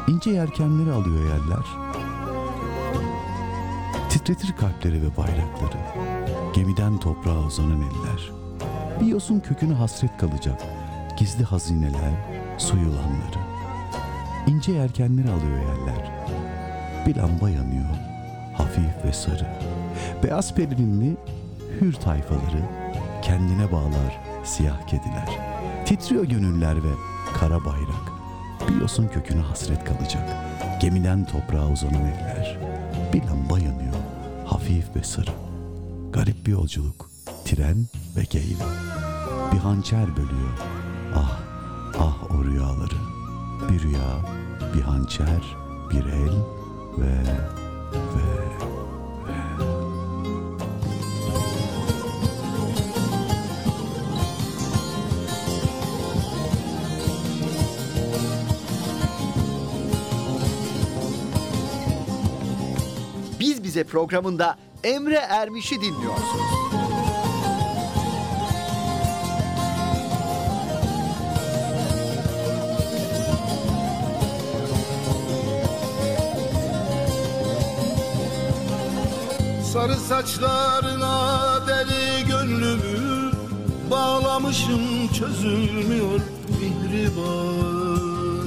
İnce 0.08 0.30
yelkenleri 0.30 0.92
alıyor 0.92 1.24
yerler. 1.24 1.66
Titretir 4.10 4.56
kalpleri 4.56 5.02
ve 5.02 5.16
bayrakları. 5.16 5.78
Gemiden 6.54 6.98
toprağa 6.98 7.46
uzanan 7.46 7.80
eller. 7.80 8.32
Bir 9.00 9.06
yosun 9.06 9.40
köküne 9.40 9.74
hasret 9.74 10.16
kalacak. 10.18 10.62
Gizli 11.18 11.44
hazineler, 11.44 12.43
su 12.58 12.76
yılanları. 12.76 13.38
İnce 14.46 14.72
yelkenleri 14.72 15.30
alıyor 15.30 15.58
yerler. 15.58 16.12
Bir 17.06 17.16
lamba 17.16 17.50
yanıyor, 17.50 17.94
hafif 18.56 19.04
ve 19.04 19.12
sarı. 19.12 19.46
Beyaz 20.22 20.54
perinli 20.54 21.16
hür 21.80 21.92
tayfaları 21.92 22.62
kendine 23.22 23.72
bağlar 23.72 24.20
siyah 24.44 24.86
kediler. 24.86 25.38
Titriyor 25.84 26.24
gönüller 26.24 26.76
ve 26.76 26.90
kara 27.34 27.64
bayrak. 27.64 28.14
Bir 28.68 28.80
yosun 28.80 29.08
köküne 29.08 29.40
hasret 29.40 29.84
kalacak. 29.84 30.36
Gemiden 30.80 31.24
toprağa 31.24 31.68
uzanan 31.68 32.06
eller. 32.06 32.58
Bir 33.12 33.22
lamba 33.22 33.58
yanıyor, 33.58 33.94
hafif 34.46 34.96
ve 34.96 35.02
sarı. 35.02 35.30
Garip 36.12 36.46
bir 36.46 36.52
yolculuk, 36.52 37.10
tren 37.44 37.86
ve 38.16 38.22
geyve. 38.30 38.64
Bir 39.52 39.58
hançer 39.58 40.16
bölüyor. 40.16 40.58
Ah, 41.16 41.38
ah 41.98 42.16
o 42.30 42.44
rüyaları. 42.44 42.94
Bir 43.70 43.82
rüya, 43.82 44.20
bir 44.74 44.80
hançer, 44.80 45.56
bir 45.90 46.04
el 46.04 46.32
ve 46.98 47.20
ve 47.92 48.34
Biz 63.40 63.64
Bize 63.64 63.84
programında 63.84 64.56
Emre 64.84 65.16
Ermiş'i 65.16 65.80
dinliyorsunuz. 65.80 66.83
Sarı 79.84 79.96
saçlarına 79.96 81.66
deli 81.66 82.28
gönlümü 82.28 83.30
Bağlamışım 83.90 85.08
çözülmüyor 85.08 86.20
mihriban 86.60 88.46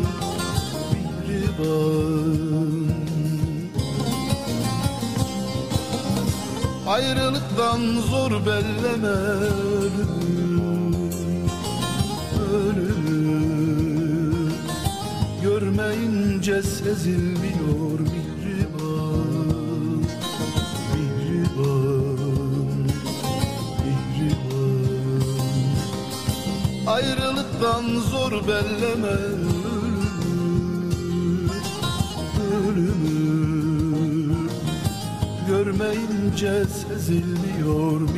Mihriban. 0.93 2.88
Ayrılıktan 6.88 8.01
zor 8.09 8.31
belleme 8.31 9.17
ölümü 12.53 13.31
Görmeyince 15.43 16.61
sezilmiyor 16.63 17.96
Uzaktan 27.78 27.99
zor 27.99 28.32
belleme 28.47 29.17
ölümü 32.67 33.28
Görmeyince 35.47 36.65
sezilmiyor 36.65 38.01
mihriban 38.01 38.16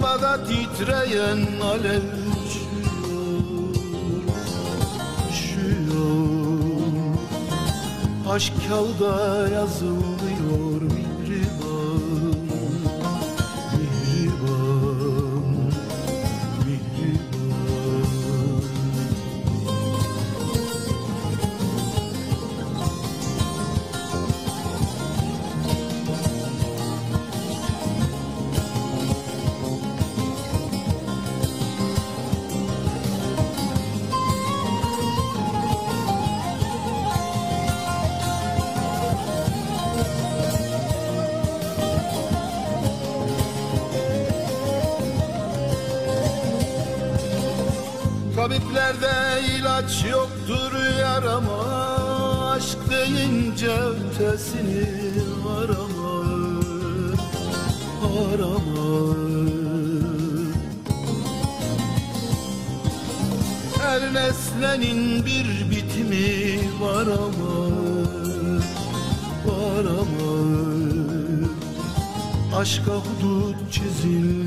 Lambada 0.00 0.44
titreyen 0.44 1.60
alev 1.62 2.02
Üşüyor 5.30 5.94
Aşk 8.30 8.52
kağıda 8.68 9.48
yazılmıyor 9.48 10.19
İlaç 49.90 50.04
yoktur 50.10 50.98
yarama 51.00 52.50
Aşk 52.50 52.78
deyince 52.90 53.70
ötesini 53.70 54.86
arama 55.58 56.20
Arama. 58.02 59.14
Her 63.78 64.14
nesnenin 64.14 65.26
bir 65.26 65.70
bitimi 65.70 66.58
var 66.80 67.06
ama 67.06 67.66
Var 69.46 69.84
ama. 69.84 70.30
Aşka 72.60 72.92
hudut 72.92 73.72
çizilmiyor 73.72 74.39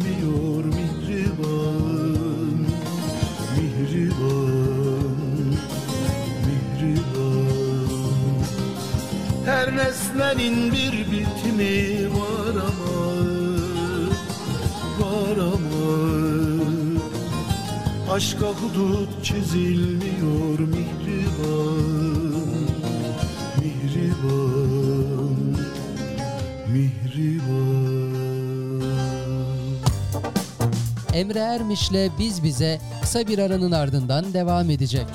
Nesnenin 9.76 10.72
bir 10.72 10.92
bitimi 11.12 12.10
var 12.14 12.56
ama 12.56 12.94
Var 15.00 15.38
ama 15.38 15.94
Aşka 18.14 18.46
hudut 18.46 19.24
çizilmiyor 19.26 20.60
mihriban 20.60 21.84
Mihriban 23.58 25.38
Mihriban 26.68 28.14
Emre 31.14 31.40
Ermiş'le 31.40 32.12
Biz 32.20 32.44
Bize 32.44 32.82
kısa 33.02 33.28
bir 33.28 33.40
aranın 33.40 33.72
ardından 33.72 34.34
devam 34.34 34.70
edecek. 34.70 35.06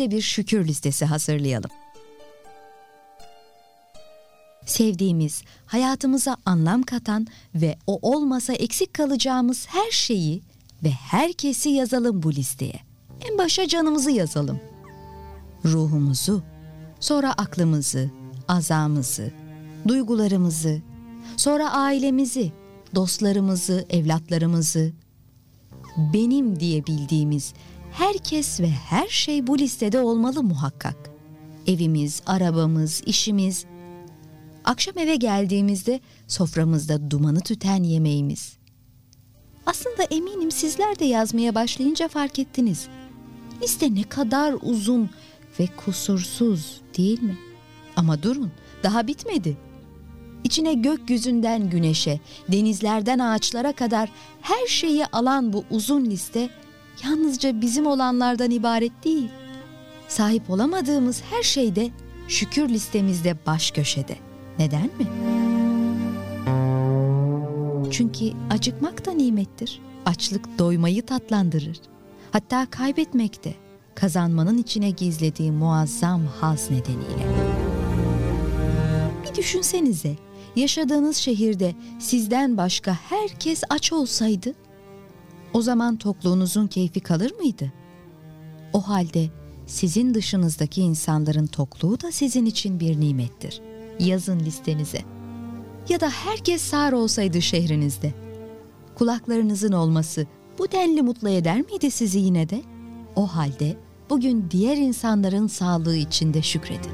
Birlikte 0.00 0.16
bir 0.16 0.22
şükür 0.22 0.68
listesi 0.68 1.04
hazırlayalım. 1.04 1.70
Sevdiğimiz, 4.66 5.42
hayatımıza 5.66 6.36
anlam 6.46 6.82
katan 6.82 7.26
ve 7.54 7.76
o 7.86 7.98
olmasa 8.02 8.52
eksik 8.52 8.94
kalacağımız 8.94 9.66
her 9.68 9.90
şeyi 9.90 10.42
ve 10.84 10.90
herkesi 10.90 11.68
yazalım 11.68 12.22
bu 12.22 12.32
listeye. 12.32 12.80
En 13.30 13.38
başa 13.38 13.68
canımızı 13.68 14.10
yazalım. 14.10 14.60
Ruhumuzu, 15.64 16.42
sonra 17.00 17.32
aklımızı, 17.32 18.10
azamızı, 18.48 19.32
duygularımızı, 19.88 20.82
sonra 21.36 21.72
ailemizi, 21.72 22.52
dostlarımızı, 22.94 23.86
evlatlarımızı, 23.90 24.92
benim 25.96 26.60
diye 26.60 26.86
bildiğimiz 26.86 27.54
herkes 28.00 28.60
ve 28.60 28.70
her 28.70 29.08
şey 29.08 29.46
bu 29.46 29.58
listede 29.58 30.00
olmalı 30.00 30.42
muhakkak. 30.42 31.10
Evimiz, 31.66 32.22
arabamız, 32.26 33.02
işimiz. 33.06 33.64
Akşam 34.64 34.98
eve 34.98 35.16
geldiğimizde 35.16 36.00
soframızda 36.28 37.10
dumanı 37.10 37.40
tüten 37.40 37.82
yemeğimiz. 37.82 38.56
Aslında 39.66 40.02
eminim 40.02 40.50
sizler 40.50 40.98
de 40.98 41.04
yazmaya 41.04 41.54
başlayınca 41.54 42.08
fark 42.08 42.38
ettiniz. 42.38 42.88
Liste 43.62 43.94
ne 43.94 44.02
kadar 44.02 44.54
uzun 44.62 45.10
ve 45.60 45.66
kusursuz 45.66 46.80
değil 46.96 47.22
mi? 47.22 47.38
Ama 47.96 48.22
durun, 48.22 48.52
daha 48.82 49.06
bitmedi. 49.06 49.56
İçine 50.44 50.74
gökyüzünden 50.74 51.70
güneşe, 51.70 52.20
denizlerden 52.48 53.18
ağaçlara 53.18 53.72
kadar 53.72 54.12
her 54.40 54.66
şeyi 54.66 55.06
alan 55.06 55.52
bu 55.52 55.64
uzun 55.70 56.04
liste 56.04 56.50
yalnızca 57.04 57.60
bizim 57.60 57.86
olanlardan 57.86 58.50
ibaret 58.50 59.04
değil. 59.04 59.28
Sahip 60.08 60.50
olamadığımız 60.50 61.22
her 61.30 61.42
şey 61.42 61.76
de 61.76 61.90
şükür 62.28 62.68
listemizde 62.68 63.36
baş 63.46 63.70
köşede. 63.70 64.16
Neden 64.58 64.82
mi? 64.82 65.06
Çünkü 67.90 68.32
acıkmak 68.50 69.06
da 69.06 69.12
nimettir. 69.12 69.80
Açlık 70.06 70.58
doymayı 70.58 71.06
tatlandırır. 71.06 71.80
Hatta 72.30 72.66
kaybetmek 72.70 73.44
de 73.44 73.54
kazanmanın 73.94 74.58
içine 74.58 74.90
gizlediği 74.90 75.52
muazzam 75.52 76.26
haz 76.40 76.70
nedeniyle. 76.70 77.26
Bir 79.24 79.34
düşünsenize, 79.36 80.16
yaşadığınız 80.56 81.16
şehirde 81.16 81.74
sizden 81.98 82.56
başka 82.56 82.92
herkes 82.92 83.62
aç 83.70 83.92
olsaydı, 83.92 84.54
o 85.52 85.62
zaman 85.62 85.96
tokluğunuzun 85.96 86.66
keyfi 86.66 87.00
kalır 87.00 87.32
mıydı? 87.32 87.72
O 88.72 88.80
halde 88.88 89.28
sizin 89.66 90.14
dışınızdaki 90.14 90.82
insanların 90.82 91.46
tokluğu 91.46 92.00
da 92.00 92.12
sizin 92.12 92.46
için 92.46 92.80
bir 92.80 93.00
nimettir. 93.00 93.60
Yazın 93.98 94.40
listenize. 94.40 95.00
Ya 95.88 96.00
da 96.00 96.10
herkes 96.10 96.62
sağır 96.62 96.92
olsaydı 96.92 97.42
şehrinizde. 97.42 98.14
Kulaklarınızın 98.94 99.72
olması 99.72 100.26
bu 100.58 100.72
denli 100.72 101.02
mutlu 101.02 101.28
eder 101.28 101.60
miydi 101.60 101.90
sizi 101.90 102.18
yine 102.18 102.48
de? 102.48 102.62
O 103.16 103.26
halde 103.26 103.76
bugün 104.10 104.46
diğer 104.50 104.76
insanların 104.76 105.46
sağlığı 105.46 105.96
için 105.96 106.34
de 106.34 106.42
şükredin. 106.42 106.92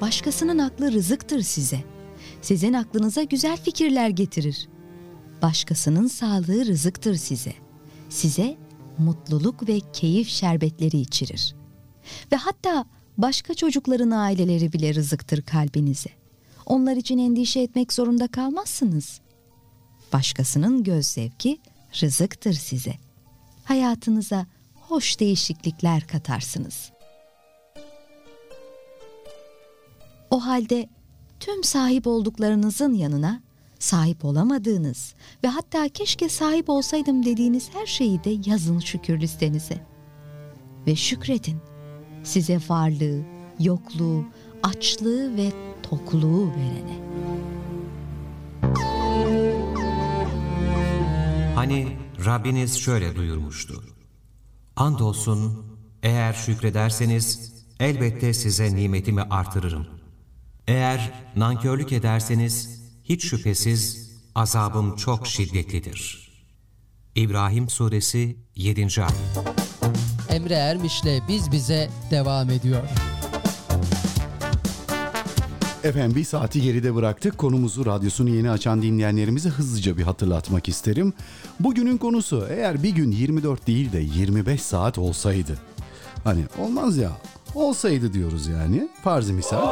Başkasının 0.00 0.58
aklı 0.58 0.92
rızıktır 0.92 1.40
size. 1.40 1.80
Sizin 2.42 2.72
aklınıza 2.72 3.22
güzel 3.22 3.56
fikirler 3.56 4.08
getirir. 4.08 4.68
Başkasının 5.42 6.06
sağlığı 6.06 6.66
rızıktır 6.66 7.14
size. 7.14 7.52
Size 8.08 8.56
mutluluk 8.98 9.68
ve 9.68 9.80
keyif 9.92 10.28
şerbetleri 10.28 10.98
içirir. 10.98 11.54
Ve 12.32 12.36
hatta 12.36 12.84
başka 13.18 13.54
çocukların 13.54 14.10
aileleri 14.10 14.72
bile 14.72 14.94
rızıktır 14.94 15.42
kalbinize. 15.42 16.10
Onlar 16.66 16.96
için 16.96 17.18
endişe 17.18 17.60
etmek 17.60 17.92
zorunda 17.92 18.28
kalmazsınız. 18.28 19.20
Başkasının 20.12 20.84
göz 20.84 21.06
zevki 21.06 21.58
rızıktır 22.02 22.52
size. 22.52 22.94
Hayatınıza 23.64 24.46
hoş 24.74 25.20
değişiklikler 25.20 26.06
katarsınız. 26.06 26.90
O 30.30 30.46
halde 30.46 30.88
tüm 31.40 31.64
sahip 31.64 32.06
olduklarınızın 32.06 32.94
yanına 32.94 33.47
sahip 33.78 34.24
olamadığınız 34.24 35.14
ve 35.44 35.48
hatta 35.48 35.88
keşke 35.88 36.28
sahip 36.28 36.70
olsaydım 36.70 37.24
dediğiniz 37.24 37.70
her 37.74 37.86
şeyi 37.86 38.24
de 38.24 38.50
yazın 38.50 38.78
şükür 38.78 39.20
listenize. 39.20 39.86
Ve 40.86 40.96
şükredin 40.96 41.58
size 42.24 42.60
varlığı, 42.68 43.22
yokluğu, 43.60 44.24
açlığı 44.62 45.36
ve 45.36 45.52
tokluğu 45.82 46.50
verene. 46.50 46.98
Hani 51.54 51.96
Rabbiniz 52.24 52.78
şöyle 52.78 53.16
buyurmuştu. 53.16 53.84
Andolsun 54.76 55.66
eğer 56.02 56.32
şükrederseniz 56.32 57.52
elbette 57.80 58.34
size 58.34 58.76
nimetimi 58.76 59.22
artırırım. 59.22 59.86
Eğer 60.66 61.12
nankörlük 61.36 61.92
ederseniz 61.92 62.77
hiç 63.08 63.24
şüphesiz 63.24 64.10
azabım 64.34 64.96
çok 64.96 65.26
şiddetlidir. 65.26 66.28
İbrahim 67.14 67.68
Suresi 67.68 68.36
7. 68.56 68.82
Ayet 68.82 69.12
Emre 70.28 70.54
Ermiş'le 70.54 71.28
Biz 71.28 71.52
Bize 71.52 71.90
devam 72.10 72.50
ediyor. 72.50 72.82
Efendim 75.84 76.16
bir 76.16 76.24
saati 76.24 76.62
geride 76.62 76.94
bıraktık. 76.94 77.38
Konumuzu 77.38 77.86
radyosunu 77.86 78.30
yeni 78.30 78.50
açan 78.50 78.82
dinleyenlerimize 78.82 79.48
hızlıca 79.48 79.96
bir 79.96 80.02
hatırlatmak 80.02 80.68
isterim. 80.68 81.12
Bugünün 81.60 81.96
konusu 81.96 82.46
eğer 82.50 82.82
bir 82.82 82.90
gün 82.90 83.12
24 83.12 83.66
değil 83.66 83.92
de 83.92 83.98
25 83.98 84.62
saat 84.62 84.98
olsaydı. 84.98 85.58
Hani 86.24 86.44
olmaz 86.58 86.96
ya 86.96 87.12
olsaydı 87.54 88.12
diyoruz 88.12 88.46
yani 88.46 88.88
farz 89.04 89.30
misal. 89.30 89.66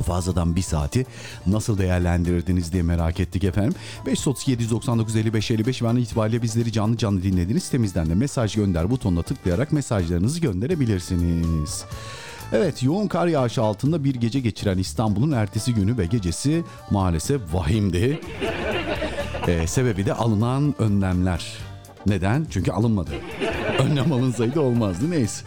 O 0.00 0.02
fazladan 0.02 0.56
bir 0.56 0.62
saati 0.62 1.06
nasıl 1.46 1.78
değerlendirirdiniz 1.78 2.72
diye 2.72 2.82
merak 2.82 3.20
ettik 3.20 3.44
efendim. 3.44 3.74
537 4.06 4.62
799 4.62 5.16
55 5.16 5.50
55 5.50 5.76
şu 5.76 5.88
an 5.88 5.96
itibariyle 5.96 6.42
bizleri 6.42 6.72
canlı 6.72 6.96
canlı 6.96 7.22
dinlediniz. 7.22 7.62
Sitemizden 7.62 8.10
de 8.10 8.14
mesaj 8.14 8.54
gönder 8.54 8.90
butonuna 8.90 9.22
tıklayarak 9.22 9.72
mesajlarınızı 9.72 10.40
gönderebilirsiniz. 10.40 11.84
Evet 12.52 12.82
yoğun 12.82 13.08
kar 13.08 13.26
yağışı 13.26 13.62
altında 13.62 14.04
bir 14.04 14.14
gece 14.14 14.40
geçiren 14.40 14.78
İstanbul'un 14.78 15.32
ertesi 15.32 15.74
günü 15.74 15.98
ve 15.98 16.06
gecesi 16.06 16.64
maalesef 16.90 17.54
vahimdi. 17.54 18.20
Ee, 19.48 19.66
sebebi 19.66 20.06
de 20.06 20.14
alınan 20.14 20.74
önlemler. 20.78 21.52
Neden? 22.06 22.46
Çünkü 22.50 22.72
alınmadı. 22.72 23.10
Önlem 23.78 24.12
alınsaydı 24.12 24.60
olmazdı 24.60 25.10
neyse. 25.10 25.44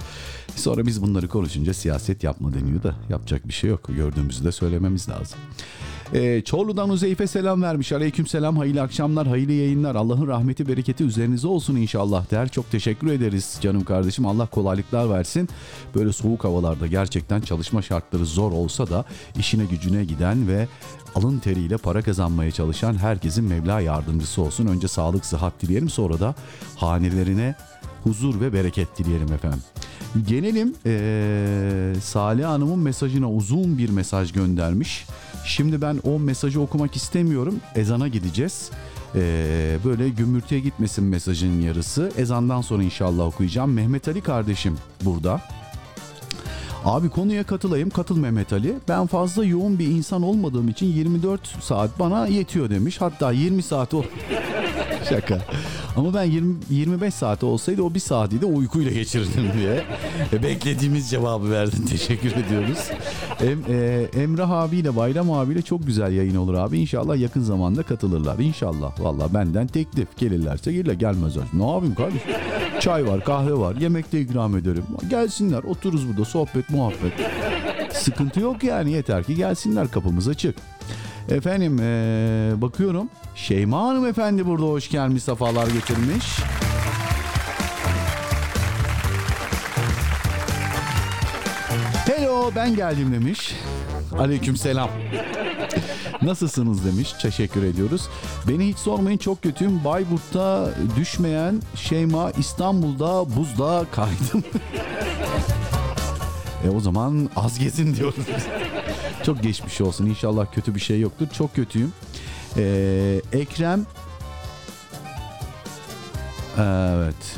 Sonra 0.55 0.85
biz 0.85 1.01
bunları 1.01 1.27
konuşunca 1.27 1.73
siyaset 1.73 2.23
yapma 2.23 2.53
deniyor 2.53 2.83
da 2.83 2.95
yapacak 3.09 3.47
bir 3.47 3.53
şey 3.53 3.69
yok. 3.69 3.87
Gördüğümüzü 3.87 4.43
de 4.43 4.51
söylememiz 4.51 5.09
lazım. 5.09 5.39
Ee, 6.13 6.41
Çorlu'dan 6.45 6.89
Uzeyfe 6.89 7.27
selam 7.27 7.61
vermiş. 7.61 7.91
Aleyküm 7.91 8.27
selam, 8.27 8.57
hayırlı 8.57 8.81
akşamlar, 8.81 9.27
hayırlı 9.27 9.51
yayınlar. 9.51 9.95
Allah'ın 9.95 10.27
rahmeti, 10.27 10.67
bereketi 10.67 11.03
üzerinize 11.03 11.47
olsun 11.47 11.75
inşallah 11.75 12.31
der. 12.31 12.49
Çok 12.49 12.71
teşekkür 12.71 13.07
ederiz 13.07 13.57
canım 13.61 13.83
kardeşim. 13.83 14.25
Allah 14.25 14.45
kolaylıklar 14.45 15.09
versin. 15.09 15.49
Böyle 15.95 16.13
soğuk 16.13 16.43
havalarda 16.43 16.87
gerçekten 16.87 17.41
çalışma 17.41 17.81
şartları 17.81 18.25
zor 18.25 18.51
olsa 18.51 18.89
da 18.89 19.05
işine 19.37 19.65
gücüne 19.65 20.05
giden 20.05 20.47
ve 20.47 20.67
alın 21.15 21.39
teriyle 21.39 21.77
para 21.77 22.01
kazanmaya 22.01 22.51
çalışan 22.51 22.95
herkesin 22.95 23.45
Mevla 23.45 23.79
yardımcısı 23.79 24.41
olsun. 24.41 24.67
Önce 24.67 24.87
sağlık, 24.87 25.25
sıhhat 25.25 25.61
dileyelim 25.61 25.89
sonra 25.89 26.19
da 26.19 26.35
hanelerine 26.75 27.55
huzur 28.03 28.41
ve 28.41 28.53
bereket 28.53 28.97
dileyelim 28.97 29.33
efendim. 29.33 29.59
Gelelim 30.27 30.73
eee 30.85 32.01
Salih 32.01 32.45
Hanım'ın 32.45 32.79
mesajına 32.79 33.31
uzun 33.31 33.77
bir 33.77 33.89
mesaj 33.89 34.31
göndermiş. 34.31 35.05
Şimdi 35.45 35.81
ben 35.81 35.99
o 36.03 36.19
mesajı 36.19 36.61
okumak 36.61 36.95
istemiyorum. 36.95 37.55
Ezana 37.75 38.07
gideceğiz. 38.07 38.69
Eee, 39.15 39.21
böyle 39.85 40.09
gümbürtüye 40.09 40.61
gitmesin 40.61 41.03
mesajın 41.03 41.61
yarısı. 41.61 42.11
Ezandan 42.17 42.61
sonra 42.61 42.83
inşallah 42.83 43.25
okuyacağım. 43.25 43.73
Mehmet 43.73 44.07
Ali 44.07 44.21
kardeşim 44.21 44.77
burada. 45.01 45.41
Abi 46.85 47.09
konuya 47.09 47.43
katılayım. 47.43 47.89
Katıl 47.89 48.17
Mehmet 48.17 48.53
Ali. 48.53 48.73
Ben 48.87 49.07
fazla 49.07 49.45
yoğun 49.45 49.79
bir 49.79 49.87
insan 49.87 50.21
olmadığım 50.21 50.69
için 50.69 50.85
24 50.85 51.47
saat 51.61 51.99
bana 51.99 52.27
yetiyor 52.27 52.69
demiş. 52.69 53.01
Hatta 53.01 53.31
20 53.31 53.63
saat 53.63 53.93
o. 53.93 54.03
Şaka. 55.09 55.41
Ama 55.97 56.13
ben 56.13 56.23
20, 56.23 56.55
25 56.69 57.13
saat 57.13 57.43
olsaydı 57.43 57.81
o 57.83 57.93
bir 57.93 57.99
saati 57.99 58.41
de 58.41 58.45
uykuyla 58.45 58.91
geçirirdim 58.91 59.51
diye. 59.57 59.83
E, 60.33 60.43
beklediğimiz 60.43 61.09
cevabı 61.09 61.51
verdin. 61.51 61.85
Teşekkür 61.89 62.31
ediyoruz. 62.31 62.89
Em, 63.41 63.59
e, 63.69 64.07
Emrah 64.21 64.49
abiyle 64.49 64.95
Bayram 64.95 65.31
abiyle 65.31 65.61
çok 65.61 65.87
güzel 65.87 66.13
yayın 66.13 66.35
olur 66.35 66.53
abi. 66.53 66.79
İnşallah 66.79 67.17
yakın 67.17 67.41
zamanda 67.41 67.83
katılırlar. 67.83 68.39
İnşallah. 68.39 68.99
Valla 68.99 69.33
benden 69.33 69.67
teklif. 69.67 70.17
Gelirlerse 70.17 70.73
gelirler. 70.73 70.93
Gelmezler. 70.93 71.43
Ne 71.53 71.71
yapayım 71.71 71.95
kardeşim? 71.95 72.31
Çay 72.79 73.07
var, 73.07 73.23
kahve 73.23 73.53
var. 73.53 73.75
Yemek 73.75 74.11
de 74.11 74.21
ikram 74.21 74.57
ederim. 74.57 74.83
Gelsinler. 75.09 75.63
Otururuz 75.63 76.07
burada. 76.09 76.25
Sohbet, 76.25 76.69
muhabbet. 76.73 77.13
Sıkıntı 77.93 78.39
yok 78.39 78.63
yani. 78.63 78.91
Yeter 78.91 79.23
ki 79.23 79.35
gelsinler. 79.35 79.91
Kapımız 79.91 80.27
açık. 80.27 80.55
Efendim 81.29 81.77
eee, 81.77 82.61
bakıyorum. 82.61 83.09
Şeyma 83.35 83.81
Hanım 83.81 84.05
efendi 84.05 84.45
burada 84.45 84.65
hoş 84.65 84.89
gelmiş. 84.89 85.23
Safalar 85.23 85.67
getirmiş. 85.67 86.25
Hello 92.07 92.51
ben 92.55 92.75
geldim 92.75 93.13
demiş. 93.13 93.55
Aleyküm 94.19 94.57
selam. 94.57 94.89
Nasılsınız 96.21 96.85
demiş. 96.85 97.13
Teşekkür 97.21 97.63
ediyoruz. 97.63 98.09
Beni 98.47 98.67
hiç 98.67 98.77
sormayın 98.77 99.17
çok 99.17 99.41
kötüyüm. 99.43 99.83
Bayburt'ta 99.83 100.69
düşmeyen 100.97 101.61
Şeyma 101.75 102.31
İstanbul'da 102.31 103.35
buzda 103.37 103.85
kaydım. 103.91 104.43
e 106.65 106.69
o 106.69 106.79
zaman 106.79 107.29
az 107.35 107.59
gezin 107.59 107.95
diyoruz. 107.95 108.25
çok 109.23 109.43
geçmiş 109.43 109.81
olsun. 109.81 110.05
İnşallah 110.05 110.45
kötü 110.51 110.75
bir 110.75 110.79
şey 110.79 110.99
yoktur. 110.99 111.27
Çok 111.33 111.55
kötüyüm. 111.55 111.93
Ee, 112.57 113.21
Ekrem 113.31 113.85
Evet. 116.57 117.35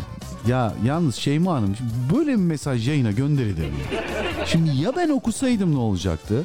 Ya 0.48 0.74
yalnız 0.86 1.16
Şeyma 1.16 1.56
Hanım 1.56 1.76
böyle 2.14 2.32
bir 2.32 2.36
mesaj 2.36 2.88
yayına 2.88 3.12
gönderilir 3.12 3.66
mi? 3.66 3.78
Şimdi 4.46 4.70
ya 4.78 4.96
ben 4.96 5.10
okusaydım 5.10 5.76
ne 5.76 5.80
olacaktı? 5.80 6.44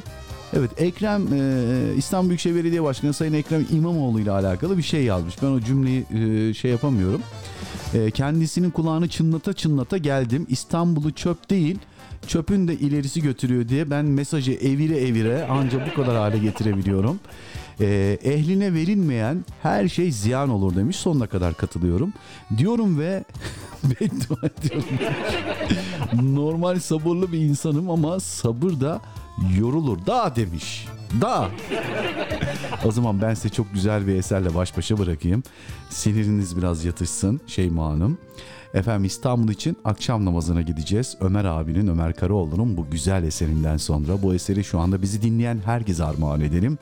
Evet 0.53 0.71
Ekrem 0.77 1.33
e, 1.33 1.95
İstanbul 1.97 2.29
Büyükşehir 2.29 2.55
Belediye 2.55 2.83
Başkanı 2.83 3.13
Sayın 3.13 3.33
Ekrem 3.33 3.65
İmamoğlu 3.71 4.19
ile 4.19 4.31
alakalı 4.31 4.77
bir 4.77 4.83
şey 4.83 5.03
yazmış. 5.03 5.41
Ben 5.41 5.47
o 5.47 5.59
cümleyi 5.59 6.05
e, 6.13 6.53
şey 6.53 6.71
yapamıyorum. 6.71 7.21
E, 7.93 8.11
kendisinin 8.11 8.69
kulağını 8.71 9.07
çınlata 9.09 9.53
çınlata 9.53 9.97
geldim. 9.97 10.45
İstanbul'u 10.49 11.11
çöp 11.11 11.49
değil 11.49 11.79
çöpün 12.27 12.67
de 12.67 12.73
ilerisi 12.73 13.21
götürüyor 13.21 13.69
diye 13.69 13.89
ben 13.89 14.05
mesajı 14.05 14.51
evire 14.51 14.97
evire 14.97 15.47
ancak 15.49 15.91
bu 15.91 16.01
kadar 16.01 16.17
hale 16.17 16.37
getirebiliyorum. 16.37 17.19
Ee, 17.79 18.19
ehline 18.23 18.73
verilmeyen 18.73 19.45
her 19.63 19.87
şey 19.87 20.11
ziyan 20.11 20.49
olur 20.49 20.75
demiş. 20.75 20.95
Sonuna 20.95 21.27
kadar 21.27 21.53
katılıyorum. 21.53 22.13
Diyorum 22.57 22.99
ve 22.99 23.23
beddua 23.83 24.49
ediyorum. 24.57 24.85
Normal 26.35 26.79
sabırlı 26.79 27.31
bir 27.31 27.39
insanım 27.39 27.89
ama 27.89 28.19
sabır 28.19 28.79
da 28.81 29.01
yorulur. 29.59 30.05
Da 30.05 30.35
demiş. 30.35 30.87
Da. 31.21 31.49
o 32.85 32.91
zaman 32.91 33.21
ben 33.21 33.33
size 33.33 33.49
çok 33.49 33.73
güzel 33.73 34.07
bir 34.07 34.15
eserle 34.15 34.55
baş 34.55 34.77
başa 34.77 34.97
bırakayım. 34.97 35.43
Siniriniz 35.89 36.57
biraz 36.57 36.85
yatışsın 36.85 37.41
Şeyma 37.47 37.85
Hanım. 37.85 38.17
Efendim 38.73 39.05
İstanbul 39.05 39.51
için 39.51 39.77
akşam 39.85 40.25
namazına 40.25 40.61
gideceğiz. 40.61 41.17
Ömer 41.21 41.45
abinin, 41.45 41.87
Ömer 41.87 42.13
Karaoğlu'nun 42.13 42.77
bu 42.77 42.89
güzel 42.91 43.23
eserinden 43.23 43.77
sonra 43.77 44.21
bu 44.21 44.33
eseri 44.33 44.63
şu 44.63 44.79
anda 44.79 45.01
bizi 45.01 45.21
dinleyen 45.21 45.59
herkese 45.65 46.03
armağan 46.03 46.41
edelim. 46.41 46.77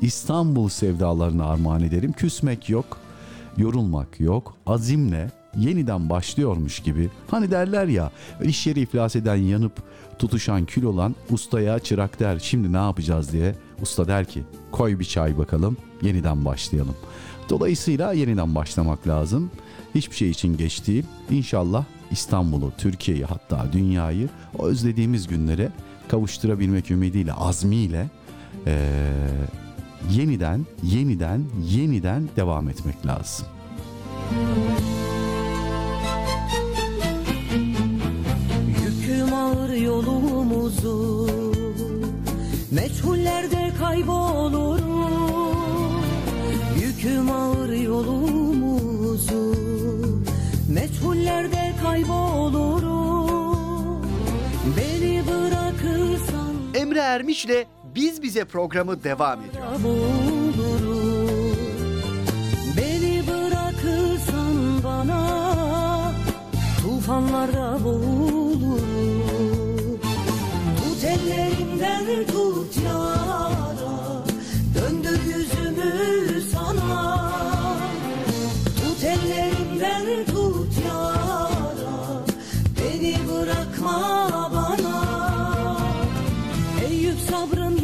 İstanbul 0.00 0.68
sevdalarına 0.68 1.44
armağan 1.44 1.82
edelim. 1.82 2.12
Küsmek 2.12 2.68
yok. 2.70 2.98
yorulmak 3.56 4.20
yok. 4.20 4.54
Azimle 4.66 5.30
yeniden 5.56 6.10
başlıyormuş 6.10 6.80
gibi. 6.80 7.10
Hani 7.30 7.50
derler 7.50 7.86
ya 7.86 8.10
iş 8.42 8.66
yeri 8.66 8.80
iflas 8.80 9.16
eden 9.16 9.36
yanıp 9.36 9.72
tutuşan 10.18 10.64
kül 10.64 10.84
olan 10.84 11.14
ustaya 11.30 11.78
çırak 11.78 12.20
der 12.20 12.38
şimdi 12.38 12.72
ne 12.72 12.76
yapacağız 12.76 13.32
diye. 13.32 13.54
Usta 13.82 14.08
der 14.08 14.24
ki 14.24 14.42
koy 14.72 14.98
bir 14.98 15.04
çay 15.04 15.38
bakalım 15.38 15.76
yeniden 16.02 16.44
başlayalım. 16.44 16.96
Dolayısıyla 17.48 18.12
yeniden 18.12 18.54
başlamak 18.54 19.08
lazım. 19.08 19.50
Hiçbir 19.94 20.16
şey 20.16 20.30
için 20.30 20.56
geç 20.56 20.86
değil. 20.86 21.04
İnşallah 21.30 21.84
İstanbul'u, 22.10 22.72
Türkiye'yi 22.78 23.24
hatta 23.24 23.66
dünyayı 23.72 24.28
o 24.58 24.66
özlediğimiz 24.66 25.26
günlere 25.26 25.68
kavuşturabilmek 26.08 26.90
ümidiyle, 26.90 27.32
azmiyle 27.32 28.08
eee, 28.66 28.72
yeniden, 30.10 30.66
yeniden, 30.82 31.44
yeniden 31.70 32.28
devam 32.36 32.68
etmek 32.68 33.06
lazım. 33.06 33.46
Yüküm 38.68 39.34
ağır 39.34 39.72
yolumuzu 39.72 41.28
Meçhullerde 42.70 43.72
kaybolurum 43.78 44.82
Yüküm 46.82 47.30
ağır 47.30 47.72
yolumuzu 47.72 49.61
kaybolurum. 51.92 53.56
Beni 54.76 55.22
bırakırsan 55.26 56.54
Emre 56.74 56.98
Ermiş'le 56.98 57.66
Biz 57.94 58.22
Bize 58.22 58.44
programı 58.44 59.04
devam 59.04 59.40
ediyor. 59.40 59.64
bulurum 59.84 61.56
Beni 62.76 63.22
bırakırsan 63.26 64.84
bana 64.84 66.12
Tufanlarda 66.82 67.84
boğulurum. 67.84 68.80
Tut 70.76 71.04
ellerimden 71.04 72.26
tut 72.26 72.76
yara 72.84 73.52
Döndür 74.74 75.22
yüzümü 75.24 76.40
sana 76.52 77.31
bana. 84.52 85.02
Eyüp 86.84 87.20
sabrım 87.20 87.81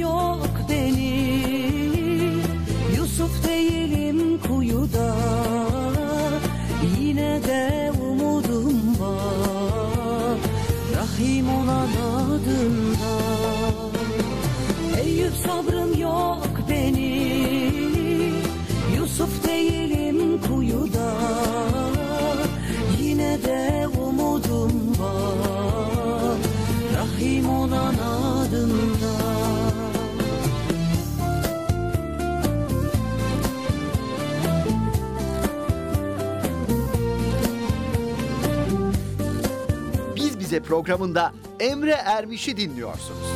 Bize 40.58 40.68
programında 40.68 41.32
Emre 41.60 41.90
Ermiş'i 41.90 42.56
dinliyorsunuz. 42.56 43.28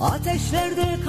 Ateşlerde 0.00 1.01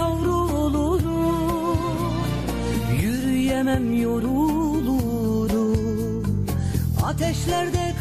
Ateşlerde 7.44 7.93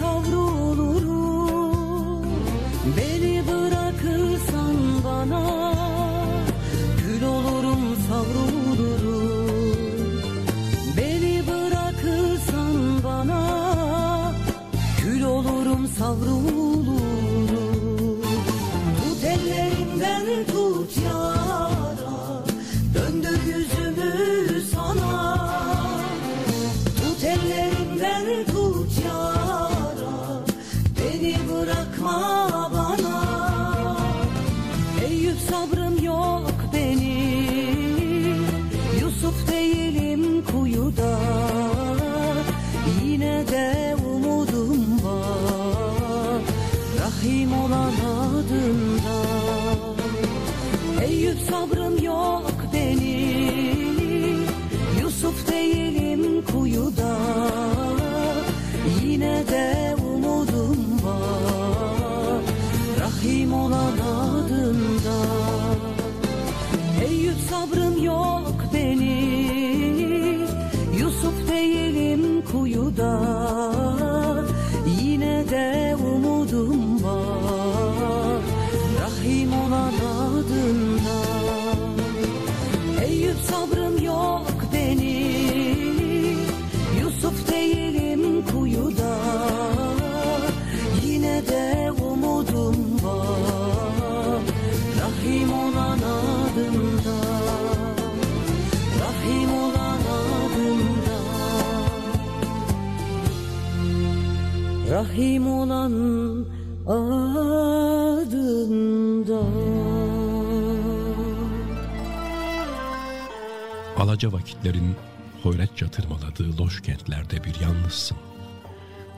Alaca 114.22 114.38
vakitlerin 114.38 114.96
hoyratça 115.42 115.90
tırmaladığı 115.90 116.58
loş 116.58 116.82
kentlerde 116.82 117.44
bir 117.44 117.60
yalnızsın. 117.60 118.16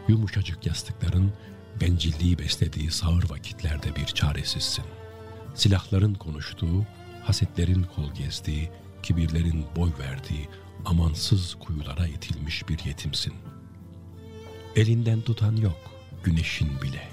Yumuşacık 0.09 0.66
yastıkların 0.66 1.32
bencilliği 1.81 2.39
beslediği 2.39 2.90
sağır 2.90 3.31
vakitlerde 3.31 3.97
bir 3.97 4.06
çaresizsin. 4.06 4.85
Silahların 5.55 6.14
konuştuğu, 6.14 6.86
hasetlerin 7.24 7.86
kol 7.97 8.14
gezdiği, 8.14 8.70
kibirlerin 9.02 9.64
boy 9.76 9.90
verdiği 9.98 10.48
amansız 10.85 11.55
kuyulara 11.55 12.06
itilmiş 12.06 12.68
bir 12.68 12.85
yetimsin. 12.85 13.35
Elinden 14.76 15.20
tutan 15.20 15.56
yok, 15.56 15.81
güneşin 16.24 16.82
bile. 16.82 17.09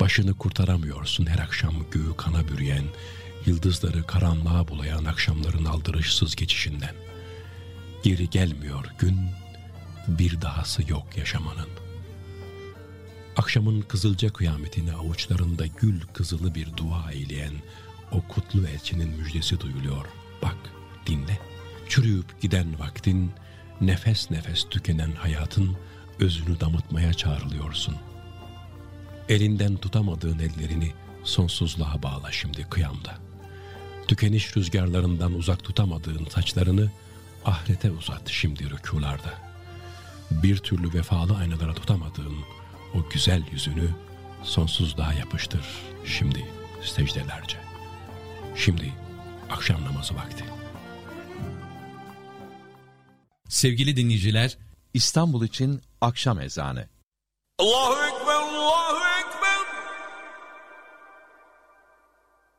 Başını 0.00 0.34
kurtaramıyorsun 0.34 1.26
her 1.26 1.38
akşam 1.38 1.74
göğü 1.90 2.16
kana 2.16 2.48
bürüyen, 2.48 2.84
yıldızları 3.46 4.06
karanlığa 4.06 4.68
bulayan 4.68 5.04
akşamların 5.04 5.64
aldırışsız 5.64 6.36
geçişinden. 6.36 6.94
Geri 8.02 8.30
gelmiyor 8.30 8.84
gün, 8.98 9.18
bir 10.08 10.40
dahası 10.40 10.82
yok 10.90 11.16
yaşamanın. 11.16 11.68
Akşamın 13.36 13.80
kızılca 13.80 14.32
kıyametini 14.32 14.92
avuçlarında 14.92 15.66
gül 15.66 16.00
kızılı 16.12 16.54
bir 16.54 16.76
dua 16.76 17.12
eyleyen 17.12 17.54
o 18.12 18.22
kutlu 18.28 18.66
elçinin 18.66 19.08
müjdesi 19.08 19.60
duyuluyor. 19.60 20.06
Bak, 20.42 20.56
dinle. 21.06 21.38
Çürüyüp 21.88 22.40
giden 22.40 22.78
vaktin, 22.78 23.32
nefes 23.80 24.30
nefes 24.30 24.66
tükenen 24.70 25.12
hayatın 25.12 25.76
özünü 26.18 26.60
damıtmaya 26.60 27.12
çağrılıyorsun. 27.14 27.96
Elinden 29.28 29.76
tutamadığın 29.76 30.38
ellerini 30.38 30.92
sonsuzluğa 31.24 32.02
bağla 32.02 32.32
şimdi 32.32 32.64
kıyamda. 32.64 33.29
Tükeniş 34.10 34.56
rüzgarlarından 34.56 35.32
uzak 35.32 35.64
tutamadığın 35.64 36.24
saçlarını 36.24 36.90
ahirete 37.44 37.90
uzat 37.90 38.28
şimdi 38.28 38.70
rükularda. 38.70 39.34
Bir 40.30 40.56
türlü 40.56 40.94
vefalı 40.94 41.36
aynalara 41.36 41.74
tutamadığın 41.74 42.36
o 42.94 43.08
güzel 43.10 43.42
yüzünü 43.52 43.90
sonsuzluğa 44.42 45.12
yapıştır 45.12 45.64
şimdi 46.04 46.46
secdelerce. 46.82 47.56
Şimdi 48.56 48.92
akşam 49.50 49.84
namazı 49.84 50.14
vakti. 50.14 50.44
Sevgili 53.48 53.96
dinleyiciler, 53.96 54.58
İstanbul 54.94 55.44
için 55.44 55.82
akşam 56.00 56.40
ezanı. 56.40 56.88
Allahu 57.58 57.92
Ekber, 57.92 58.34
Allahu 58.34 58.96
Ekber. 58.96 59.09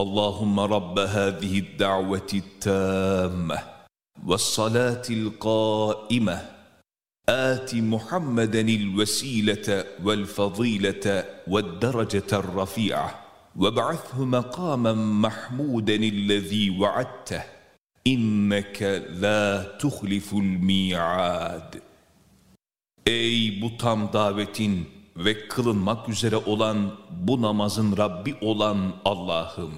اللهم 0.00 0.60
رب 0.60 0.98
هذه 0.98 1.58
الدعوة 1.58 2.30
التامة 2.34 3.58
والصلاة 4.26 5.02
القائمة. 5.10 6.50
آت 7.28 7.74
محمدا 7.74 8.60
الوسيلة 8.60 9.84
والفضيلة 10.04 11.24
والدرجة 11.46 12.30
الرفيعة. 12.32 13.10
وابعثه 13.56 14.24
مقاما 14.24 14.92
محمودا 14.94 15.94
الذي 15.94 16.80
وعدته. 16.80 17.42
إنك 18.06 18.82
لا 19.20 19.62
تخلف 19.78 20.34
الميعاد. 20.34 21.82
Ey 23.06 23.62
bu 23.62 23.76
tam 23.76 24.12
davetin 24.12 24.88
ve 25.16 25.48
kılınmak 25.48 26.08
üzere 26.08 26.36
olan 26.36 26.90
bu 27.28 27.42
namazın 27.42 27.96
Rabbi 27.96 28.36
olan 28.40 28.92
Allah'ım, 29.04 29.72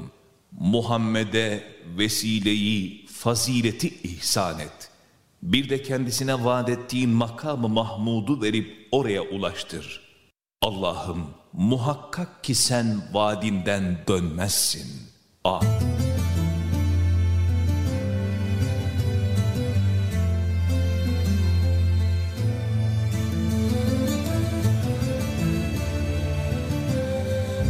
Muhammed'e 0.53 1.65
vesileyi, 1.99 3.07
fazileti 3.07 3.89
ihsan 3.89 4.59
et. 4.59 4.91
Bir 5.43 5.69
de 5.69 5.83
kendisine 5.83 6.45
vaat 6.45 6.69
ettiğin 6.69 7.11
makamı 7.11 7.69
Mahmud'u 7.69 8.43
verip 8.43 8.89
oraya 8.93 9.23
ulaştır. 9.23 10.01
Allah'ım 10.63 11.27
muhakkak 11.53 12.45
ki 12.45 12.55
sen 12.55 13.03
vaadinden 13.13 13.99
dönmezsin. 14.09 14.87
Amin. 15.45 15.82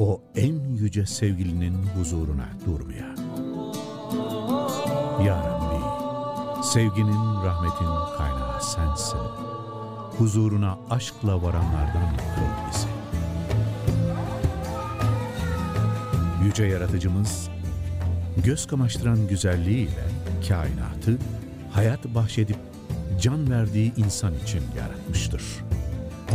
o 0.00 0.22
en 0.36 0.74
yüce 0.76 1.06
sevgilinin 1.06 1.74
huzuruna 1.96 2.48
durmaya. 2.66 3.14
Ya 5.26 5.36
Rabbi, 5.36 6.64
sevginin, 6.64 7.44
rahmetin 7.44 8.16
kaynağı 8.18 8.62
sensin. 8.62 9.18
huzuruna 10.18 10.78
aşkla 10.90 11.42
varanlardan 11.42 12.16
kıl 12.16 12.70
bizi. 12.70 12.88
Yüce 16.44 16.64
Yaratıcımız, 16.64 17.50
göz 18.44 18.66
kamaştıran 18.66 19.28
güzelliğiyle 19.28 20.04
kainatı 20.48 21.18
hayat 21.72 22.04
bahşedip 22.04 22.58
can 23.20 23.50
verdiği 23.50 23.92
insan 23.96 24.34
için 24.34 24.62
yaratmıştır. 24.78 25.42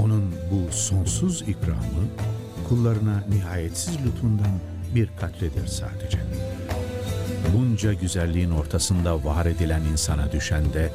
Onun 0.01 0.35
bu 0.51 0.71
sonsuz 0.71 1.41
ikramı 1.41 2.05
kullarına 2.69 3.23
nihayetsiz 3.29 3.97
lütfundan 4.05 4.59
bir 4.95 5.09
katredir 5.19 5.67
sadece. 5.67 6.17
Bunca 7.53 7.93
güzelliğin 7.93 8.51
ortasında 8.51 9.23
var 9.25 9.45
edilen 9.45 9.81
insana 9.81 10.31
düşen 10.31 10.73
de 10.73 10.91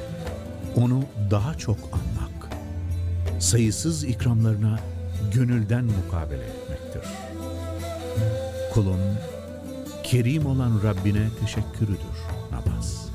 onu 0.77 1.05
daha 1.31 1.55
çok 1.55 1.79
anmak, 1.93 2.53
sayısız 3.39 4.05
ikramlarına 4.05 4.79
gönülden 5.35 5.85
mukabele 5.85 6.45
etmektir. 6.45 7.11
Kulun 8.75 9.01
kerim 10.03 10.47
olan 10.47 10.81
Rabbine 10.85 11.29
teşekkürüdür 11.41 12.19
namaz. 12.51 13.09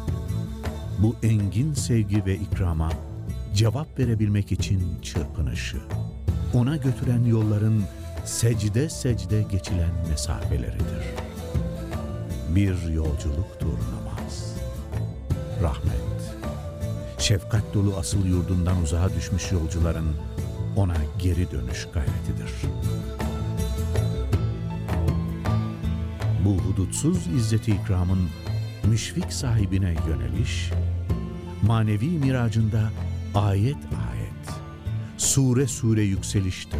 Bu 0.99 1.15
engin 1.23 1.73
sevgi 1.73 2.25
ve 2.25 2.35
ikrama 2.35 2.91
cevap 3.55 3.99
verebilmek 3.99 4.51
için 4.51 5.01
çırpınışı, 5.01 5.77
ona 6.53 6.75
götüren 6.75 7.25
yolların 7.25 7.83
secde 8.25 8.89
secde 8.89 9.41
geçilen 9.41 9.91
mesafeleridir. 10.09 11.05
Bir 12.49 12.91
yolculuktur 12.93 13.77
namaz. 13.95 14.55
Rahmet, 15.61 16.33
şefkat 17.17 17.73
dolu 17.73 17.97
asıl 17.97 18.25
yurdundan 18.25 18.81
uzağa 18.81 19.09
düşmüş 19.15 19.51
yolcuların 19.51 20.15
ona 20.75 20.95
geri 21.19 21.51
dönüş 21.51 21.87
gayretidir. 21.93 22.51
Bu 26.45 26.57
hudutsuz 26.57 27.27
izzeti 27.27 27.71
ikramın 27.71 28.29
müşfik 28.83 29.33
sahibine 29.33 29.95
yöneliş, 30.07 30.71
manevi 31.61 32.09
miracında 32.09 32.91
ayet 33.35 33.75
ayet, 33.75 34.59
sure 35.17 35.67
sure 35.67 36.03
yükseliştir, 36.03 36.79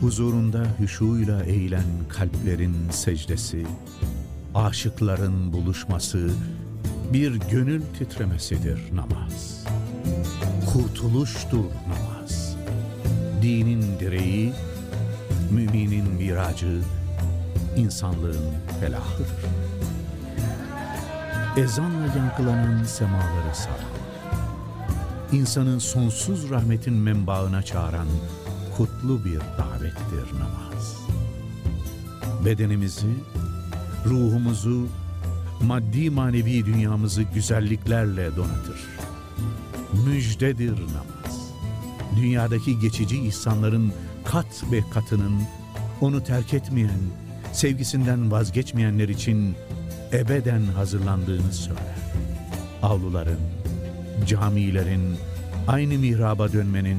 Huzurunda 0.00 0.66
hüşuyla 0.80 1.44
eğilen 1.44 1.84
kalplerin 2.08 2.76
secdesi, 2.90 3.66
aşıkların 4.54 5.52
buluşması, 5.52 6.30
bir 7.12 7.34
gönül 7.50 7.82
titremesidir 7.98 8.80
namaz. 8.92 9.64
Kurtuluştur 10.72 11.64
namaz. 11.88 12.56
Dinin 13.42 13.98
direği, 14.00 14.52
müminin 15.50 16.10
miracı, 16.10 16.80
insanlığın 17.76 18.52
felahıdır. 18.80 19.28
Ezanla 21.56 22.06
yankılanan 22.16 22.84
semaları 22.84 23.54
saran, 23.54 23.98
insanın 25.32 25.78
sonsuz 25.78 26.50
rahmetin 26.50 26.94
menbaına 26.94 27.62
çağıran 27.62 28.08
kutlu 28.78 29.24
bir 29.24 29.40
davettir 29.58 30.38
namaz. 30.38 30.96
Bedenimizi, 32.44 33.14
ruhumuzu, 34.06 34.86
maddi 35.62 36.10
manevi 36.10 36.66
dünyamızı 36.66 37.22
güzelliklerle 37.22 38.36
donatır. 38.36 38.80
Müjdedir 40.06 40.72
namaz. 40.72 41.50
Dünyadaki 42.16 42.78
geçici 42.78 43.20
ihsanların 43.20 43.92
kat 44.24 44.64
ve 44.72 44.82
katının 44.94 45.42
onu 46.00 46.24
terk 46.24 46.54
etmeyen, 46.54 47.00
sevgisinden 47.52 48.30
vazgeçmeyenler 48.30 49.08
için 49.08 49.54
ebeden 50.12 50.62
hazırlandığını 50.62 51.52
söyler. 51.52 51.98
Avluların, 52.82 53.40
camilerin, 54.26 55.16
aynı 55.68 55.98
mihraba 55.98 56.52
dönmenin, 56.52 56.98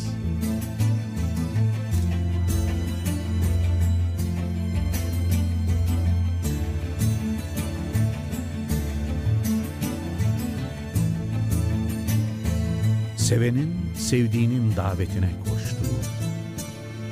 Sevenin 13.31 13.75
sevdiğinin 13.97 14.75
davetine 14.75 15.29
koştuğu, 15.49 15.95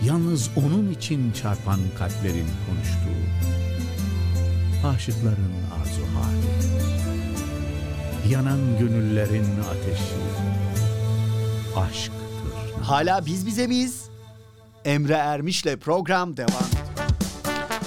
yalnız 0.06 0.50
onun 0.56 0.91
için 0.91 1.32
çarpan 1.32 1.80
kalplerin 1.98 2.48
konuştuğu, 2.68 3.24
aşıkların 4.88 5.54
arzu 5.80 6.02
hali, 6.02 6.50
yanan 8.34 8.80
gönüllerin 8.80 9.46
ateşi, 9.60 10.16
aşktır. 11.76 12.82
Hala 12.82 13.26
biz 13.26 13.46
bize 13.46 13.68
miyiz? 13.68 14.04
Emre 14.86 15.14
Ermiş'le 15.14 15.78
program 15.82 16.38
devam 16.38 16.50
ediyor. 16.50 17.08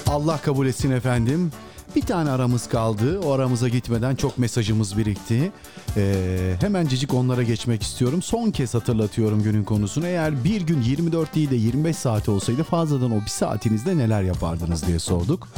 Allah 0.07 0.39
kabul 0.39 0.67
etsin 0.67 0.91
efendim. 0.91 1.53
Bir 1.97 2.03
tane 2.03 2.31
aramız 2.31 2.69
kaldı. 2.69 3.21
O 3.21 3.33
aramıza 3.33 3.69
gitmeden 3.69 4.15
çok 4.15 4.39
mesajımız 4.39 4.99
birikti. 4.99 5.53
Ee, 5.97 6.55
hemencecik 6.61 7.15
onlara 7.15 7.43
geçmek 7.43 7.83
istiyorum. 7.83 8.23
Son 8.23 8.51
kez 8.51 8.75
hatırlatıyorum 8.75 9.43
günün 9.43 9.65
konusunu. 9.65 10.07
Eğer 10.07 10.45
bir 10.45 10.61
gün 10.61 10.83
24 10.83 11.35
değil 11.35 11.51
de 11.51 11.57
25 11.57 11.97
saati 11.97 12.31
olsaydı 12.31 12.63
fazladan 12.63 13.11
o 13.11 13.21
bir 13.21 13.31
saatinizde 13.31 13.99
neler 13.99 14.23
yapardınız 14.23 14.87
diye 14.87 14.99
sorduk. 14.99 15.49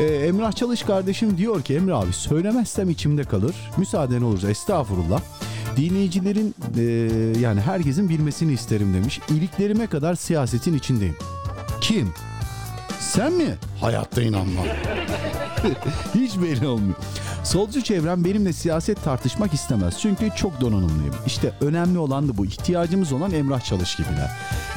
Ee, 0.00 0.04
Emrah 0.04 0.52
Çalış 0.52 0.82
kardeşim 0.82 1.38
diyor 1.38 1.62
ki 1.62 1.74
Emre 1.74 1.94
abi 1.94 2.12
söylemezsem 2.12 2.90
içimde 2.90 3.24
kalır. 3.24 3.54
Müsaaden 3.76 4.22
olursa 4.22 4.50
estağfurullah. 4.50 5.20
Dinleyicilerin 5.76 6.54
e, 6.78 6.82
yani 7.40 7.60
herkesin 7.60 8.08
bilmesini 8.08 8.52
isterim 8.52 8.94
demiş. 8.94 9.20
İliklerime 9.28 9.86
kadar 9.86 10.14
siyasetin 10.14 10.74
içindeyim. 10.78 11.16
Kim? 11.80 12.12
Sen 13.00 13.32
mi? 13.32 13.54
Hayatta 13.80 14.22
inanmam. 14.22 14.64
Hiç 16.14 16.40
belli 16.40 16.66
olmuyor. 16.66 16.94
Solcu 17.44 17.82
çevrem 17.82 18.24
benimle 18.24 18.52
siyaset 18.52 19.04
tartışmak 19.04 19.54
istemez. 19.54 19.98
Çünkü 20.00 20.30
çok 20.36 20.60
donanımlıyım. 20.60 21.14
İşte 21.26 21.52
önemli 21.60 21.98
olan 21.98 22.28
da 22.28 22.36
bu. 22.36 22.46
İhtiyacımız 22.46 23.12
olan 23.12 23.32
Emrah 23.32 23.60
Çalış 23.60 23.96
gibiler. 23.96 24.30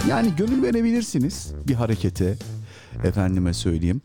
Yani 0.10 0.36
gönül 0.38 0.64
verebilirsiniz 0.64 1.54
bir 1.68 1.74
harekete. 1.74 2.38
Efendime 3.04 3.54
söyleyeyim 3.54 4.02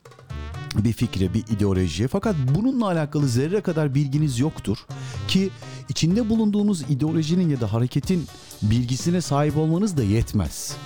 bir 0.75 0.93
fikre, 0.93 1.35
bir 1.35 1.45
ideolojiye 1.57 2.09
fakat 2.09 2.37
bununla 2.55 2.87
alakalı 2.87 3.29
zerre 3.29 3.61
kadar 3.61 3.95
bilginiz 3.95 4.39
yoktur 4.39 4.79
ki 5.29 5.51
içinde 5.89 6.29
bulunduğunuz 6.29 6.83
ideolojinin 6.91 7.51
ya 7.51 7.61
da 7.61 7.73
hareketin 7.73 8.27
bilgisine 8.63 9.21
sahip 9.21 9.57
olmanız 9.57 9.97
da 9.97 10.03
yetmez. 10.03 10.77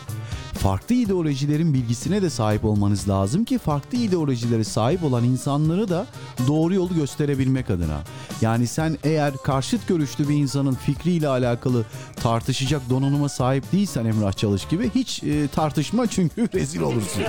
Farklı 0.64 0.94
ideolojilerin 0.94 1.74
bilgisine 1.74 2.22
de 2.22 2.30
sahip 2.30 2.64
olmanız 2.64 3.08
lazım 3.08 3.44
ki 3.44 3.58
farklı 3.58 3.98
ideolojilere 3.98 4.64
sahip 4.64 5.04
olan 5.04 5.24
insanları 5.24 5.88
da 5.88 6.06
doğru 6.48 6.74
yolu 6.74 6.94
gösterebilmek 6.94 7.70
adına. 7.70 8.00
Yani 8.40 8.66
sen 8.66 8.98
eğer 9.04 9.34
karşıt 9.44 9.88
görüşlü 9.88 10.28
bir 10.28 10.34
insanın 10.34 10.74
fikriyle 10.74 11.28
alakalı 11.28 11.84
tartışacak 12.16 12.90
donanıma 12.90 13.28
sahip 13.28 13.72
değilsen 13.72 14.04
Emrah 14.04 14.32
Çalış 14.32 14.68
gibi 14.68 14.90
hiç 14.94 15.22
e, 15.22 15.48
tartışma 15.48 16.06
çünkü 16.06 16.48
rezil 16.54 16.80
olursun. 16.80 17.22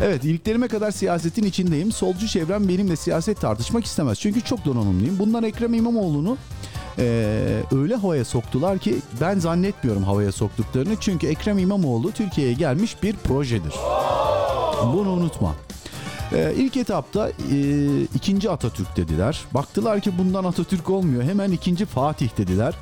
Evet 0.00 0.24
iliklerime 0.24 0.68
kadar 0.68 0.90
siyasetin 0.90 1.44
içindeyim. 1.44 1.92
Solcu 1.92 2.28
çevrem 2.28 2.68
benimle 2.68 2.96
siyaset 2.96 3.40
tartışmak 3.40 3.84
istemez. 3.84 4.20
Çünkü 4.20 4.40
çok 4.40 4.64
donanımlıyım. 4.64 5.18
Bundan 5.18 5.44
Ekrem 5.44 5.74
İmamoğlu'nu 5.74 6.36
eee, 7.00 7.62
öyle 7.72 7.94
havaya 7.94 8.24
soktular 8.24 8.78
ki 8.78 8.96
ben 9.20 9.38
zannetmiyorum 9.38 10.02
havaya 10.04 10.32
soktuklarını. 10.32 10.96
Çünkü 11.00 11.26
Ekrem 11.26 11.58
İmamoğlu 11.58 12.12
Türkiye'ye 12.12 12.52
gelmiş 12.52 13.02
bir 13.02 13.16
projedir. 13.16 13.74
Bunu 14.92 15.10
unutma. 15.10 15.54
Ee, 16.32 16.52
ilk 16.56 16.76
etapta 16.76 17.28
e, 17.28 18.00
ikinci 18.14 18.50
Atatürk 18.50 18.96
dediler. 18.96 19.40
Baktılar 19.54 20.00
ki 20.00 20.18
bundan 20.18 20.44
Atatürk 20.44 20.90
olmuyor. 20.90 21.22
Hemen 21.22 21.50
ikinci 21.52 21.86
Fatih 21.86 22.28
dediler. 22.38 22.74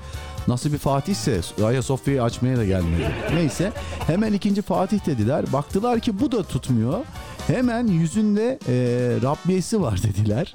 Nasıl 0.48 0.72
bir 0.72 0.78
Fatihse 0.78 1.40
Ayasofya'yı 1.64 2.22
açmaya 2.22 2.56
da 2.56 2.64
gelmedi. 2.64 3.10
Neyse 3.34 3.72
hemen 4.06 4.32
ikinci 4.32 4.62
Fatih 4.62 5.06
dediler. 5.06 5.44
Baktılar 5.52 6.00
ki 6.00 6.20
bu 6.20 6.32
da 6.32 6.42
tutmuyor. 6.42 6.98
Hemen 7.46 7.86
yüzünde 7.86 8.58
e, 8.68 8.74
Rabbiyesi 9.22 9.82
var 9.82 10.02
dediler. 10.02 10.54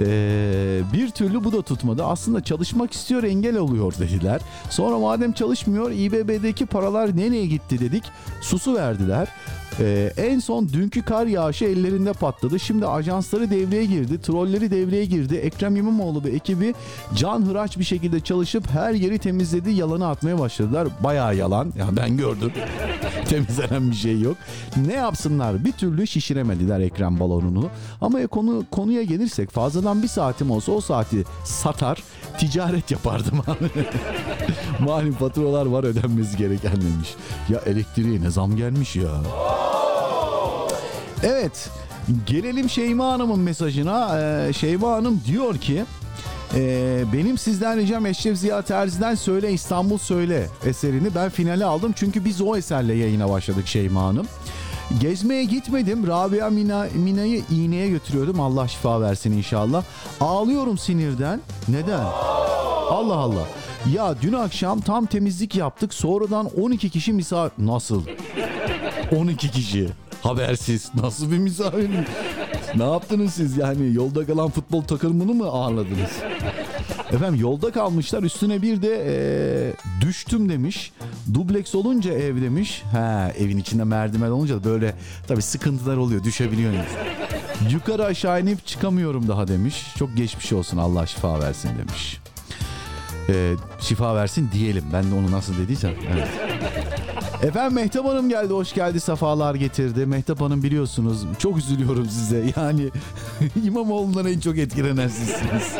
E, 0.00 0.82
bir 0.92 1.10
türlü 1.10 1.44
bu 1.44 1.52
da 1.52 1.62
tutmadı. 1.62 2.04
Aslında 2.04 2.44
çalışmak 2.44 2.92
istiyor 2.92 3.22
engel 3.22 3.56
oluyor 3.56 3.94
dediler. 3.98 4.40
Sonra 4.70 4.98
madem 4.98 5.32
çalışmıyor 5.32 5.90
İBB'deki 5.90 6.66
paralar 6.66 7.16
nereye 7.16 7.46
gitti 7.46 7.80
dedik. 7.80 8.04
Susu 8.40 8.74
verdiler. 8.74 9.28
Ee, 9.80 10.12
en 10.16 10.38
son 10.38 10.68
dünkü 10.68 11.02
kar 11.02 11.26
yağışı 11.26 11.64
ellerinde 11.64 12.12
patladı. 12.12 12.60
Şimdi 12.60 12.86
ajansları 12.86 13.50
devreye 13.50 13.84
girdi, 13.84 14.20
trolleri 14.20 14.70
devreye 14.70 15.04
girdi. 15.04 15.34
Ekrem 15.34 15.76
İmamoğlu 15.76 16.24
ve 16.24 16.30
ekibi 16.30 16.74
can 17.14 17.46
hıraç 17.46 17.78
bir 17.78 17.84
şekilde 17.84 18.20
çalışıp 18.20 18.70
her 18.70 18.92
yeri 18.92 19.18
temizledi, 19.18 19.70
yalanı 19.70 20.08
atmaya 20.08 20.38
başladılar. 20.38 20.88
Bayağı 21.00 21.36
yalan. 21.36 21.72
Ya 21.78 21.86
ben 21.96 22.16
gördüm. 22.16 22.52
Temizlenen 23.28 23.90
bir 23.90 23.96
şey 23.96 24.20
yok. 24.20 24.36
Ne 24.86 24.92
yapsınlar? 24.92 25.64
Bir 25.64 25.72
türlü 25.72 26.06
şişiremediler 26.06 26.80
Ekrem 26.80 27.20
balonunu. 27.20 27.70
Ama 28.00 28.26
konu 28.26 28.64
konuya 28.70 29.02
gelirsek 29.02 29.50
fazladan 29.50 30.02
bir 30.02 30.08
saatim 30.08 30.50
olsa 30.50 30.72
o 30.72 30.80
saati 30.80 31.24
satar, 31.44 32.02
ticaret 32.38 32.90
yapardım 32.90 33.40
abi. 33.46 33.70
Malum 34.84 35.12
faturalar 35.12 35.66
var 35.66 35.84
ödenmesi 35.84 36.36
gereken 36.36 36.72
demiş. 36.76 37.14
Ya 37.48 37.60
elektriğe 37.66 38.20
ne 38.20 38.30
zam 38.30 38.56
gelmiş 38.56 38.96
ya. 38.96 39.10
Evet. 41.22 41.70
Gelelim 42.26 42.70
Şeyma 42.70 43.12
Hanım'ın 43.12 43.40
mesajına. 43.40 44.20
Ee, 44.20 44.52
Şeyma 44.52 44.92
Hanım 44.92 45.20
diyor 45.26 45.58
ki 45.58 45.84
ee, 46.54 47.04
benim 47.12 47.38
sizden 47.38 47.78
ricam 47.78 48.06
Eşref 48.06 48.38
Ziya 48.38 48.62
Terzi'den 48.62 49.14
Söyle 49.14 49.52
İstanbul 49.52 49.98
Söyle 49.98 50.48
eserini 50.66 51.14
ben 51.14 51.30
finale 51.30 51.64
aldım. 51.64 51.92
Çünkü 51.96 52.24
biz 52.24 52.40
o 52.40 52.56
eserle 52.56 52.94
yayına 52.94 53.30
başladık 53.30 53.66
Şeyma 53.66 54.02
Hanım. 54.02 54.26
Gezmeye 55.00 55.44
gitmedim. 55.44 56.06
Rabia 56.06 56.50
Mina, 56.50 56.86
Mina'yı 56.94 57.42
iğneye 57.50 57.88
götürüyordum. 57.88 58.40
Allah 58.40 58.68
şifa 58.68 59.00
versin 59.00 59.32
inşallah. 59.32 59.84
Ağlıyorum 60.20 60.78
sinirden. 60.78 61.40
Neden? 61.68 62.04
Allah 62.90 63.14
Allah. 63.14 63.46
Ya 63.94 64.14
dün 64.22 64.32
akşam 64.32 64.80
tam 64.80 65.06
temizlik 65.06 65.54
yaptık. 65.54 65.94
Sonradan 65.94 66.50
12 66.60 66.90
kişi 66.90 67.12
misafir... 67.12 67.66
Nasıl? 67.66 68.02
12 69.16 69.50
kişi. 69.50 69.88
Habersiz. 70.26 70.90
Nasıl 70.94 71.30
bir 71.30 71.38
misafir? 71.38 71.90
ne 72.76 72.84
yaptınız 72.84 73.34
siz 73.34 73.56
yani? 73.56 73.94
Yolda 73.94 74.26
kalan 74.26 74.50
futbol 74.50 74.82
takımını 74.82 75.34
mı 75.34 75.46
ağırladınız? 75.46 76.10
Efendim 77.12 77.40
yolda 77.40 77.72
kalmışlar 77.72 78.22
üstüne 78.22 78.62
bir 78.62 78.82
de 78.82 78.88
eee, 78.88 79.72
düştüm 80.08 80.48
demiş. 80.48 80.92
Dubleks 81.34 81.74
olunca 81.74 82.12
ev 82.12 82.42
demiş. 82.42 82.82
He 82.92 83.34
evin 83.44 83.58
içinde 83.58 83.84
merdiven 83.84 84.30
olunca 84.30 84.64
böyle 84.64 84.94
tabii 85.28 85.42
sıkıntılar 85.42 85.96
oluyor 85.96 86.24
düşebiliyor 86.24 86.72
insan. 86.72 87.70
Yukarı 87.70 88.04
aşağı 88.04 88.40
inip 88.40 88.66
çıkamıyorum 88.66 89.28
daha 89.28 89.48
demiş. 89.48 89.86
Çok 89.98 90.16
geçmiş 90.16 90.52
olsun 90.52 90.78
Allah 90.78 91.06
şifa 91.06 91.40
versin 91.40 91.70
demiş. 91.78 92.20
Ee, 93.28 93.54
şifa 93.80 94.14
versin 94.16 94.50
diyelim. 94.52 94.84
Ben 94.92 95.10
de 95.10 95.14
onu 95.14 95.32
nasıl 95.32 95.58
dediysem. 95.58 95.94
Evet. 96.14 96.28
Efendim 97.42 97.74
Mehtap 97.74 98.06
Hanım 98.06 98.28
geldi. 98.28 98.52
Hoş 98.52 98.72
geldi. 98.74 99.00
Safalar 99.00 99.54
getirdi. 99.54 100.06
Mehtap 100.06 100.40
Hanım 100.40 100.62
biliyorsunuz. 100.62 101.24
Çok 101.38 101.58
üzülüyorum 101.58 102.08
size. 102.08 102.52
Yani 102.56 102.90
İmamoğlu'ndan 103.64 104.26
en 104.26 104.40
çok 104.40 104.58
etkilenen 104.58 105.08
sizsiniz. 105.08 105.72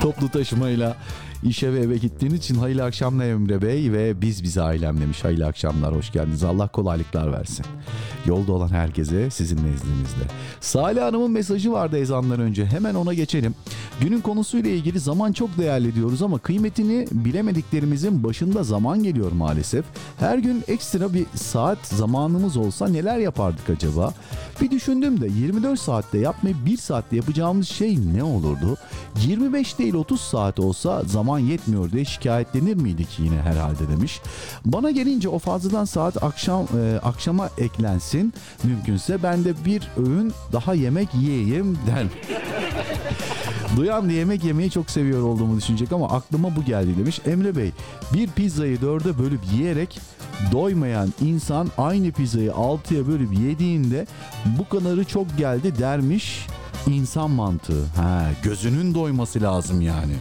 Toplu 0.00 0.28
taşımayla 0.28 0.96
işe 1.42 1.72
ve 1.72 1.80
eve 1.80 1.96
gittiğiniz 1.96 2.38
için 2.38 2.54
hayırlı 2.54 2.84
akşamlar 2.84 3.24
Emre 3.24 3.62
Bey 3.62 3.92
ve 3.92 4.20
biz 4.20 4.42
bize 4.42 4.62
ailem 4.62 5.00
demiş. 5.00 5.24
Hayırlı 5.24 5.46
akşamlar. 5.46 5.96
Hoş 5.96 6.12
geldiniz. 6.12 6.44
Allah 6.44 6.68
kolaylıklar 6.68 7.32
versin. 7.32 7.66
Yolda 8.26 8.52
olan 8.52 8.68
herkese 8.68 9.30
sizin 9.30 9.56
nezdinizde. 9.56 10.24
Salih 10.60 11.02
Hanım'ın 11.02 11.30
mesajı 11.30 11.72
vardı 11.72 11.98
ezandan 11.98 12.40
önce. 12.40 12.66
Hemen 12.66 12.94
ona 12.94 13.14
geçelim. 13.14 13.54
Günün 14.00 14.20
konusuyla 14.20 14.70
ilgili 14.70 15.00
zaman 15.00 15.32
çok 15.32 15.58
değerli 15.58 15.94
diyoruz 15.94 16.22
ama 16.22 16.38
kıymetini 16.38 17.06
bilemediklerimizin 17.12 18.24
başında 18.24 18.62
zaman 18.62 19.02
geliyor 19.02 19.32
maalesef. 19.32 19.84
Her 20.18 20.38
gün 20.38 20.64
ekstra 20.68 21.14
bir 21.14 21.26
saat 21.34 21.86
zamanımız 21.86 22.56
olsa 22.56 22.88
neler 22.88 23.18
yapardık 23.18 23.70
acaba? 23.70 24.14
Bir 24.60 24.70
düşündüm 24.70 25.20
de 25.20 25.28
24 25.28 25.80
saatte 25.80 26.18
yapmayıp 26.18 26.66
1 26.66 26.76
saatte 26.76 27.16
yapacağımız 27.16 27.68
şey 27.68 27.98
ne 28.14 28.24
olurdu? 28.24 28.76
25 29.26 29.78
değil 29.78 29.94
30 29.94 30.20
saat 30.20 30.60
olsa 30.60 31.02
zaman 31.06 31.27
yetmiyor 31.36 31.92
diye 31.92 32.04
şikayetlenir 32.04 32.74
miydik 32.74 33.08
yine 33.18 33.36
herhalde 33.36 33.88
demiş. 33.88 34.20
Bana 34.64 34.90
gelince 34.90 35.28
o 35.28 35.38
fazladan 35.38 35.84
saat 35.84 36.22
akşam 36.22 36.62
e, 36.62 36.98
akşama 37.02 37.50
eklensin. 37.58 38.34
Mümkünse 38.64 39.22
ben 39.22 39.44
de 39.44 39.64
bir 39.64 39.88
öğün 39.96 40.32
daha 40.52 40.74
yemek 40.74 41.08
yiyeyim 41.14 41.78
der. 41.86 42.06
Duyan 43.76 44.08
da 44.08 44.12
yemek 44.12 44.44
yemeyi 44.44 44.70
çok 44.70 44.90
seviyor 44.90 45.22
olduğumu 45.22 45.56
düşünecek 45.56 45.92
ama 45.92 46.08
aklıma 46.08 46.56
bu 46.56 46.64
geldi 46.64 46.98
demiş. 46.98 47.20
Emre 47.26 47.56
Bey 47.56 47.72
bir 48.12 48.30
pizzayı 48.30 48.80
dörde 48.80 49.18
bölüp 49.18 49.40
yiyerek 49.52 50.00
doymayan 50.52 51.12
insan 51.20 51.68
aynı 51.78 52.12
pizzayı 52.12 52.54
altıya 52.54 53.06
bölüp 53.06 53.38
yediğinde 53.38 54.06
bu 54.58 54.68
kadarı 54.68 55.04
çok 55.04 55.38
geldi 55.38 55.78
dermiş 55.78 56.46
insan 56.92 57.30
mantığı. 57.30 57.84
Ha, 57.96 58.30
gözünün 58.42 58.94
doyması 58.94 59.42
lazım 59.42 59.80
yani. 59.80 60.12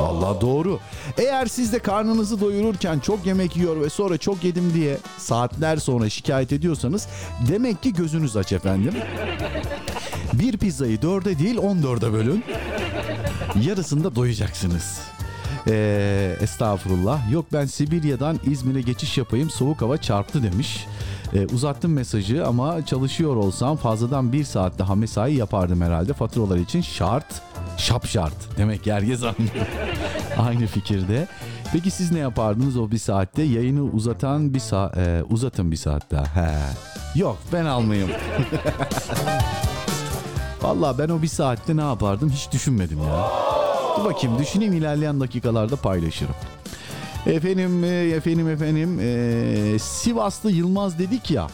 Vallahi 0.00 0.40
doğru. 0.40 0.78
Eğer 1.18 1.46
siz 1.46 1.72
de 1.72 1.78
karnınızı 1.78 2.40
doyururken 2.40 2.98
çok 2.98 3.26
yemek 3.26 3.56
yiyor 3.56 3.80
ve 3.80 3.90
sonra 3.90 4.18
çok 4.18 4.44
yedim 4.44 4.74
diye 4.74 4.98
saatler 5.18 5.76
sonra 5.76 6.08
şikayet 6.08 6.52
ediyorsanız 6.52 7.08
demek 7.48 7.82
ki 7.82 7.92
gözünüz 7.92 8.36
aç 8.36 8.52
efendim. 8.52 8.94
Bir 10.32 10.58
pizzayı 10.58 11.02
dörde 11.02 11.38
değil 11.38 11.56
on 11.58 11.82
dörde 11.82 12.12
bölün. 12.12 12.44
Yarısında 13.62 14.14
doyacaksınız. 14.14 15.00
Ee, 15.70 16.36
estağfurullah. 16.40 17.32
Yok 17.32 17.46
ben 17.52 17.66
Sibirya'dan 17.66 18.40
İzmir'e 18.46 18.80
geçiş 18.80 19.18
yapayım 19.18 19.50
soğuk 19.50 19.82
hava 19.82 19.96
çarptı 19.96 20.42
demiş. 20.42 20.86
Ee, 21.34 21.46
uzattım 21.46 21.92
mesajı 21.92 22.46
ama 22.46 22.86
çalışıyor 22.86 23.36
olsam 23.36 23.76
fazladan 23.76 24.32
bir 24.32 24.44
saat 24.44 24.78
daha 24.78 24.94
mesai 24.94 25.34
yapardım 25.34 25.80
herhalde. 25.80 26.12
Faturalar 26.12 26.56
için 26.56 26.80
şart, 26.80 27.42
şap 27.76 28.06
şart. 28.06 28.34
Demek 28.56 28.84
ki 28.84 28.92
herkes 28.92 29.22
anlıyor. 29.22 29.66
Aynı 30.38 30.66
fikirde. 30.66 31.28
Peki 31.72 31.90
siz 31.90 32.12
ne 32.12 32.18
yapardınız 32.18 32.76
o 32.76 32.90
bir 32.90 32.98
saatte? 32.98 33.42
Yayını 33.42 33.82
uzatan 33.82 34.54
bir 34.54 34.60
saat, 34.60 34.96
uzatın 35.30 35.70
bir 35.70 35.76
saat 35.76 36.10
daha. 36.10 36.24
He. 36.36 36.50
Yok 37.14 37.38
ben 37.52 37.64
almayayım. 37.64 38.10
Vallahi 40.62 40.98
ben 40.98 41.08
o 41.08 41.22
bir 41.22 41.28
saatte 41.28 41.76
ne 41.76 41.80
yapardım 41.80 42.30
hiç 42.30 42.52
düşünmedim 42.52 42.98
ya. 42.98 43.28
Dur 43.98 44.04
bakayım 44.04 44.38
düşüneyim 44.38 44.72
ilerleyen 44.72 45.20
dakikalarda 45.20 45.76
paylaşırım. 45.76 46.34
Efendim, 47.26 47.84
e, 47.84 47.88
efendim, 47.88 48.48
efendim. 48.48 49.00
e, 49.00 49.78
Sivaslı 49.78 50.50
Yılmaz 50.50 50.98
dedik 50.98 51.30
ya. 51.30 51.46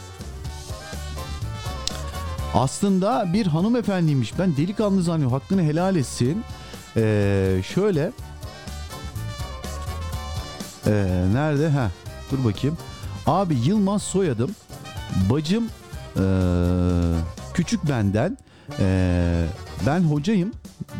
Aslında 2.55 3.33
bir 3.33 3.47
hanımefendiymiş. 3.47 4.39
Ben 4.39 4.57
delikanlı 4.57 5.03
zannediyorum. 5.03 5.33
Hakkını 5.39 5.61
helal 5.63 5.95
etsin. 5.95 6.43
E, 6.97 7.61
şöyle. 7.73 8.11
E, 10.87 10.91
nerede? 11.33 11.69
Ha, 11.69 11.91
dur 12.31 12.45
bakayım. 12.45 12.77
Abi 13.25 13.55
Yılmaz 13.55 14.03
soyadım. 14.03 14.51
Bacım 15.29 15.63
e, 16.15 16.23
küçük 17.53 17.89
benden. 17.89 18.37
E, 18.79 19.45
ben 19.85 19.99
hocayım. 19.99 20.51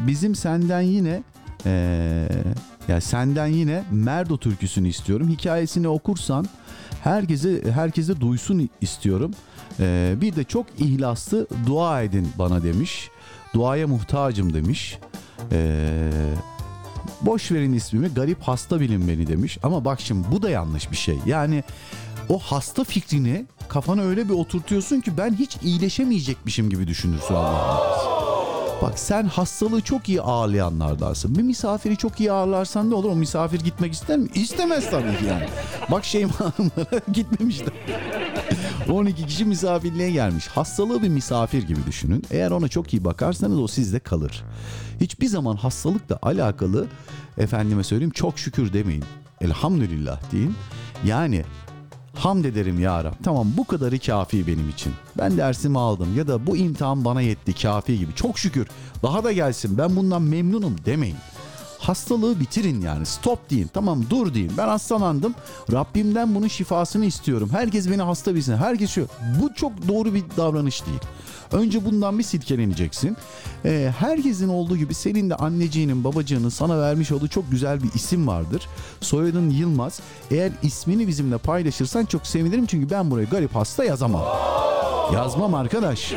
Bizim 0.07 0.35
senden 0.35 0.81
yine 0.81 1.23
e, 1.65 2.27
ya 2.87 3.01
senden 3.01 3.47
yine 3.47 3.83
Merdo 3.91 4.37
türküsünü 4.37 4.87
istiyorum. 4.87 5.29
Hikayesini 5.29 5.87
okursan 5.87 6.47
Herkese 7.03 7.71
herkese 7.71 8.21
duysun 8.21 8.69
istiyorum. 8.81 9.31
Ee, 9.79 10.15
bir 10.21 10.35
de 10.35 10.43
çok 10.43 10.65
ihlaslı 10.77 11.47
dua 11.65 12.01
edin 12.01 12.29
bana 12.39 12.63
demiş. 12.63 13.09
Duaya 13.53 13.87
muhtacım 13.87 14.53
demiş. 14.53 14.99
Ee, 15.51 16.11
boş 17.21 17.51
verin 17.51 17.73
ismimi 17.73 18.07
garip 18.07 18.41
hasta 18.41 18.79
bilin 18.79 19.07
beni 19.07 19.27
demiş. 19.27 19.57
Ama 19.63 19.85
bak 19.85 20.01
şimdi 20.01 20.27
bu 20.31 20.41
da 20.41 20.49
yanlış 20.49 20.91
bir 20.91 20.95
şey. 20.95 21.19
Yani 21.25 21.63
o 22.29 22.39
hasta 22.39 22.83
fikrini 22.83 23.45
kafana 23.69 24.01
öyle 24.01 24.29
bir 24.29 24.33
oturtuyorsun 24.33 25.01
ki 25.01 25.17
ben 25.17 25.33
hiç 25.33 25.57
iyileşemeyecekmişim 25.63 26.69
gibi 26.69 26.87
düşünürsün 26.87 27.33
Allah'ım. 27.33 28.07
Bak 28.81 28.99
sen 28.99 29.23
hastalığı 29.23 29.81
çok 29.81 30.09
iyi 30.09 30.21
ağırlayanlardansın. 30.21 31.35
Bir 31.35 31.41
misafiri 31.41 31.97
çok 31.97 32.19
iyi 32.19 32.31
ağırlarsan 32.31 32.89
ne 32.89 32.95
olur? 32.95 33.09
O 33.11 33.15
misafir 33.15 33.59
gitmek 33.59 33.93
ister 33.93 34.17
mi? 34.17 34.27
İstemez 34.35 34.89
tabii 34.91 35.17
ki 35.17 35.25
yani. 35.25 35.47
Bak 35.91 36.05
Şeyma 36.05 36.33
Hanımlara 36.39 37.01
gitmemişler. 37.13 37.73
12 38.89 39.25
kişi 39.25 39.45
misafirliğe 39.45 40.11
gelmiş. 40.11 40.47
Hastalığı 40.47 41.03
bir 41.03 41.09
misafir 41.09 41.63
gibi 41.63 41.79
düşünün. 41.87 42.23
Eğer 42.31 42.51
ona 42.51 42.67
çok 42.67 42.93
iyi 42.93 43.05
bakarsanız 43.05 43.59
o 43.59 43.67
sizde 43.67 43.99
kalır. 43.99 44.43
Hiçbir 45.01 45.27
zaman 45.27 45.55
hastalıkla 45.55 46.19
alakalı 46.21 46.87
efendime 47.37 47.83
söyleyeyim 47.83 48.11
çok 48.11 48.39
şükür 48.39 48.73
demeyin. 48.73 49.03
Elhamdülillah 49.41 50.31
deyin. 50.31 50.55
Yani 51.05 51.43
Hamd 52.17 52.45
ederim 52.45 52.79
ya 52.79 53.03
Rab. 53.03 53.13
Tamam 53.23 53.47
bu 53.57 53.63
kadarı 53.63 53.99
kafi 53.99 54.47
benim 54.47 54.69
için. 54.69 54.93
Ben 55.17 55.37
dersimi 55.37 55.79
aldım 55.79 56.17
ya 56.17 56.27
da 56.27 56.47
bu 56.47 56.57
imtihan 56.57 57.05
bana 57.05 57.21
yetti 57.21 57.53
kafi 57.61 57.99
gibi. 57.99 58.15
Çok 58.15 58.39
şükür. 58.39 58.67
Daha 59.03 59.23
da 59.23 59.31
gelsin. 59.31 59.77
Ben 59.77 59.95
bundan 59.95 60.21
memnunum 60.21 60.75
demeyin. 60.85 61.17
Hastalığı 61.79 62.39
bitirin 62.39 62.81
yani. 62.81 63.05
Stop 63.05 63.49
deyin. 63.49 63.69
Tamam 63.73 64.03
dur 64.09 64.33
deyin. 64.33 64.51
Ben 64.57 64.67
hastalandım. 64.67 65.35
Rabbimden 65.71 66.35
bunun 66.35 66.47
şifasını 66.47 67.05
istiyorum. 67.05 67.49
Herkes 67.51 67.89
beni 67.89 68.01
hasta 68.01 68.35
bilsin. 68.35 68.57
Herkes 68.57 68.91
şu. 68.91 69.07
Bu 69.41 69.53
çok 69.53 69.87
doğru 69.87 70.13
bir 70.13 70.23
davranış 70.37 70.85
değil 70.85 70.99
önce 71.51 71.85
bundan 71.85 72.19
bir 72.19 72.23
silkeleneceksin 72.23 73.17
Ee, 73.65 73.91
herkesin 73.99 74.49
olduğu 74.49 74.77
gibi 74.77 74.93
senin 74.93 75.29
de 75.29 75.35
anneciğinin 75.35 76.03
babacığının 76.03 76.49
sana 76.49 76.79
vermiş 76.81 77.11
olduğu 77.11 77.27
çok 77.27 77.51
güzel 77.51 77.83
bir 77.83 77.93
isim 77.93 78.27
vardır 78.27 78.67
soyadın 79.01 79.49
Yılmaz 79.49 79.99
eğer 80.31 80.51
ismini 80.63 81.07
bizimle 81.07 81.37
paylaşırsan 81.37 82.05
çok 82.05 82.27
sevinirim 82.27 82.65
çünkü 82.65 82.89
ben 82.89 83.11
buraya 83.11 83.25
garip 83.25 83.55
hasta 83.55 83.83
yazamam 83.83 84.25
yazmam 85.13 85.53
arkadaş 85.53 86.13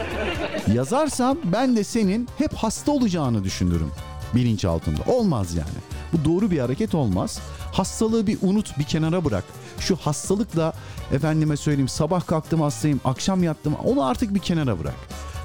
yazarsam 0.75 1.39
ben 1.45 1.77
de 1.77 1.85
senin 1.85 2.29
hep 2.39 2.55
hasta 2.55 2.93
olacağını 2.93 3.45
düşünürüm 3.45 3.91
bilinç 4.35 4.65
altında. 4.65 5.01
Olmaz 5.07 5.55
yani. 5.55 5.79
Bu 6.13 6.25
doğru 6.25 6.51
bir 6.51 6.59
hareket 6.59 6.95
olmaz. 6.95 7.41
Hastalığı 7.73 8.27
bir 8.27 8.39
unut, 8.43 8.79
bir 8.79 8.85
kenara 8.85 9.25
bırak. 9.25 9.45
Şu 9.79 9.97
hastalıkla 9.97 10.73
efendime 11.13 11.57
söyleyeyim 11.57 11.89
sabah 11.89 12.27
kalktım 12.27 12.61
hastayım, 12.61 13.01
akşam 13.05 13.43
yattım 13.43 13.75
onu 13.85 14.05
artık 14.05 14.35
bir 14.35 14.41
kenara 14.41 14.79
bırak. 14.79 14.95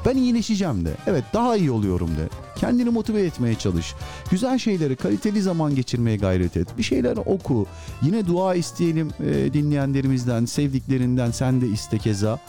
Ben 0.06 0.18
iyileşeceğim 0.18 0.85
de. 0.85 0.91
Evet 1.07 1.23
daha 1.34 1.57
iyi 1.57 1.72
oluyorum 1.72 2.10
de. 2.10 2.30
Kendini 2.56 2.89
motive 2.89 3.22
etmeye 3.22 3.56
çalış. 3.56 3.93
Güzel 4.31 4.57
şeyleri 4.57 4.95
kaliteli 4.95 5.41
zaman 5.41 5.76
geçirmeye 5.76 6.18
gayret 6.18 6.57
et. 6.57 6.68
Bir 6.77 6.84
şeyler 6.84 7.18
oku. 7.18 7.65
Yine 8.02 8.27
dua 8.27 8.56
isteyelim 8.56 9.10
e, 9.19 9.53
dinleyenlerimizden, 9.53 10.45
sevdiklerinden 10.45 11.31
sen 11.31 11.61
de 11.61 11.68
iste 11.68 11.97
keza. 11.97 12.39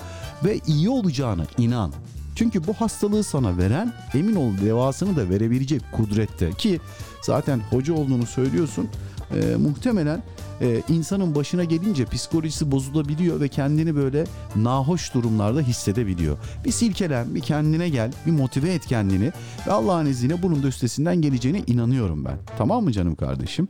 Ve 0.44 0.60
iyi 0.66 0.88
olacağına 0.88 1.46
inan. 1.58 1.92
Çünkü 2.34 2.66
bu 2.66 2.74
hastalığı 2.74 3.24
sana 3.24 3.58
veren 3.58 3.92
emin 4.14 4.36
ol 4.36 4.52
devasını 4.64 5.16
da 5.16 5.30
verebilecek 5.30 5.82
kudrette 5.92 6.52
ki 6.52 6.80
zaten 7.22 7.60
hoca 7.70 7.94
olduğunu 7.94 8.26
söylüyorsun. 8.26 8.88
Ee, 9.34 9.56
muhtemelen 9.56 10.22
e, 10.60 10.82
insanın 10.88 11.34
başına 11.34 11.64
gelince 11.64 12.04
psikolojisi 12.04 12.70
bozulabiliyor 12.70 13.40
ve 13.40 13.48
kendini 13.48 13.96
böyle 13.96 14.24
nahoş 14.56 15.14
durumlarda 15.14 15.60
hissedebiliyor. 15.60 16.36
Bir 16.64 16.70
silkelen, 16.70 17.34
bir 17.34 17.40
kendine 17.40 17.88
gel, 17.88 18.12
bir 18.26 18.32
motive 18.32 18.74
et 18.74 18.86
kendini 18.86 19.32
ve 19.66 19.72
Allah'ın 19.72 20.06
izniyle 20.06 20.42
bunun 20.42 20.62
da 20.62 20.66
üstesinden 20.66 21.22
geleceğine 21.22 21.62
inanıyorum 21.66 22.24
ben. 22.24 22.36
Tamam 22.58 22.84
mı 22.84 22.92
canım 22.92 23.14
kardeşim? 23.14 23.68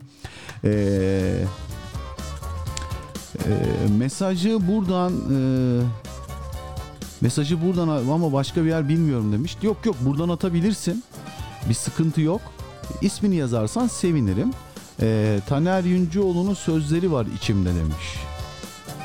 Eee 0.63 1.47
e, 3.45 3.51
mesajı 3.97 4.67
buradan 4.67 5.13
e, 5.13 5.39
mesajı 7.21 7.65
buradan 7.65 7.87
ama 7.87 8.33
başka 8.33 8.63
bir 8.63 8.69
yer 8.69 8.89
bilmiyorum 8.89 9.33
demiş. 9.33 9.57
Yok 9.61 9.85
yok 9.85 9.95
buradan 10.01 10.29
atabilirsin. 10.29 11.03
Bir 11.69 11.73
sıkıntı 11.73 12.21
yok. 12.21 12.41
İsmini 13.01 13.35
yazarsan 13.35 13.87
sevinirim. 13.87 14.51
E, 15.01 15.39
Taner 15.49 15.83
Yüncüoğlu'nun 15.83 16.53
sözleri 16.53 17.11
var 17.11 17.25
içimde 17.37 17.69
demiş. 17.69 18.15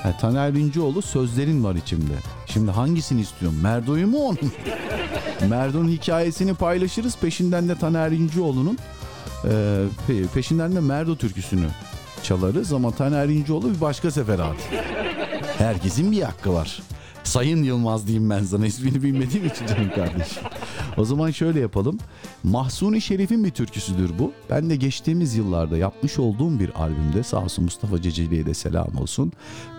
Ha, 0.02 0.16
Taner 0.20 0.51
Yüncüoğlu 0.51 1.02
sözlerin 1.02 1.64
var 1.64 1.74
içimde. 1.74 2.12
Şimdi 2.47 2.70
hangisini 2.70 3.20
istiyorum? 3.20 3.59
Merdo'yu 3.62 4.06
mu 4.06 4.19
onun? 4.19 4.52
Merdo'nun 5.48 5.89
hikayesini 5.89 6.55
paylaşırız. 6.55 7.16
Peşinden 7.16 7.69
de 7.69 7.74
Taner 7.78 8.09
Yüncüoğlu'nun 8.10 8.78
e, 9.44 9.48
pe- 10.09 10.27
peşinden 10.35 10.74
de 10.77 10.81
Merdo 10.81 11.16
türküsünü 11.16 11.66
çalarız 12.23 12.73
ama 12.73 12.90
Taner 12.90 13.28
İnceoğlu 13.28 13.74
bir 13.74 13.81
başka 13.81 14.10
seferat. 14.10 14.56
Herkesin 15.59 16.12
bir 16.12 16.23
hakkı 16.23 16.52
var. 16.55 16.82
Sayın 17.24 17.62
Yılmaz 17.62 18.07
diyeyim 18.07 18.31
ben 18.31 18.43
sana 18.43 18.66
ismini 18.66 19.03
bilmediğim 19.03 19.47
için 19.47 19.66
canım 19.66 19.90
kardeşim. 19.94 20.43
O 20.97 21.05
zaman 21.05 21.31
şöyle 21.31 21.61
yapalım. 21.61 21.99
Mahsuni 22.43 23.01
Şerif'in 23.01 23.44
bir 23.44 23.51
türküsüdür 23.51 24.11
bu. 24.19 24.32
Ben 24.51 24.70
de 24.70 24.77
geçtiğimiz 24.77 25.35
yıllarda 25.36 25.77
yapmış 25.77 26.19
olduğum 26.19 26.59
bir 26.61 26.82
albümde 26.82 27.23
sağ 27.23 27.44
olsun 27.44 27.65
Mustafa 27.65 28.03
Ceceli'ye 28.03 28.47
de 28.47 28.55
selam 28.55 28.97
olsun. 29.01 29.32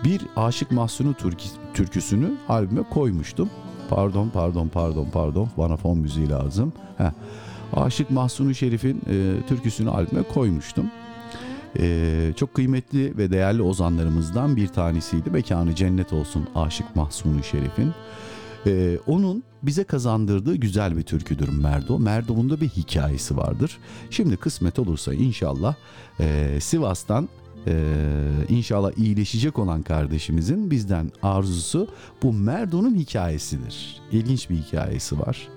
Bir 0.04 0.20
Aşık 0.36 0.70
Mahsuni 0.72 1.14
türkü- 1.14 1.48
türküsünü 1.74 2.32
albüme 2.48 2.82
koymuştum. 2.82 3.50
Pardon 3.90 4.28
pardon 4.34 4.68
pardon 4.68 5.06
pardon 5.12 5.48
bana 5.58 5.76
fon 5.76 5.98
müziği 5.98 6.28
lazım. 6.28 6.72
Heh. 6.98 7.10
Aşık 7.72 8.10
Mahsuni 8.10 8.54
Şerif'in 8.54 9.00
e, 9.10 9.46
türküsünü 9.48 9.90
albüme 9.90 10.22
koymuştum. 10.22 10.86
Ee, 11.78 12.32
çok 12.36 12.54
kıymetli 12.54 13.18
ve 13.18 13.30
değerli 13.30 13.62
ozanlarımızdan 13.62 14.56
bir 14.56 14.68
tanesiydi. 14.68 15.30
Mekanı 15.30 15.74
cennet 15.74 16.12
olsun 16.12 16.48
Aşık 16.54 16.96
Mahsuni 16.96 17.44
Şerif'in. 17.44 17.92
Ee, 18.66 18.98
onun 19.06 19.42
bize 19.62 19.84
kazandırdığı 19.84 20.56
güzel 20.56 20.96
bir 20.96 21.02
türküdür 21.02 21.48
Merdo. 21.48 21.98
Merdo'nun 21.98 22.50
da 22.50 22.60
bir 22.60 22.68
hikayesi 22.68 23.36
vardır. 23.36 23.78
Şimdi 24.10 24.36
kısmet 24.36 24.78
olursa 24.78 25.14
inşallah 25.14 25.74
e, 26.20 26.58
Sivas'tan 26.60 27.28
e, 27.66 27.74
inşallah 28.48 28.92
iyileşecek 28.96 29.58
olan 29.58 29.82
kardeşimizin 29.82 30.70
bizden 30.70 31.12
arzusu 31.22 31.88
bu 32.22 32.32
Merdo'nun 32.32 32.94
hikayesidir. 32.94 34.00
İlginç 34.12 34.50
bir 34.50 34.56
hikayesi 34.56 35.18
var. 35.18 35.48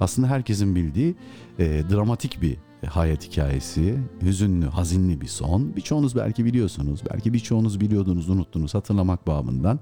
Aslında 0.00 0.28
herkesin 0.28 0.76
bildiği 0.76 1.14
e, 1.58 1.82
dramatik 1.90 2.42
bir 2.42 2.56
hayat 2.86 3.28
hikayesi, 3.28 3.98
hüzünlü, 4.22 4.66
hazinli 4.66 5.20
bir 5.20 5.26
son. 5.26 5.76
Birçoğunuz 5.76 6.16
belki 6.16 6.44
biliyorsunuz, 6.44 7.00
belki 7.12 7.32
birçoğunuz 7.32 7.80
biliyordunuz, 7.80 8.28
unuttunuz 8.28 8.74
hatırlamak 8.74 9.26
babından. 9.26 9.80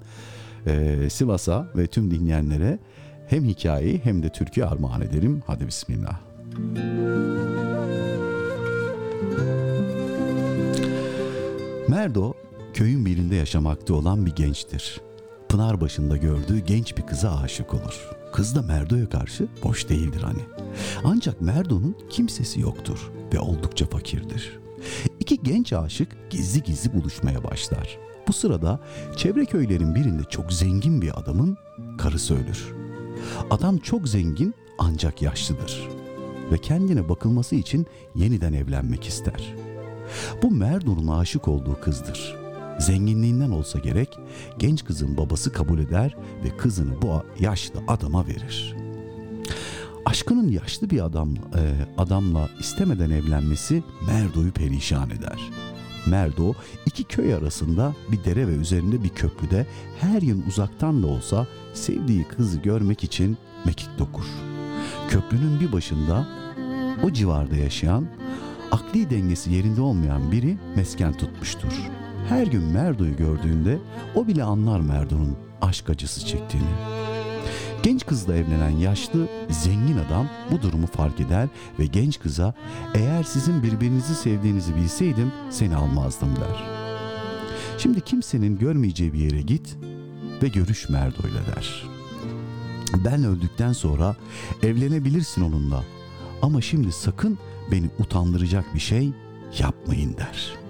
Ee, 0.67 1.11
Sivas'a 1.11 1.69
ve 1.77 1.87
tüm 1.87 2.11
dinleyenlere 2.11 2.79
hem 3.27 3.45
hikayeyi 3.45 4.01
hem 4.05 4.23
de 4.23 4.29
türkü 4.29 4.63
armağan 4.63 5.03
edelim. 5.03 5.43
Hadi 5.47 5.67
bismillah. 5.67 6.21
Merdo 12.05 12.33
köyün 12.75 13.07
birinde 13.07 13.37
yaşamakta 13.37 13.95
olan 13.95 14.27
bir 14.27 14.35
gençtir. 14.35 15.01
Pınar 15.49 15.81
başında 15.81 16.17
gördüğü 16.17 16.59
genç 16.59 16.97
bir 16.97 17.03
kıza 17.03 17.37
aşık 17.37 17.75
olur. 17.75 18.11
Kız 18.33 18.55
da 18.55 18.63
Merdo'ya 18.63 19.09
karşı 19.09 19.49
boş 19.65 19.89
değildir 19.89 20.23
hani. 20.23 20.41
Ancak 21.05 21.41
Merdo'nun 21.41 21.97
kimsesi 22.11 22.61
yoktur 22.61 23.11
ve 23.35 23.39
oldukça 23.39 23.87
fakirdir. 23.87 24.59
İki 25.21 25.43
genç 25.43 25.73
aşık 25.73 26.31
gizli 26.31 26.63
gizli 26.63 26.93
buluşmaya 26.93 27.45
başlar. 27.45 27.99
Bu 28.29 28.33
sırada 28.33 28.81
çevre 29.17 29.45
köylerin 29.45 29.95
birinde 29.95 30.23
çok 30.31 30.53
zengin 30.53 31.03
bir 31.03 31.21
adamın 31.21 31.57
karısı 31.99 32.35
ölür. 32.35 32.75
Adam 33.51 33.79
çok 33.79 34.09
zengin 34.09 34.55
ancak 34.79 35.23
yaşlıdır 35.23 35.89
ve 36.53 36.59
kendine 36.59 37.09
bakılması 37.09 37.55
için 37.55 37.87
yeniden 38.15 38.53
evlenmek 38.53 39.07
ister. 39.07 39.64
Bu 40.43 40.51
Merdo'nun 40.51 41.09
aşık 41.09 41.49
olduğu 41.49 41.81
kızdır. 41.81 42.37
Zenginliğinden 42.79 43.51
olsa 43.51 43.79
gerek 43.79 44.19
genç 44.59 44.85
kızın 44.85 45.17
babası 45.17 45.53
kabul 45.53 45.79
eder 45.79 46.17
ve 46.45 46.57
kızını 46.57 47.03
bu 47.03 47.23
yaşlı 47.41 47.81
adama 47.89 48.27
verir. 48.27 48.77
Aşkının 50.05 50.49
yaşlı 50.49 50.91
bir 50.91 51.05
adam 51.05 51.35
e, 51.35 51.63
adamla 51.99 52.49
istemeden 52.61 53.11
evlenmesi 53.11 53.83
Merdo'yu 54.07 54.53
perişan 54.53 55.11
eder. 55.11 55.51
Merdo 56.07 56.53
iki 56.87 57.05
köy 57.05 57.35
arasında 57.35 57.95
bir 58.13 58.25
dere 58.25 58.49
ve 58.49 58.53
üzerinde 58.53 59.05
bir 59.05 59.09
köprüde 59.09 59.67
her 60.01 60.23
yıl 60.23 60.47
uzaktan 60.47 61.03
da 61.03 61.07
olsa 61.07 61.47
sevdiği 61.75 62.25
kızı 62.25 62.59
görmek 62.59 63.05
için 63.05 63.37
mekik 63.65 63.99
dokur. 63.99 64.25
Köprünün 65.09 65.61
bir 65.61 65.73
başında 65.73 66.29
o 67.05 67.11
civarda 67.11 67.57
yaşayan 67.57 68.07
akli 68.73 69.11
dengesi 69.11 69.53
yerinde 69.53 69.81
olmayan 69.81 70.33
biri 70.33 70.57
mesken 70.77 71.13
tutmuştur. 71.13 71.73
her 72.29 72.47
gün 72.47 72.63
Merdo'yu 72.63 73.17
gördüğünde 73.17 73.79
o 74.15 74.27
bile 74.27 74.45
anlar 74.45 74.81
Merdo'nun 74.81 75.37
aşk 75.63 75.91
acısı 75.91 76.27
çektiğini. 76.27 76.69
Genç 77.83 78.07
kızla 78.07 78.37
evlenen 78.37 78.71
yaşlı, 78.71 79.29
zengin 79.51 79.99
adam 79.99 80.29
bu 80.51 80.63
durumu 80.63 80.87
fark 80.87 81.21
eder 81.21 81.49
ve 81.79 81.87
genç 81.87 82.21
kıza 82.21 82.55
eğer 82.95 83.23
sizin 83.23 83.63
birbirinizi 83.63 84.15
sevdiğinizi 84.15 84.77
bilseydim 84.77 85.33
seni 85.51 85.77
almazdım 85.77 86.37
der. 86.37 86.65
Şimdi 87.79 88.01
kimsenin 88.01 88.59
görmeyeceği 88.59 89.13
bir 89.13 89.19
yere 89.19 89.41
git 89.41 89.77
ve 90.43 90.49
görüş 90.49 90.89
Merdo'yla 90.89 91.41
der. 91.57 91.85
Ben 93.05 93.25
öldükten 93.25 93.73
sonra 93.73 94.17
evlenebilirsin 94.63 95.43
onunla 95.43 95.85
ama 96.43 96.61
şimdi 96.61 96.93
sakın 96.93 97.39
beni 97.71 97.91
utandıracak 97.99 98.75
bir 98.75 98.81
şey 98.81 99.13
yapmayın 99.59 100.17
der. 100.17 100.65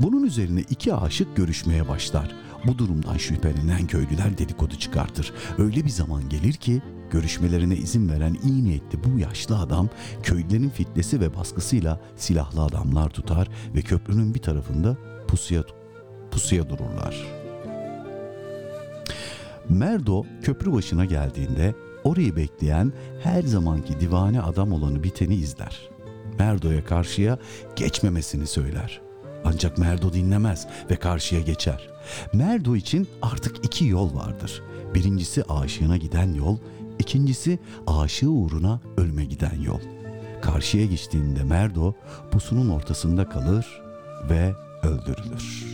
Bunun 0.00 0.24
üzerine 0.24 0.60
iki 0.60 0.94
aşık 0.94 1.36
görüşmeye 1.36 1.88
başlar. 1.88 2.34
Bu 2.66 2.78
durumdan 2.78 3.16
şüphelenen 3.16 3.86
köylüler 3.86 4.38
dedikodu 4.38 4.78
çıkartır. 4.78 5.32
Öyle 5.58 5.84
bir 5.84 5.90
zaman 5.90 6.28
gelir 6.28 6.52
ki 6.52 6.82
görüşmelerine 7.10 7.76
izin 7.76 8.08
veren 8.08 8.36
iyi 8.44 8.64
niyetli 8.64 8.98
bu 9.04 9.18
yaşlı 9.18 9.58
adam 9.58 9.88
köylülerin 10.22 10.70
fitnesi 10.70 11.20
ve 11.20 11.34
baskısıyla 11.34 12.00
silahlı 12.16 12.62
adamlar 12.62 13.10
tutar 13.10 13.48
ve 13.74 13.82
köprünün 13.82 14.34
bir 14.34 14.42
tarafında 14.42 14.96
pusuya, 15.28 15.62
pusuya 16.30 16.70
dururlar. 16.70 17.26
Merdo 19.68 20.24
köprü 20.42 20.72
başına 20.72 21.04
geldiğinde 21.04 21.74
orayı 22.04 22.36
bekleyen 22.36 22.92
her 23.22 23.42
zamanki 23.42 24.00
divane 24.00 24.40
adam 24.40 24.72
olanı 24.72 25.02
biteni 25.02 25.34
izler. 25.34 25.95
Merdo'ya 26.38 26.84
karşıya 26.84 27.38
geçmemesini 27.76 28.46
söyler. 28.46 29.00
Ancak 29.44 29.78
Merdo 29.78 30.12
dinlemez 30.12 30.66
ve 30.90 30.96
karşıya 30.96 31.40
geçer. 31.40 31.88
Merdo 32.32 32.76
için 32.76 33.08
artık 33.22 33.64
iki 33.64 33.86
yol 33.86 34.14
vardır. 34.14 34.62
Birincisi 34.94 35.44
aşığına 35.44 35.96
giden 35.96 36.34
yol, 36.34 36.58
ikincisi 36.98 37.58
aşığı 37.86 38.30
uğruna 38.30 38.80
ölüme 38.96 39.24
giden 39.24 39.60
yol. 39.60 39.80
Karşıya 40.42 40.86
geçtiğinde 40.86 41.44
Merdo 41.44 41.94
pusunun 42.30 42.68
ortasında 42.68 43.28
kalır 43.28 43.82
ve 44.30 44.54
öldürülür. 44.82 45.66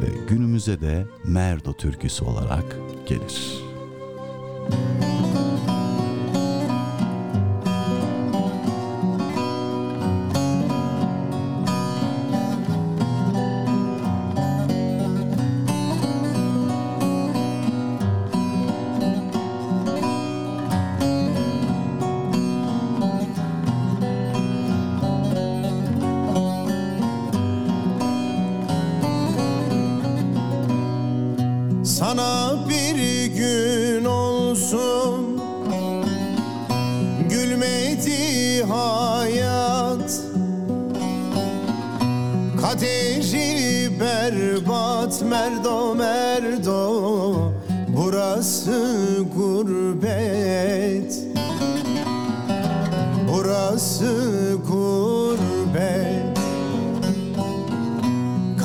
Ve 0.00 0.06
günümüze 0.28 0.80
de 0.80 1.06
Merdo 1.24 1.72
türküsü 1.72 2.24
olarak 2.24 2.76
gelir. 3.06 3.68
Sana 4.70 5.27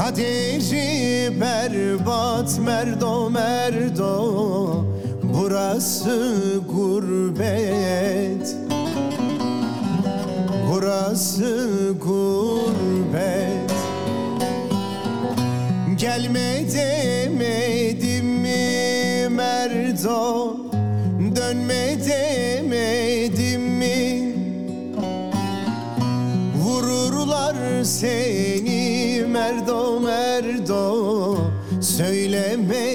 Kaderi 0.04 1.32
berbat 1.40 2.60
merdo 2.60 3.30
merdo. 3.30 4.86
Burası 5.24 6.60
gurbet. 6.74 8.56
Burası 10.72 11.94
gurbet. 12.02 13.72
Gelme 15.98 16.64
demedim 16.74 18.26
mi 18.26 19.30
merdo? 19.30 20.58
Dönme 21.36 21.98
demedim 22.06 23.62
mi? 23.62 24.34
Vururlar 26.64 27.84
seni 27.84 28.53
merdo 29.44 30.00
merdo 30.00 31.38
Söylemedim 31.82 32.93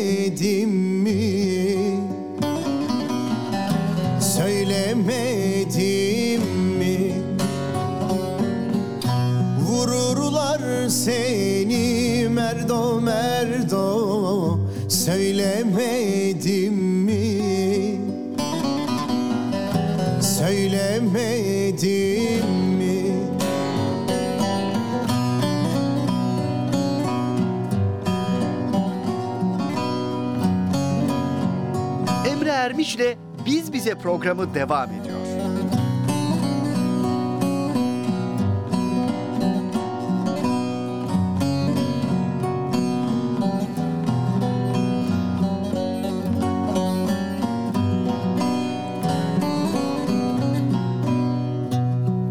Ermiş'le 32.89 33.17
Biz 33.47 33.73
Bize 33.73 33.95
programı 33.95 34.55
devam 34.55 34.89
ediyor. 34.93 35.19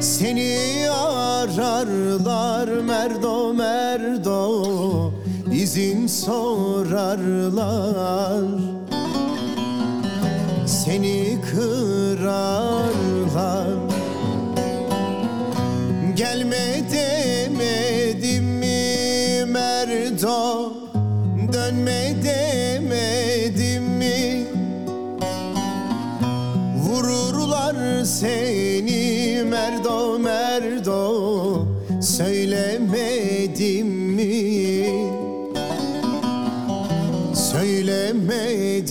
Seni 0.01 0.89
ararlar 0.89 2.67
merdo 2.67 3.53
merdo. 3.53 5.11
İzin 5.51 6.07
sorarlar. 6.07 7.63
Seni 10.65 11.41
kırarlar 11.51 12.93
seni 28.05 29.43
merdo 29.43 30.19
merdo 30.19 31.67
Söylemedim 32.01 33.88
mi? 33.88 34.85
Söylemedim 37.35 38.84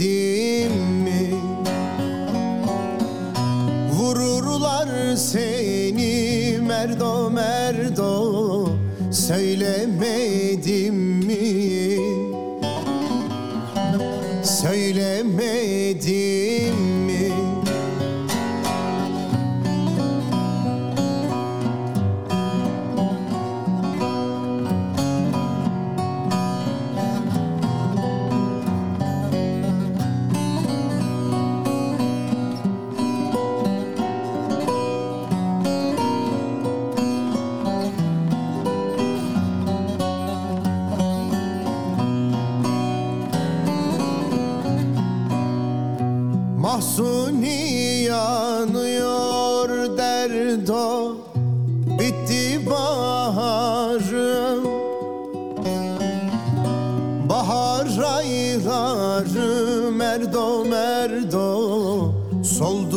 mi? 1.04 1.34
Vururlar 3.92 5.16
seni 5.16 6.58
merdo 6.60 7.30
merdo 7.30 8.68
Söylemedim 9.10 10.01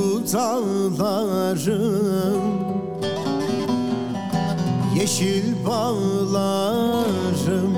Soldu 0.05 0.99
dağlarım 0.99 2.41
Yeşil 4.95 5.65
bağlarım 5.65 7.73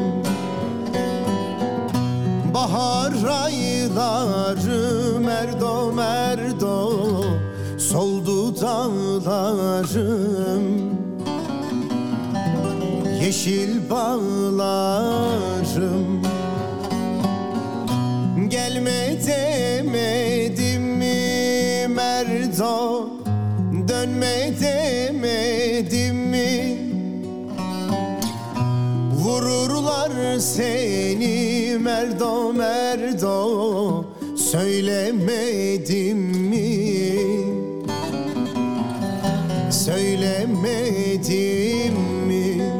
Bahar 2.54 3.14
ayları 3.44 5.20
Merdo 5.20 5.94
merdo 5.94 6.94
Soldu 7.78 8.62
dağlarım. 8.62 10.64
Yeşil 13.22 13.90
bağlarım 13.90 14.98
Söylemedim 34.58 36.18
mi? 36.18 36.78
Söylemedim 39.72 41.14
mi? 42.28 42.72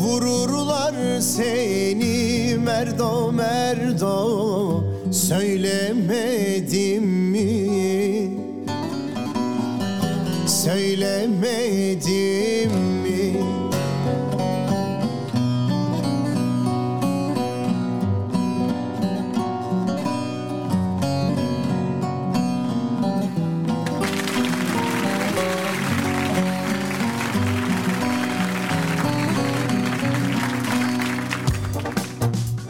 Vururlar 0.00 1.20
seni 1.20 2.56
Merdo 2.58 3.32
Merdo. 3.32 4.84
Söylemedim 5.12 5.65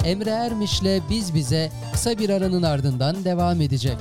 Emre 0.06 0.30
Ermiş'le 0.30 1.02
Biz 1.10 1.34
Bize 1.34 1.72
kısa 1.92 2.18
bir 2.18 2.30
aranın 2.30 2.62
ardından 2.62 3.24
devam 3.24 3.60
edecek. 3.60 3.96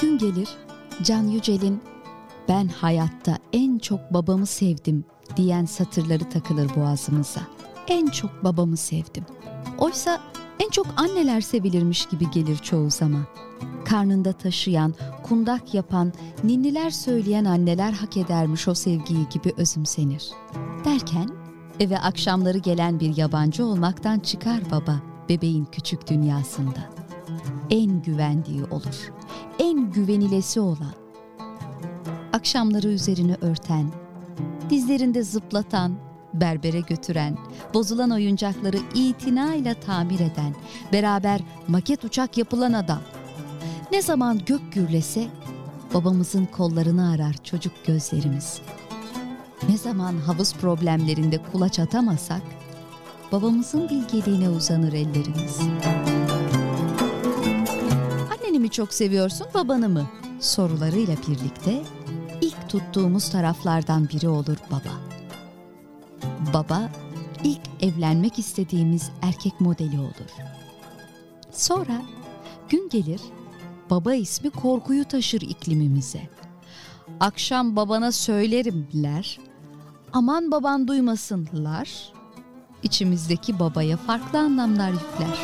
Gün 0.00 0.18
gelir 0.18 0.48
Can 1.02 1.22
Yücel'in 1.22 1.82
ben 2.48 2.68
hayatta 2.68 3.38
en 3.52 3.78
çok 3.78 4.14
babamı 4.14 4.46
sevdim 4.46 5.04
diyen 5.36 5.64
satırları 5.64 6.30
takılır 6.30 6.70
boğazımıza. 6.76 7.40
En 7.88 8.06
çok 8.06 8.44
babamı 8.44 8.76
sevdim. 8.76 9.24
Oysa 9.78 10.20
en 10.60 10.70
çok 10.70 10.86
anneler 10.96 11.40
sevilirmiş 11.40 12.06
gibi 12.06 12.30
gelir 12.30 12.56
çoğu 12.56 12.90
zaman. 12.90 13.26
Karnında 13.84 14.32
taşıyan, 14.32 14.94
kundak 15.22 15.74
yapan, 15.74 16.12
ninniler 16.44 16.90
söyleyen 16.90 17.44
anneler 17.44 17.92
hak 17.92 18.16
edermiş 18.16 18.68
o 18.68 18.74
sevgiyi 18.74 19.28
gibi 19.28 19.52
özümsenir. 19.56 20.30
Derken 20.84 21.30
eve 21.80 21.98
akşamları 21.98 22.58
gelen 22.58 23.00
bir 23.00 23.16
yabancı 23.16 23.64
olmaktan 23.64 24.18
çıkar 24.18 24.60
baba 24.70 25.02
bebeğin 25.28 25.64
küçük 25.64 26.10
dünyasında. 26.10 26.90
En 27.70 28.02
güvendiği 28.02 28.64
olur, 28.64 29.12
en 29.58 29.92
güvenilesi 29.92 30.60
olan. 30.60 30.94
Akşamları 32.32 32.88
üzerini 32.88 33.36
örten, 33.40 33.90
dizlerinde 34.70 35.22
zıplatan, 35.22 35.92
berbere 36.40 36.80
götüren, 36.80 37.38
bozulan 37.74 38.10
oyuncakları 38.10 38.78
itinayla 38.94 39.74
tamir 39.74 40.20
eden, 40.20 40.54
beraber 40.92 41.40
maket 41.68 42.04
uçak 42.04 42.38
yapılan 42.38 42.72
adam. 42.72 43.00
Ne 43.92 44.02
zaman 44.02 44.40
gök 44.46 44.72
gürlese 44.72 45.26
babamızın 45.94 46.46
kollarını 46.46 47.10
arar 47.10 47.34
çocuk 47.44 47.72
gözlerimiz. 47.86 48.60
Ne 49.68 49.78
zaman 49.78 50.18
havuz 50.18 50.54
problemlerinde 50.54 51.38
kulaç 51.52 51.78
atamasak 51.78 52.42
babamızın 53.32 53.88
bilgeliğine 53.88 54.48
uzanır 54.48 54.92
ellerimiz. 54.92 55.58
Anneni 58.30 58.58
mi 58.58 58.70
çok 58.70 58.94
seviyorsun 58.94 59.46
babanı 59.54 59.88
mı? 59.88 60.06
Sorularıyla 60.40 61.16
birlikte 61.28 61.82
ilk 62.40 62.68
tuttuğumuz 62.68 63.30
taraflardan 63.30 64.08
biri 64.08 64.28
olur 64.28 64.56
baba. 64.70 65.15
Baba 66.54 66.90
ilk 67.44 67.60
evlenmek 67.80 68.38
istediğimiz 68.38 69.10
erkek 69.22 69.60
modeli 69.60 69.98
olur. 69.98 70.30
Sonra 71.52 72.02
gün 72.68 72.88
gelir 72.88 73.20
baba 73.90 74.14
ismi 74.14 74.50
korkuyu 74.50 75.04
taşır 75.04 75.40
iklimimize. 75.40 76.20
Akşam 77.20 77.76
babana 77.76 78.12
söylerimler, 78.12 79.38
aman 80.12 80.50
baban 80.50 80.88
duymasınlar, 80.88 82.12
içimizdeki 82.82 83.58
babaya 83.58 83.96
farklı 83.96 84.38
anlamlar 84.38 84.90
yükler. 84.90 85.38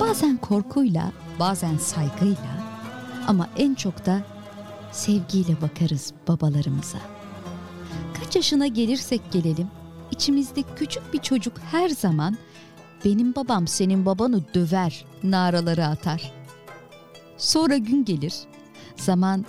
Bazen 0.00 0.36
korkuyla, 0.36 1.12
bazen 1.38 1.76
saygıyla 1.76 2.63
ama 3.26 3.48
en 3.56 3.74
çok 3.74 4.06
da 4.06 4.22
sevgiyle 4.92 5.60
bakarız 5.62 6.12
babalarımıza. 6.28 6.98
Kaç 8.14 8.36
yaşına 8.36 8.66
gelirsek 8.66 9.32
gelelim, 9.32 9.68
içimizde 10.10 10.62
küçük 10.76 11.12
bir 11.12 11.18
çocuk 11.18 11.58
her 11.70 11.88
zaman 11.88 12.36
benim 13.04 13.34
babam 13.34 13.68
senin 13.68 14.06
babanı 14.06 14.42
döver 14.54 15.04
naraları 15.22 15.86
atar. 15.86 16.32
Sonra 17.38 17.76
gün 17.76 18.04
gelir, 18.04 18.34
zaman 18.96 19.44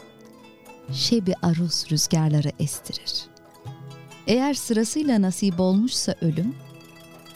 şebi 0.92 1.34
aruz 1.42 1.86
rüzgarları 1.92 2.52
estirir. 2.60 3.24
Eğer 4.28 4.54
sırasıyla 4.54 5.22
nasip 5.22 5.60
olmuşsa 5.60 6.16
ölüm, 6.22 6.56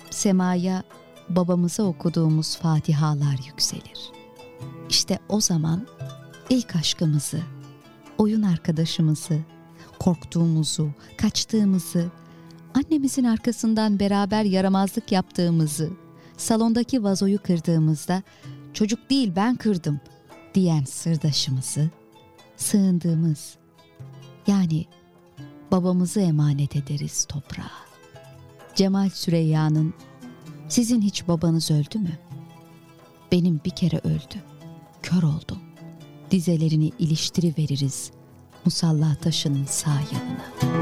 semaya 0.10 0.84
babamıza 1.30 1.84
okuduğumuz 1.84 2.57
fatihalar 2.57 3.40
yükselir. 3.48 4.11
İşte 4.90 5.20
o 5.30 5.41
zaman 5.41 5.88
ilk 6.49 6.76
aşkımızı, 6.76 7.41
oyun 8.17 8.41
arkadaşımızı, 8.41 9.39
korktuğumuzu, 9.99 10.91
kaçtığımızı, 11.17 12.11
annemizin 12.73 13.23
arkasından 13.23 13.99
beraber 13.99 14.43
yaramazlık 14.43 15.11
yaptığımızı, 15.11 15.89
salondaki 16.38 17.03
vazoyu 17.03 17.43
kırdığımızda 17.43 18.23
çocuk 18.73 19.09
değil 19.09 19.31
ben 19.35 19.55
kırdım 19.55 19.99
diyen 20.53 20.84
sırdaşımızı, 20.84 21.89
sığındığımız 22.57 23.57
yani 24.47 24.85
babamızı 25.71 26.19
emanet 26.19 26.76
ederiz 26.76 27.26
toprağa. 27.26 27.71
Cemal 28.76 29.09
Süreyya'nın 29.09 29.93
sizin 30.69 31.01
hiç 31.01 31.27
babanız 31.27 31.71
öldü 31.71 31.99
mü? 31.99 32.19
Benim 33.31 33.61
bir 33.65 33.69
kere 33.69 33.97
öldü. 33.97 34.43
Kör 35.03 35.23
oldum. 35.23 35.69
Dizelerini 36.31 36.91
iliştiriveririz 36.99 38.11
musalla 38.65 39.15
taşının 39.22 39.65
sağ 39.65 39.89
yanına. 39.89 40.73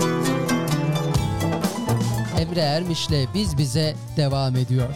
Emre 2.40 2.60
Ermiş'le 2.60 3.34
Biz 3.34 3.58
Bize 3.58 3.96
devam 4.18 4.56
ediyor. 4.56 4.90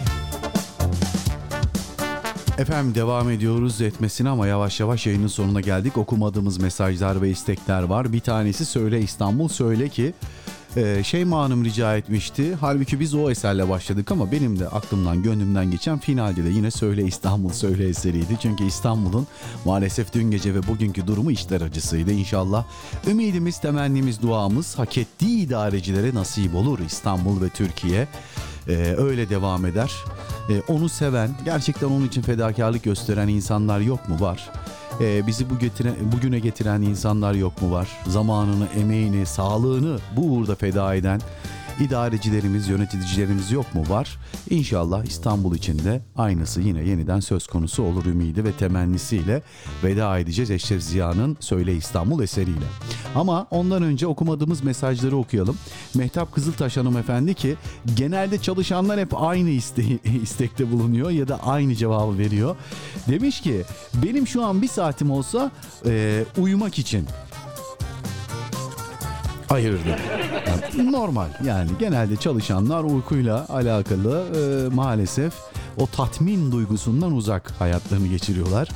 Efendim 2.58 2.96
devam 2.96 3.30
ediyoruz 3.30 3.82
etmesine 3.82 4.30
ama 4.30 4.48
yavaş 4.48 4.80
yavaş 4.80 5.08
yayının 5.08 5.28
sonuna 5.28 5.62
geldik. 5.62 5.98
Okumadığımız 5.98 6.58
mesajlar 6.58 7.22
ve 7.22 7.30
istekler 7.30 7.84
var. 7.84 8.14
Bir 8.14 8.20
tanesi 8.20 8.66
Söyle 8.66 9.02
İstanbul 9.02 9.48
Söyle 9.48 9.90
ki 9.90 10.14
e, 10.78 11.04
Şeyma 11.04 11.44
Hanım 11.44 11.66
rica 11.66 11.98
etmişti. 11.98 12.56
Halbuki 12.62 13.00
biz 13.00 13.14
o 13.14 13.32
eserle 13.32 13.70
başladık 13.70 14.12
ama 14.12 14.32
benim 14.32 14.60
de 14.60 14.68
aklımdan 14.68 15.24
gönlümden 15.24 15.72
geçen 15.72 16.00
finalde 16.00 16.44
de 16.44 16.50
yine 16.50 16.72
Söyle 16.72 17.04
İstanbul 17.04 17.50
Söyle 17.50 17.88
eseriydi. 17.88 18.38
Çünkü 18.42 18.64
İstanbul'un 18.64 19.28
maalesef 19.66 20.14
dün 20.14 20.32
gece 20.32 20.56
ve 20.56 20.68
bugünkü 20.68 21.08
durumu 21.08 21.32
içler 21.32 21.62
acısıydı. 21.62 22.12
İnşallah 22.12 22.66
ümidimiz, 23.08 23.60
temennimiz, 23.60 24.22
duamız 24.22 24.80
hak 24.80 24.98
ettiği 24.98 25.40
idarecilere 25.40 26.16
nasip 26.16 26.56
olur 26.56 26.80
İstanbul 26.80 27.42
ve 27.42 27.50
Türkiye. 27.50 28.08
E, 28.68 28.74
öyle 28.98 29.30
devam 29.30 29.66
eder. 29.66 29.92
e, 30.50 30.62
onu 30.68 30.90
seven, 30.90 31.30
gerçekten 31.46 31.88
onun 31.88 32.08
için 32.08 32.22
fedakarlık 32.22 32.84
gösteren 32.84 33.28
insanlar 33.28 33.80
yok 33.80 34.10
mu? 34.10 34.22
Var. 34.22 34.52
E, 35.00 35.28
bizi 35.28 35.50
bu 35.50 35.60
getire, 35.60 35.94
bugüne 36.12 36.40
getiren 36.40 36.82
insanlar 36.82 37.34
yok 37.34 37.62
mu? 37.62 37.72
Var. 37.72 37.88
Zamanını, 38.08 38.68
emeğini, 38.80 39.26
sağlığını 39.26 40.00
bu 40.16 40.22
uğurda 40.22 40.56
feda 40.56 40.96
eden 40.96 41.22
idarecilerimiz, 41.84 42.68
yöneticilerimiz 42.68 43.52
yok 43.52 43.76
mu? 43.76 43.84
Var. 43.90 44.18
İnşallah 44.50 45.06
İstanbul 45.06 45.56
için 45.56 45.80
de 45.80 46.02
aynısı 46.18 46.62
yine 46.62 46.84
yeniden 46.84 47.20
söz 47.20 47.48
konusu 47.48 47.84
olur 47.84 48.06
ümidi 48.06 48.44
ve 48.44 48.52
temennisiyle 48.52 49.42
veda 49.84 50.20
edeceğiz 50.20 50.52
Eşref 50.52 50.82
Ziya'nın 50.82 51.38
Söyle 51.40 51.76
İstanbul 51.76 52.24
eseriyle. 52.24 52.66
Ama 53.16 53.48
ondan 53.52 53.84
önce 53.84 54.08
okumadığımız 54.08 54.64
mesajları 54.64 55.18
okuyalım. 55.18 55.58
Mehtap 55.96 56.32
Kızıltaş 56.32 56.78
hanımefendi 56.78 57.34
ki 57.34 57.56
genelde 57.96 58.38
çalışanlar 58.38 59.00
hep 59.00 59.22
aynı 59.22 59.50
iste 59.50 59.84
istekte 60.24 60.72
bulunuyor 60.72 61.10
ya 61.10 61.28
da 61.28 61.44
aynı 61.44 61.76
cevabı 61.76 62.18
veriyor. 62.18 62.56
Demiş 63.08 63.42
ki 63.42 63.62
benim 64.04 64.28
şu 64.28 64.46
an 64.46 64.62
bir 64.62 64.68
saatim 64.68 65.12
olsa 65.12 65.52
e, 65.86 66.24
uyumak 66.38 66.80
için 66.80 67.08
ayırdım. 69.52 69.96
Yani 70.48 70.92
normal 70.92 71.28
yani 71.46 71.70
genelde 71.80 72.16
çalışanlar 72.16 72.84
uykuyla 72.84 73.46
alakalı 73.50 74.26
e, 74.36 74.76
maalesef 74.76 75.34
o 75.78 75.88
tatmin 75.88 76.52
duygusundan 76.52 77.12
uzak 77.12 77.52
hayatlarını 77.60 78.08
geçiriyorlar. 78.08 78.68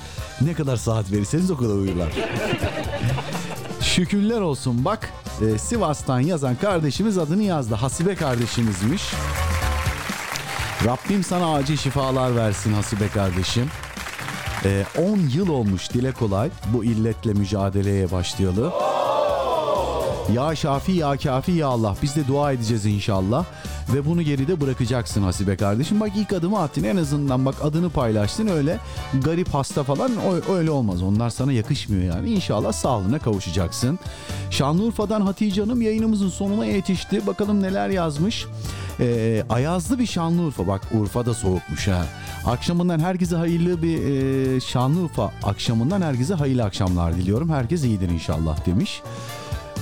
Ne 0.41 0.53
kadar 0.53 0.77
saat 0.77 1.11
verirseniz 1.11 1.51
o 1.51 1.57
kadar 1.57 1.73
uyurlar. 1.73 2.09
Şükürler 3.81 4.41
olsun 4.41 4.85
bak 4.85 5.09
e, 5.41 5.57
Sivas'tan 5.57 6.19
yazan 6.19 6.55
kardeşimiz 6.55 7.17
adını 7.17 7.43
yazdı. 7.43 7.75
Hasibe 7.75 8.15
kardeşimizmiş. 8.15 9.03
Rabbim 10.85 11.23
sana 11.23 11.53
acil 11.53 11.77
şifalar 11.77 12.35
versin 12.35 12.73
Hasibe 12.73 13.07
kardeşim. 13.07 13.69
E, 14.65 14.85
10 14.97 15.17
yıl 15.17 15.49
olmuş 15.49 15.93
dile 15.93 16.11
kolay 16.11 16.49
bu 16.73 16.83
illetle 16.83 17.33
mücadeleye 17.33 18.11
başlayalı. 18.11 18.73
Ya 20.33 20.55
Şafi 20.55 20.91
ya 20.91 21.17
Kafi 21.17 21.51
ya 21.51 21.67
Allah 21.67 21.95
biz 22.01 22.15
de 22.15 22.27
dua 22.27 22.51
edeceğiz 22.51 22.85
inşallah. 22.85 23.45
Ve 23.93 24.05
bunu 24.05 24.21
geride 24.21 24.61
bırakacaksın 24.61 25.23
Hasibe 25.23 25.57
kardeşim. 25.57 25.99
Bak 25.99 26.11
ilk 26.15 26.33
adımı 26.33 26.59
attın 26.59 26.83
en 26.83 26.97
azından 26.97 27.45
bak 27.45 27.55
adını 27.63 27.89
paylaştın 27.89 28.47
öyle 28.47 28.79
garip 29.23 29.53
hasta 29.53 29.83
falan 29.83 30.11
öyle 30.49 30.71
olmaz. 30.71 31.03
Onlar 31.03 31.29
sana 31.29 31.51
yakışmıyor 31.51 32.15
yani. 32.15 32.29
İnşallah 32.29 32.73
sağlığına 32.73 33.19
kavuşacaksın. 33.19 33.99
Şanlıurfa'dan 34.49 35.21
Hatice 35.21 35.61
Hanım 35.61 35.81
yayınımızın 35.81 36.29
sonuna 36.29 36.65
yetişti. 36.65 37.27
Bakalım 37.27 37.61
neler 37.61 37.89
yazmış. 37.89 38.45
Ee, 38.99 39.43
ayazlı 39.49 39.99
bir 39.99 40.05
Şanlıurfa. 40.05 40.67
Bak 40.67 40.81
Urfa 40.93 41.25
da 41.25 41.33
soğukmuş 41.33 41.87
ha. 41.87 42.05
Akşamından 42.45 42.99
herkese 42.99 43.35
hayırlı 43.35 43.81
bir 43.81 44.03
e, 44.03 44.59
Şanlıurfa 44.59 45.31
akşamından 45.43 46.01
herkese 46.01 46.33
hayırlı 46.33 46.63
akşamlar 46.63 47.15
diliyorum. 47.15 47.49
Herkes 47.49 47.83
iyidir 47.83 48.09
inşallah 48.09 48.65
demiş. 48.65 49.01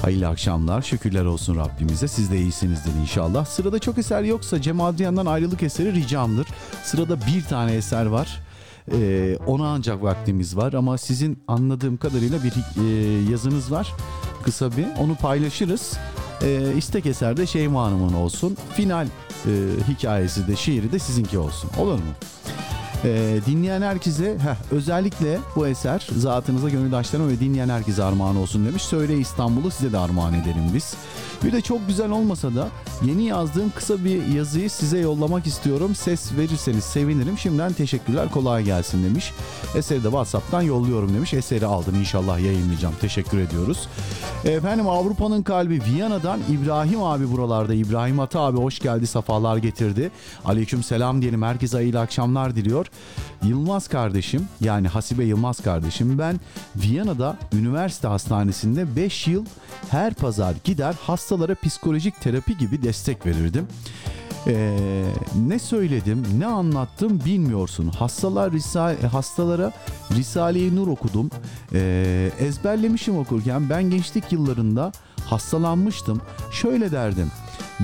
Hayırlı 0.04 0.28
akşamlar. 0.28 0.82
Şükürler 0.82 1.26
olsun 1.26 1.56
Rabbimize. 1.56 2.08
Siz 2.08 2.32
de 2.32 2.38
iyisinizdir 2.38 2.92
inşallah. 3.02 3.46
Sırada 3.46 3.80
çok 3.80 3.98
eser 3.98 4.24
yoksa 4.24 4.62
Cem 4.62 4.82
Adrian'dan 4.82 5.26
ayrılık 5.26 5.64
eseri 5.64 5.94
ricamdır. 5.94 6.48
Sırada 6.84 7.18
bir 7.22 7.44
tane 7.44 7.74
eser 7.74 8.06
var. 8.06 8.42
Ee, 8.92 9.38
ona 9.48 9.68
ancak 9.68 10.04
vaktimiz 10.04 10.58
var 10.58 10.74
ama 10.74 10.98
sizin 10.98 11.44
anladığım 11.48 11.98
kadarıyla 11.98 12.40
bir 12.44 12.54
e, 12.82 12.84
yazınız 13.32 13.72
var. 13.72 13.94
Kısa 14.44 14.78
bir 14.78 14.86
onu 15.00 15.16
paylaşırız. 15.16 15.94
Ee, 16.44 16.74
istek 16.78 17.06
eser 17.06 17.38
de 17.38 17.48
Şeyma 17.48 17.84
Hanım'ın 17.84 18.14
olsun. 18.14 18.58
Final 18.74 19.08
e, 19.46 19.52
hikayesi 19.88 20.48
de 20.48 20.56
şiiri 20.56 20.92
de 20.92 21.00
sizinki 21.00 21.38
olsun. 21.38 21.70
Olur 21.80 21.96
mu? 21.96 22.14
Ee, 23.06 23.40
dinleyen 23.46 23.82
herkese 23.82 24.38
heh, 24.38 24.72
özellikle 24.72 25.40
bu 25.56 25.68
eser 25.68 26.08
zatınıza 26.18 26.70
gönüldaşlarıma 26.70 27.30
ve 27.30 27.40
dinleyen 27.40 27.70
herkese 27.70 28.04
armağan 28.04 28.36
olsun 28.36 28.66
demiş. 28.66 28.82
Söyle 28.82 29.18
İstanbul'u 29.18 29.72
size 29.72 29.92
de 29.92 29.98
armağan 29.98 30.34
edelim 30.34 30.72
biz. 30.74 30.96
Bir 31.44 31.52
de 31.52 31.61
çok 31.61 31.88
güzel 31.88 32.10
olmasa 32.10 32.56
da 32.56 32.70
yeni 33.06 33.24
yazdığım 33.24 33.72
kısa 33.76 34.06
bir 34.06 34.26
yazıyı 34.26 34.70
size 34.70 34.99
yollamak 34.99 35.48
istiyorum. 35.48 35.95
Ses 35.95 36.38
verirseniz 36.38 36.84
sevinirim. 36.84 37.38
Şimdiden 37.38 37.74
teşekkürler 37.74 38.30
kolay 38.32 38.64
gelsin 38.64 39.03
demiş. 39.03 39.32
Eseri 39.76 39.99
de 39.99 40.07
Whatsapp'tan 40.07 40.61
yolluyorum 40.61 41.14
demiş. 41.14 41.34
Eseri 41.34 41.65
aldım 41.65 41.95
inşallah 41.95 42.40
yayınlayacağım. 42.40 42.94
Teşekkür 43.02 43.38
ediyoruz. 43.38 43.88
Efendim 44.45 44.90
Avrupa'nın 44.90 45.44
kalbi 45.44 45.82
Viyana'dan 45.86 46.40
İbrahim 46.52 47.03
abi 47.03 47.32
buralarda. 47.32 47.74
İbrahim 47.74 48.20
Ata 48.20 48.40
abi 48.40 48.57
hoş 48.57 48.80
geldi. 48.80 49.07
Safalar 49.07 49.57
getirdi. 49.57 50.11
Aleyküm 50.45 50.84
selam 50.84 51.22
diyelim. 51.22 51.41
Herkese 51.44 51.78
hayırlı 51.78 51.99
akşamlar 51.99 52.56
diliyor. 52.56 52.88
Yılmaz 53.44 53.88
kardeşim 53.88 54.48
yani 54.61 54.88
Hasibe 54.88 55.24
Yılmaz 55.24 55.60
kardeşim 55.60 56.20
ben 56.20 56.40
Viyana'da 56.76 57.38
üniversite 57.53 58.07
hastanesinde 58.07 58.95
5 58.95 59.28
yıl 59.28 59.45
her 59.90 60.14
pazar 60.14 60.53
gider 60.64 60.95
hastalara 61.34 61.56
psikolojik 61.56 62.22
terapi 62.22 62.58
gibi 62.58 62.84
destek 62.84 63.26
verirdim. 63.26 63.68
Ee, 64.48 65.04
ne 65.48 65.60
söyledim, 65.60 66.24
ne 66.38 66.46
anlattım 66.46 67.20
bilmiyorsun. 67.26 67.88
Hastalar 67.88 68.52
risale, 68.52 69.08
hastalara 69.08 69.72
Risale-i 70.12 70.76
Nur 70.76 70.88
okudum. 70.88 71.30
Ee, 71.74 72.32
ezberlemişim 72.40 73.18
okurken 73.18 73.70
ben 73.70 73.84
gençlik 73.84 74.32
yıllarında 74.32 74.92
hastalanmıştım. 75.26 76.22
Şöyle 76.52 76.92
derdim. 76.92 77.32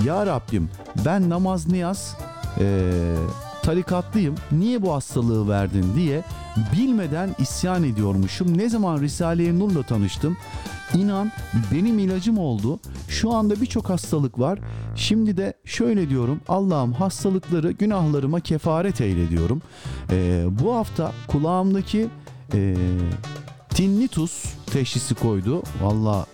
Ya 0.05 0.25
Rabbim 0.25 0.69
ben 1.05 1.29
namaz 1.29 1.67
niyaz 1.67 2.17
ee, 2.59 3.15
tarikatlıyım. 3.63 4.35
Niye 4.51 4.81
bu 4.81 4.93
hastalığı 4.93 5.49
verdin 5.49 5.85
diye 5.95 6.23
bilmeden 6.77 7.35
isyan 7.39 7.83
ediyormuşum. 7.83 8.57
Ne 8.57 8.69
zaman 8.69 9.01
Risale-i 9.01 9.59
Nur'la 9.59 9.83
tanıştım. 9.83 10.37
İnan 10.95 11.31
benim 11.73 11.99
ilacım 11.99 12.37
oldu. 12.37 12.79
Şu 13.07 13.33
anda 13.33 13.61
birçok 13.61 13.89
hastalık 13.89 14.39
var. 14.39 14.59
Şimdi 14.95 15.37
de 15.37 15.53
şöyle 15.65 16.09
diyorum. 16.09 16.41
Allah'ım 16.47 16.93
hastalıkları 16.93 17.71
günahlarıma 17.71 18.39
kefaret 18.39 19.01
eyle 19.01 19.29
diyorum. 19.29 19.61
Ee, 20.11 20.45
bu 20.49 20.75
hafta 20.75 21.11
kulağımdaki 21.27 22.07
e, 22.53 22.75
tinnitus 23.69 24.43
teşhisi 24.65 25.15
koydu. 25.15 25.63
Valla 25.81 26.25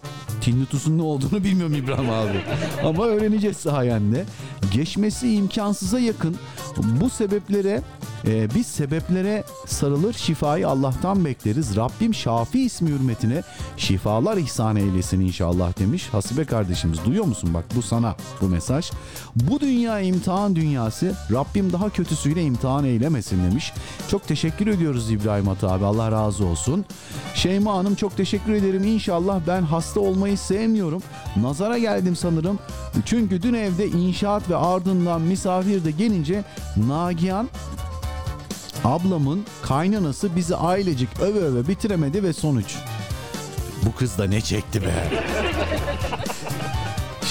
Tinnitus'un 0.41 0.97
ne 0.97 1.01
olduğunu 1.01 1.43
bilmiyorum 1.43 1.75
İbrahim 1.75 2.09
abi. 2.09 2.41
Ama 2.83 3.05
öğreneceğiz 3.05 3.57
sayende. 3.57 4.25
Geçmesi 4.71 5.33
imkansıza 5.33 5.99
yakın. 5.99 6.35
Bu 6.77 7.09
sebeplere 7.09 7.81
e, 8.27 8.55
biz 8.55 8.67
sebeplere 8.67 9.43
sarılır 9.65 10.13
şifayı 10.13 10.67
Allah'tan 10.67 11.25
bekleriz. 11.25 11.75
Rabbim 11.75 12.13
Şafi 12.13 12.61
ismi 12.61 12.89
hürmetine 12.89 13.43
şifalar 13.77 14.37
ihsan 14.37 14.75
eylesin 14.75 15.19
inşallah 15.19 15.79
demiş. 15.79 16.09
Hasibe 16.11 16.45
kardeşimiz 16.45 17.05
duyuyor 17.05 17.25
musun 17.25 17.53
bak 17.53 17.65
bu 17.75 17.81
sana 17.81 18.15
bu 18.41 18.47
mesaj. 18.47 18.91
Bu 19.35 19.59
dünya 19.59 19.99
imtihan 19.99 20.55
dünyası 20.55 21.15
Rabbim 21.31 21.73
daha 21.73 21.89
kötüsüyle 21.89 22.43
imtihan 22.43 22.85
eylemesin 22.85 23.43
demiş. 23.51 23.73
Çok 24.07 24.27
teşekkür 24.27 24.67
ediyoruz 24.67 25.11
İbrahim 25.11 25.49
Ata 25.49 25.71
abi 25.71 25.85
Allah 25.85 26.11
razı 26.11 26.45
olsun. 26.45 26.85
Şeyma 27.35 27.73
Hanım 27.73 27.95
çok 27.95 28.17
teşekkür 28.17 28.53
ederim. 28.53 28.83
İnşallah 28.83 29.39
ben 29.47 29.61
hasta 29.61 29.99
olmayı 29.99 30.37
sevmiyorum. 30.37 31.01
Nazara 31.41 31.77
geldim 31.77 32.15
sanırım. 32.15 32.59
Çünkü 33.05 33.41
dün 33.41 33.53
evde 33.53 33.87
inşaat 33.87 34.49
ve 34.49 34.54
ardından 34.55 35.21
misafir 35.21 35.85
de 35.85 35.91
gelince 35.91 36.43
Nagihan 36.77 37.49
ablamın 38.83 39.45
kaynanası 39.63 40.35
bizi 40.35 40.55
ailecik 40.55 41.09
öve 41.19 41.39
öve 41.39 41.67
bitiremedi 41.67 42.23
ve 42.23 42.33
sonuç. 42.33 42.75
Bu 43.85 43.95
kız 43.95 44.17
da 44.17 44.25
ne 44.27 44.41
çekti 44.41 44.81
be. 44.81 44.93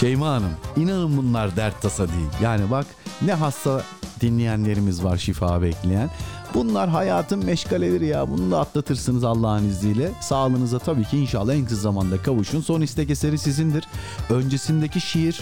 Şeyma 0.00 0.28
Hanım 0.28 0.50
inanın 0.76 1.16
bunlar 1.16 1.56
dert 1.56 1.82
tasa 1.82 2.08
değil. 2.08 2.28
Yani 2.42 2.70
bak 2.70 2.86
ne 3.22 3.32
hasta 3.32 3.82
dinleyenlerimiz 4.20 5.04
var 5.04 5.16
şifa 5.16 5.62
bekleyen. 5.62 6.10
Bunlar 6.54 6.88
hayatın 6.88 7.44
meşgaleleri 7.44 8.06
ya. 8.06 8.30
Bunu 8.30 8.50
da 8.50 8.60
atlatırsınız 8.60 9.24
Allah'ın 9.24 9.68
izniyle. 9.68 10.10
Sağlığınıza 10.20 10.78
tabii 10.78 11.04
ki 11.04 11.18
inşallah 11.18 11.54
en 11.54 11.64
kısa 11.64 11.80
zamanda 11.80 12.22
kavuşun. 12.22 12.60
Son 12.60 12.80
istek 12.80 13.10
eseri 13.10 13.38
sizindir. 13.38 13.84
Öncesindeki 14.30 15.00
şiir 15.00 15.40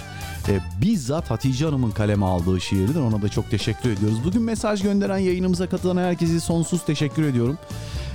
e, 0.49 0.61
bizzat 0.83 1.31
Hatice 1.31 1.65
Hanım'ın 1.65 1.91
kaleme 1.91 2.27
aldığı 2.27 2.61
şiirdir. 2.61 3.01
Ona 3.01 3.23
da 3.23 3.29
çok 3.29 3.51
teşekkür 3.51 3.91
ediyoruz. 3.91 4.25
Bugün 4.25 4.43
mesaj 4.43 4.83
gönderen 4.83 5.19
yayınımıza 5.19 5.69
katılan 5.69 5.97
herkese 5.97 6.41
sonsuz 6.41 6.85
teşekkür 6.85 7.23
ediyorum. 7.23 7.59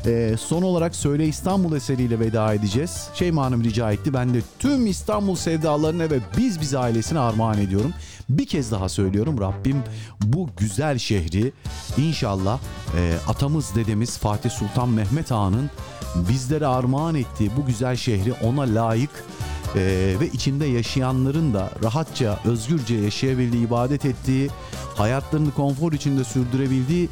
E, 0.05 0.35
son 0.39 0.61
olarak 0.61 0.95
Söyle 0.95 1.27
İstanbul 1.27 1.75
eseriyle 1.75 2.19
veda 2.19 2.53
edeceğiz. 2.53 3.07
Şeyma 3.13 3.45
Hanım 3.45 3.63
rica 3.63 3.91
etti. 3.91 4.13
Ben 4.13 4.33
de 4.33 4.41
tüm 4.59 4.87
İstanbul 4.87 5.35
sevdalarına 5.35 6.03
ve 6.03 6.19
biz 6.37 6.61
biz 6.61 6.75
ailesine 6.75 7.19
armağan 7.19 7.57
ediyorum. 7.57 7.93
Bir 8.29 8.45
kez 8.45 8.71
daha 8.71 8.89
söylüyorum 8.89 9.41
Rabbim 9.41 9.83
bu 10.21 10.49
güzel 10.57 10.97
şehri 10.97 11.51
inşallah 11.97 12.59
e, 12.97 13.15
atamız 13.27 13.75
dedemiz 13.75 14.17
Fatih 14.17 14.49
Sultan 14.49 14.89
Mehmet 14.89 15.31
Han'ın 15.31 15.69
bizlere 16.15 16.67
armağan 16.67 17.15
ettiği 17.15 17.51
bu 17.57 17.65
güzel 17.65 17.95
şehri 17.95 18.33
ona 18.33 18.61
layık 18.61 19.25
e, 19.75 20.15
ve 20.19 20.27
içinde 20.33 20.65
yaşayanların 20.65 21.53
da 21.53 21.71
rahatça, 21.83 22.39
özgürce 22.45 22.95
yaşayabildiği, 22.95 23.67
ibadet 23.67 24.05
ettiği 24.05 24.49
hayatlarını 24.95 25.51
konfor 25.51 25.93
içinde 25.93 26.23
sürdürebildiği 26.23 27.09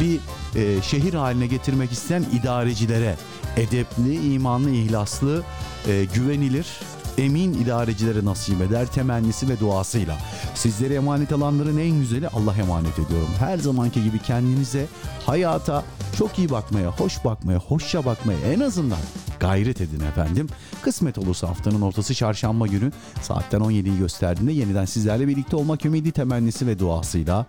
bir 0.00 0.20
e, 0.60 0.82
şehir 0.82 1.14
haline 1.14 1.46
getirmek 1.46 1.92
isteyen 1.92 2.24
idarecilere, 2.40 3.16
edepli, 3.56 4.34
imanlı, 4.34 4.70
ihlaslı, 4.70 5.42
e, 5.88 6.04
güvenilir, 6.14 6.66
emin 7.18 7.54
idarecilere 7.54 8.24
nasip 8.24 8.60
eder 8.60 8.86
temennisi 8.86 9.48
ve 9.48 9.60
duasıyla. 9.60 10.18
Sizlere 10.54 10.94
emanet 10.94 11.32
alanların 11.32 11.78
en 11.78 12.00
güzeli 12.00 12.28
Allah 12.28 12.54
emanet 12.54 12.98
ediyorum. 12.98 13.28
Her 13.38 13.58
zamanki 13.58 14.04
gibi 14.04 14.18
kendinize, 14.18 14.86
hayata 15.26 15.84
çok 16.18 16.38
iyi 16.38 16.50
bakmaya, 16.50 16.90
hoş 16.90 17.24
bakmaya, 17.24 17.58
hoşça 17.58 18.04
bakmaya 18.04 18.38
en 18.52 18.60
azından 18.60 18.98
gayret 19.40 19.80
edin 19.80 20.00
efendim. 20.00 20.48
Kısmet 20.82 21.18
olursa 21.18 21.48
haftanın 21.48 21.80
ortası 21.80 22.14
çarşamba 22.14 22.66
günü 22.66 22.92
saatten 23.22 23.60
17'yi 23.60 23.98
gösterdiğinde 23.98 24.52
yeniden 24.52 24.84
sizlerle 24.84 25.28
birlikte 25.28 25.56
olmak 25.56 25.84
ümidi 25.84 26.12
temennisi 26.12 26.66
ve 26.66 26.78
duasıyla 26.78 27.46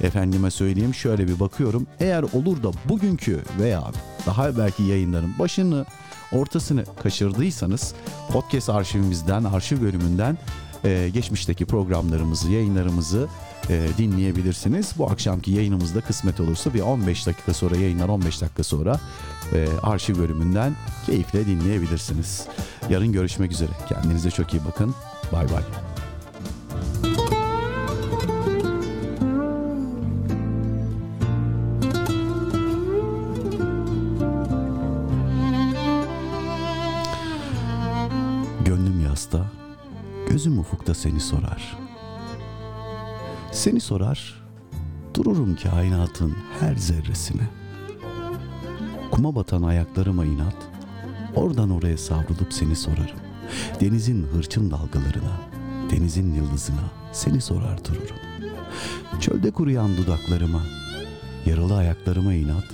efendime 0.00 0.50
söyleyeyim 0.50 0.94
şöyle 0.94 1.28
bir 1.28 1.40
bakıyorum. 1.40 1.86
Eğer 2.00 2.22
olur 2.22 2.62
da 2.62 2.70
bugünkü 2.88 3.42
veya 3.60 3.82
daha 4.26 4.58
belki 4.58 4.82
yayınların 4.82 5.38
başını 5.38 5.86
ortasını 6.32 6.84
kaçırdıysanız 7.02 7.94
podcast 8.32 8.70
arşivimizden, 8.70 9.44
arşiv 9.44 9.82
bölümünden 9.82 10.38
e, 10.84 11.10
geçmişteki 11.14 11.66
programlarımızı, 11.66 12.50
yayınlarımızı 12.50 13.28
e, 13.68 13.88
dinleyebilirsiniz. 13.98 14.92
Bu 14.98 15.10
akşamki 15.10 15.50
yayınımızda 15.50 16.00
kısmet 16.00 16.40
olursa 16.40 16.74
bir 16.74 16.80
15 16.80 17.26
dakika 17.26 17.54
sonra 17.54 17.76
yayınlar 17.76 18.08
15 18.08 18.42
dakika 18.42 18.64
sonra 18.64 19.00
e, 19.52 19.68
arşiv 19.82 20.18
bölümünden 20.18 20.76
keyifle 21.06 21.46
dinleyebilirsiniz. 21.46 22.46
Yarın 22.90 23.12
görüşmek 23.12 23.52
üzere. 23.52 23.70
Kendinize 23.88 24.30
çok 24.30 24.54
iyi 24.54 24.64
bakın. 24.64 24.94
Bay 25.32 25.52
bay. 25.52 25.91
Seni 41.02 41.20
sorar. 41.20 41.76
Seni 43.52 43.80
sorar, 43.80 44.42
dururum 45.14 45.56
kainatın 45.56 46.36
her 46.60 46.74
zerresine. 46.76 47.48
Kuma 49.10 49.34
batan 49.34 49.62
ayaklarıma 49.62 50.24
inat, 50.24 50.56
oradan 51.34 51.70
oraya 51.70 51.98
savrulup 51.98 52.52
seni 52.52 52.76
sorarım. 52.76 53.18
Denizin 53.80 54.26
hırçın 54.32 54.70
dalgalarına, 54.70 55.40
denizin 55.90 56.34
yıldızına 56.34 56.84
seni 57.12 57.40
sorar 57.40 57.84
dururum. 57.84 58.16
Çölde 59.20 59.50
kuruyan 59.50 59.96
dudaklarıma, 59.96 60.62
yaralı 61.46 61.76
ayaklarıma 61.76 62.34
inat, 62.34 62.64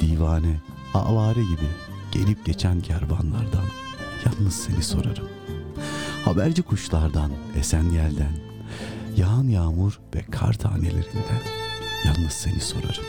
divane, 0.00 0.60
avare 0.94 1.40
gibi 1.40 1.68
gelip 2.12 2.44
geçen 2.44 2.80
kervanlardan 2.80 3.64
yalnız 4.26 4.54
seni 4.54 4.82
sorarım. 4.82 5.37
Haberci 6.28 6.62
kuşlardan, 6.62 7.30
esen 7.58 7.84
yelden, 7.84 8.32
yağan 9.16 9.48
yağmur 9.48 10.00
ve 10.14 10.22
kar 10.30 10.52
tanelerinden 10.52 11.42
yalnız 12.04 12.32
seni 12.32 12.60
sorarım. 12.60 13.04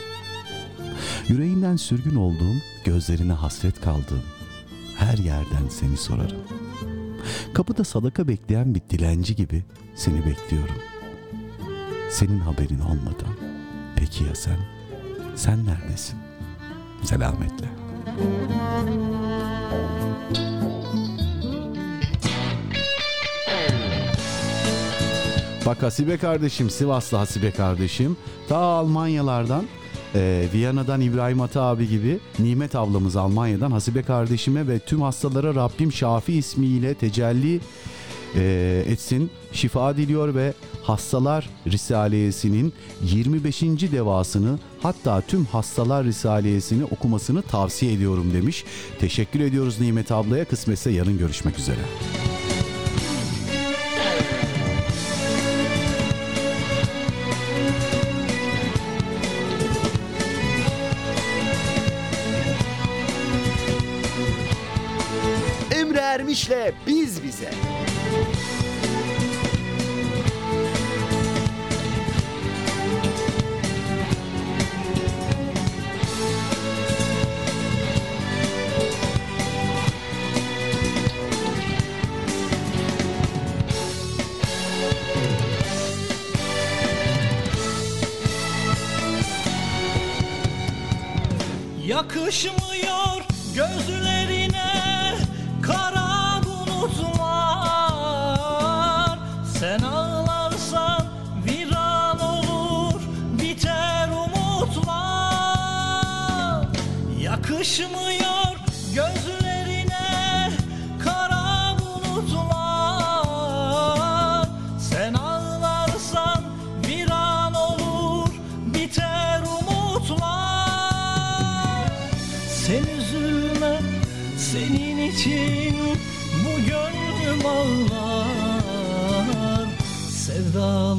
Yüreğinden 1.28 1.76
sürgün 1.76 2.16
olduğum, 2.16 2.56
gözlerine 2.84 3.32
hasret 3.32 3.80
kaldığım 3.80 4.22
her 4.96 5.18
yerden 5.18 5.68
seni 5.70 5.96
sorarım. 5.96 6.38
Kapıda 7.54 7.84
sadaka 7.84 8.28
bekleyen 8.28 8.74
bir 8.74 8.82
dilenci 8.90 9.36
gibi 9.36 9.64
seni 9.94 10.26
bekliyorum. 10.26 10.76
Senin 12.10 12.40
haberin 12.40 12.80
olmadan. 12.80 13.34
Peki 13.96 14.24
ya 14.24 14.34
sen? 14.34 14.58
Sen 15.36 15.66
neredesin? 15.66 16.18
Selametle. 17.02 17.68
Bak 25.70 25.82
Hasibe 25.82 26.16
kardeşim, 26.16 26.70
Sivaslı 26.70 27.16
Hasibe 27.16 27.50
kardeşim. 27.50 28.16
Ta 28.48 28.56
Almanyalardan, 28.56 29.64
e, 30.14 30.44
Viyana'dan 30.54 31.00
İbrahim 31.00 31.40
Ata 31.40 31.62
abi 31.62 31.88
gibi 31.88 32.18
Nimet 32.38 32.74
ablamız 32.74 33.16
Almanya'dan 33.16 33.70
Hasibe 33.70 34.02
kardeşime 34.02 34.68
ve 34.68 34.78
tüm 34.78 35.02
hastalara 35.02 35.54
Rabbim 35.54 35.92
Şafi 35.92 36.32
ismiyle 36.32 36.94
tecelli 36.94 37.60
e, 38.36 38.84
etsin. 38.86 39.30
Şifa 39.52 39.96
diliyor 39.96 40.34
ve 40.34 40.54
Hastalar 40.82 41.50
Risalesi'nin 41.66 42.72
25. 43.02 43.62
devasını 43.62 44.58
hatta 44.82 45.20
tüm 45.20 45.44
Hastalar 45.44 46.04
Risalesi'ni 46.04 46.84
okumasını 46.84 47.42
tavsiye 47.42 47.92
ediyorum 47.92 48.34
demiş. 48.34 48.64
Teşekkür 49.00 49.40
ediyoruz 49.40 49.80
Nimet 49.80 50.12
ablaya. 50.12 50.44
Kısmetse 50.44 50.90
yarın 50.90 51.18
görüşmek 51.18 51.58
üzere. 51.58 51.80
Emre 66.30 66.54
Ermiş'le 66.54 66.74
Biz 66.86 67.24
Bize. 67.24 67.50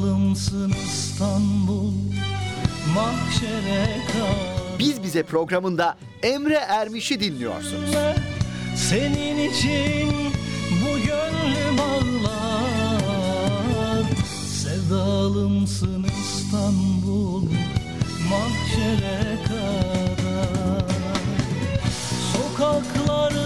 Sevdalımsın 0.02 0.72
İstanbul 0.84 1.92
mahşere 2.94 3.86
kal 4.12 4.78
Biz 4.78 5.02
Bize 5.02 5.22
programında 5.22 5.96
Emre 6.22 6.54
Ermiş'i 6.54 7.20
dinliyorsunuz. 7.20 7.90
Senin 8.76 9.50
için 9.50 10.12
bu 10.70 10.98
gönlüm 10.98 11.80
ağlar. 11.80 13.04
Sevdalımsın 14.62 16.06
İstanbul 16.22 17.42
mahşere 18.30 19.38
kadar. 19.44 20.84
Sokakların 22.32 23.41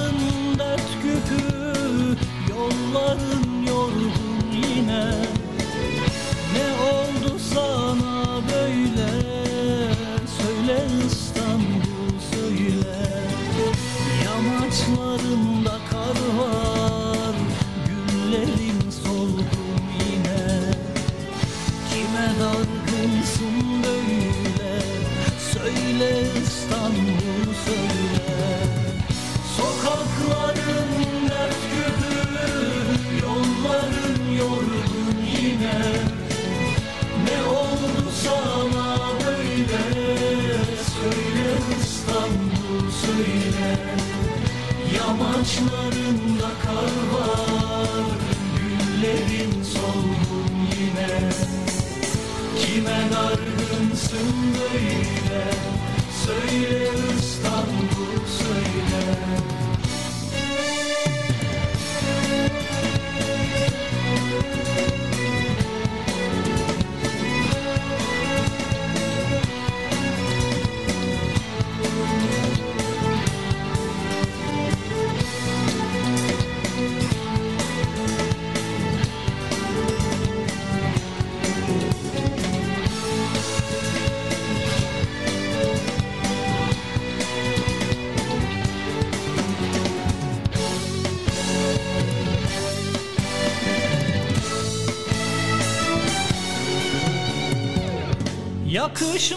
Yakışmıyor 98.86 99.35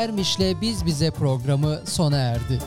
Ermiş'le 0.00 0.60
Biz 0.60 0.86
Bize 0.86 1.10
programı 1.10 1.80
sona 1.84 2.16
erdi. 2.16 2.58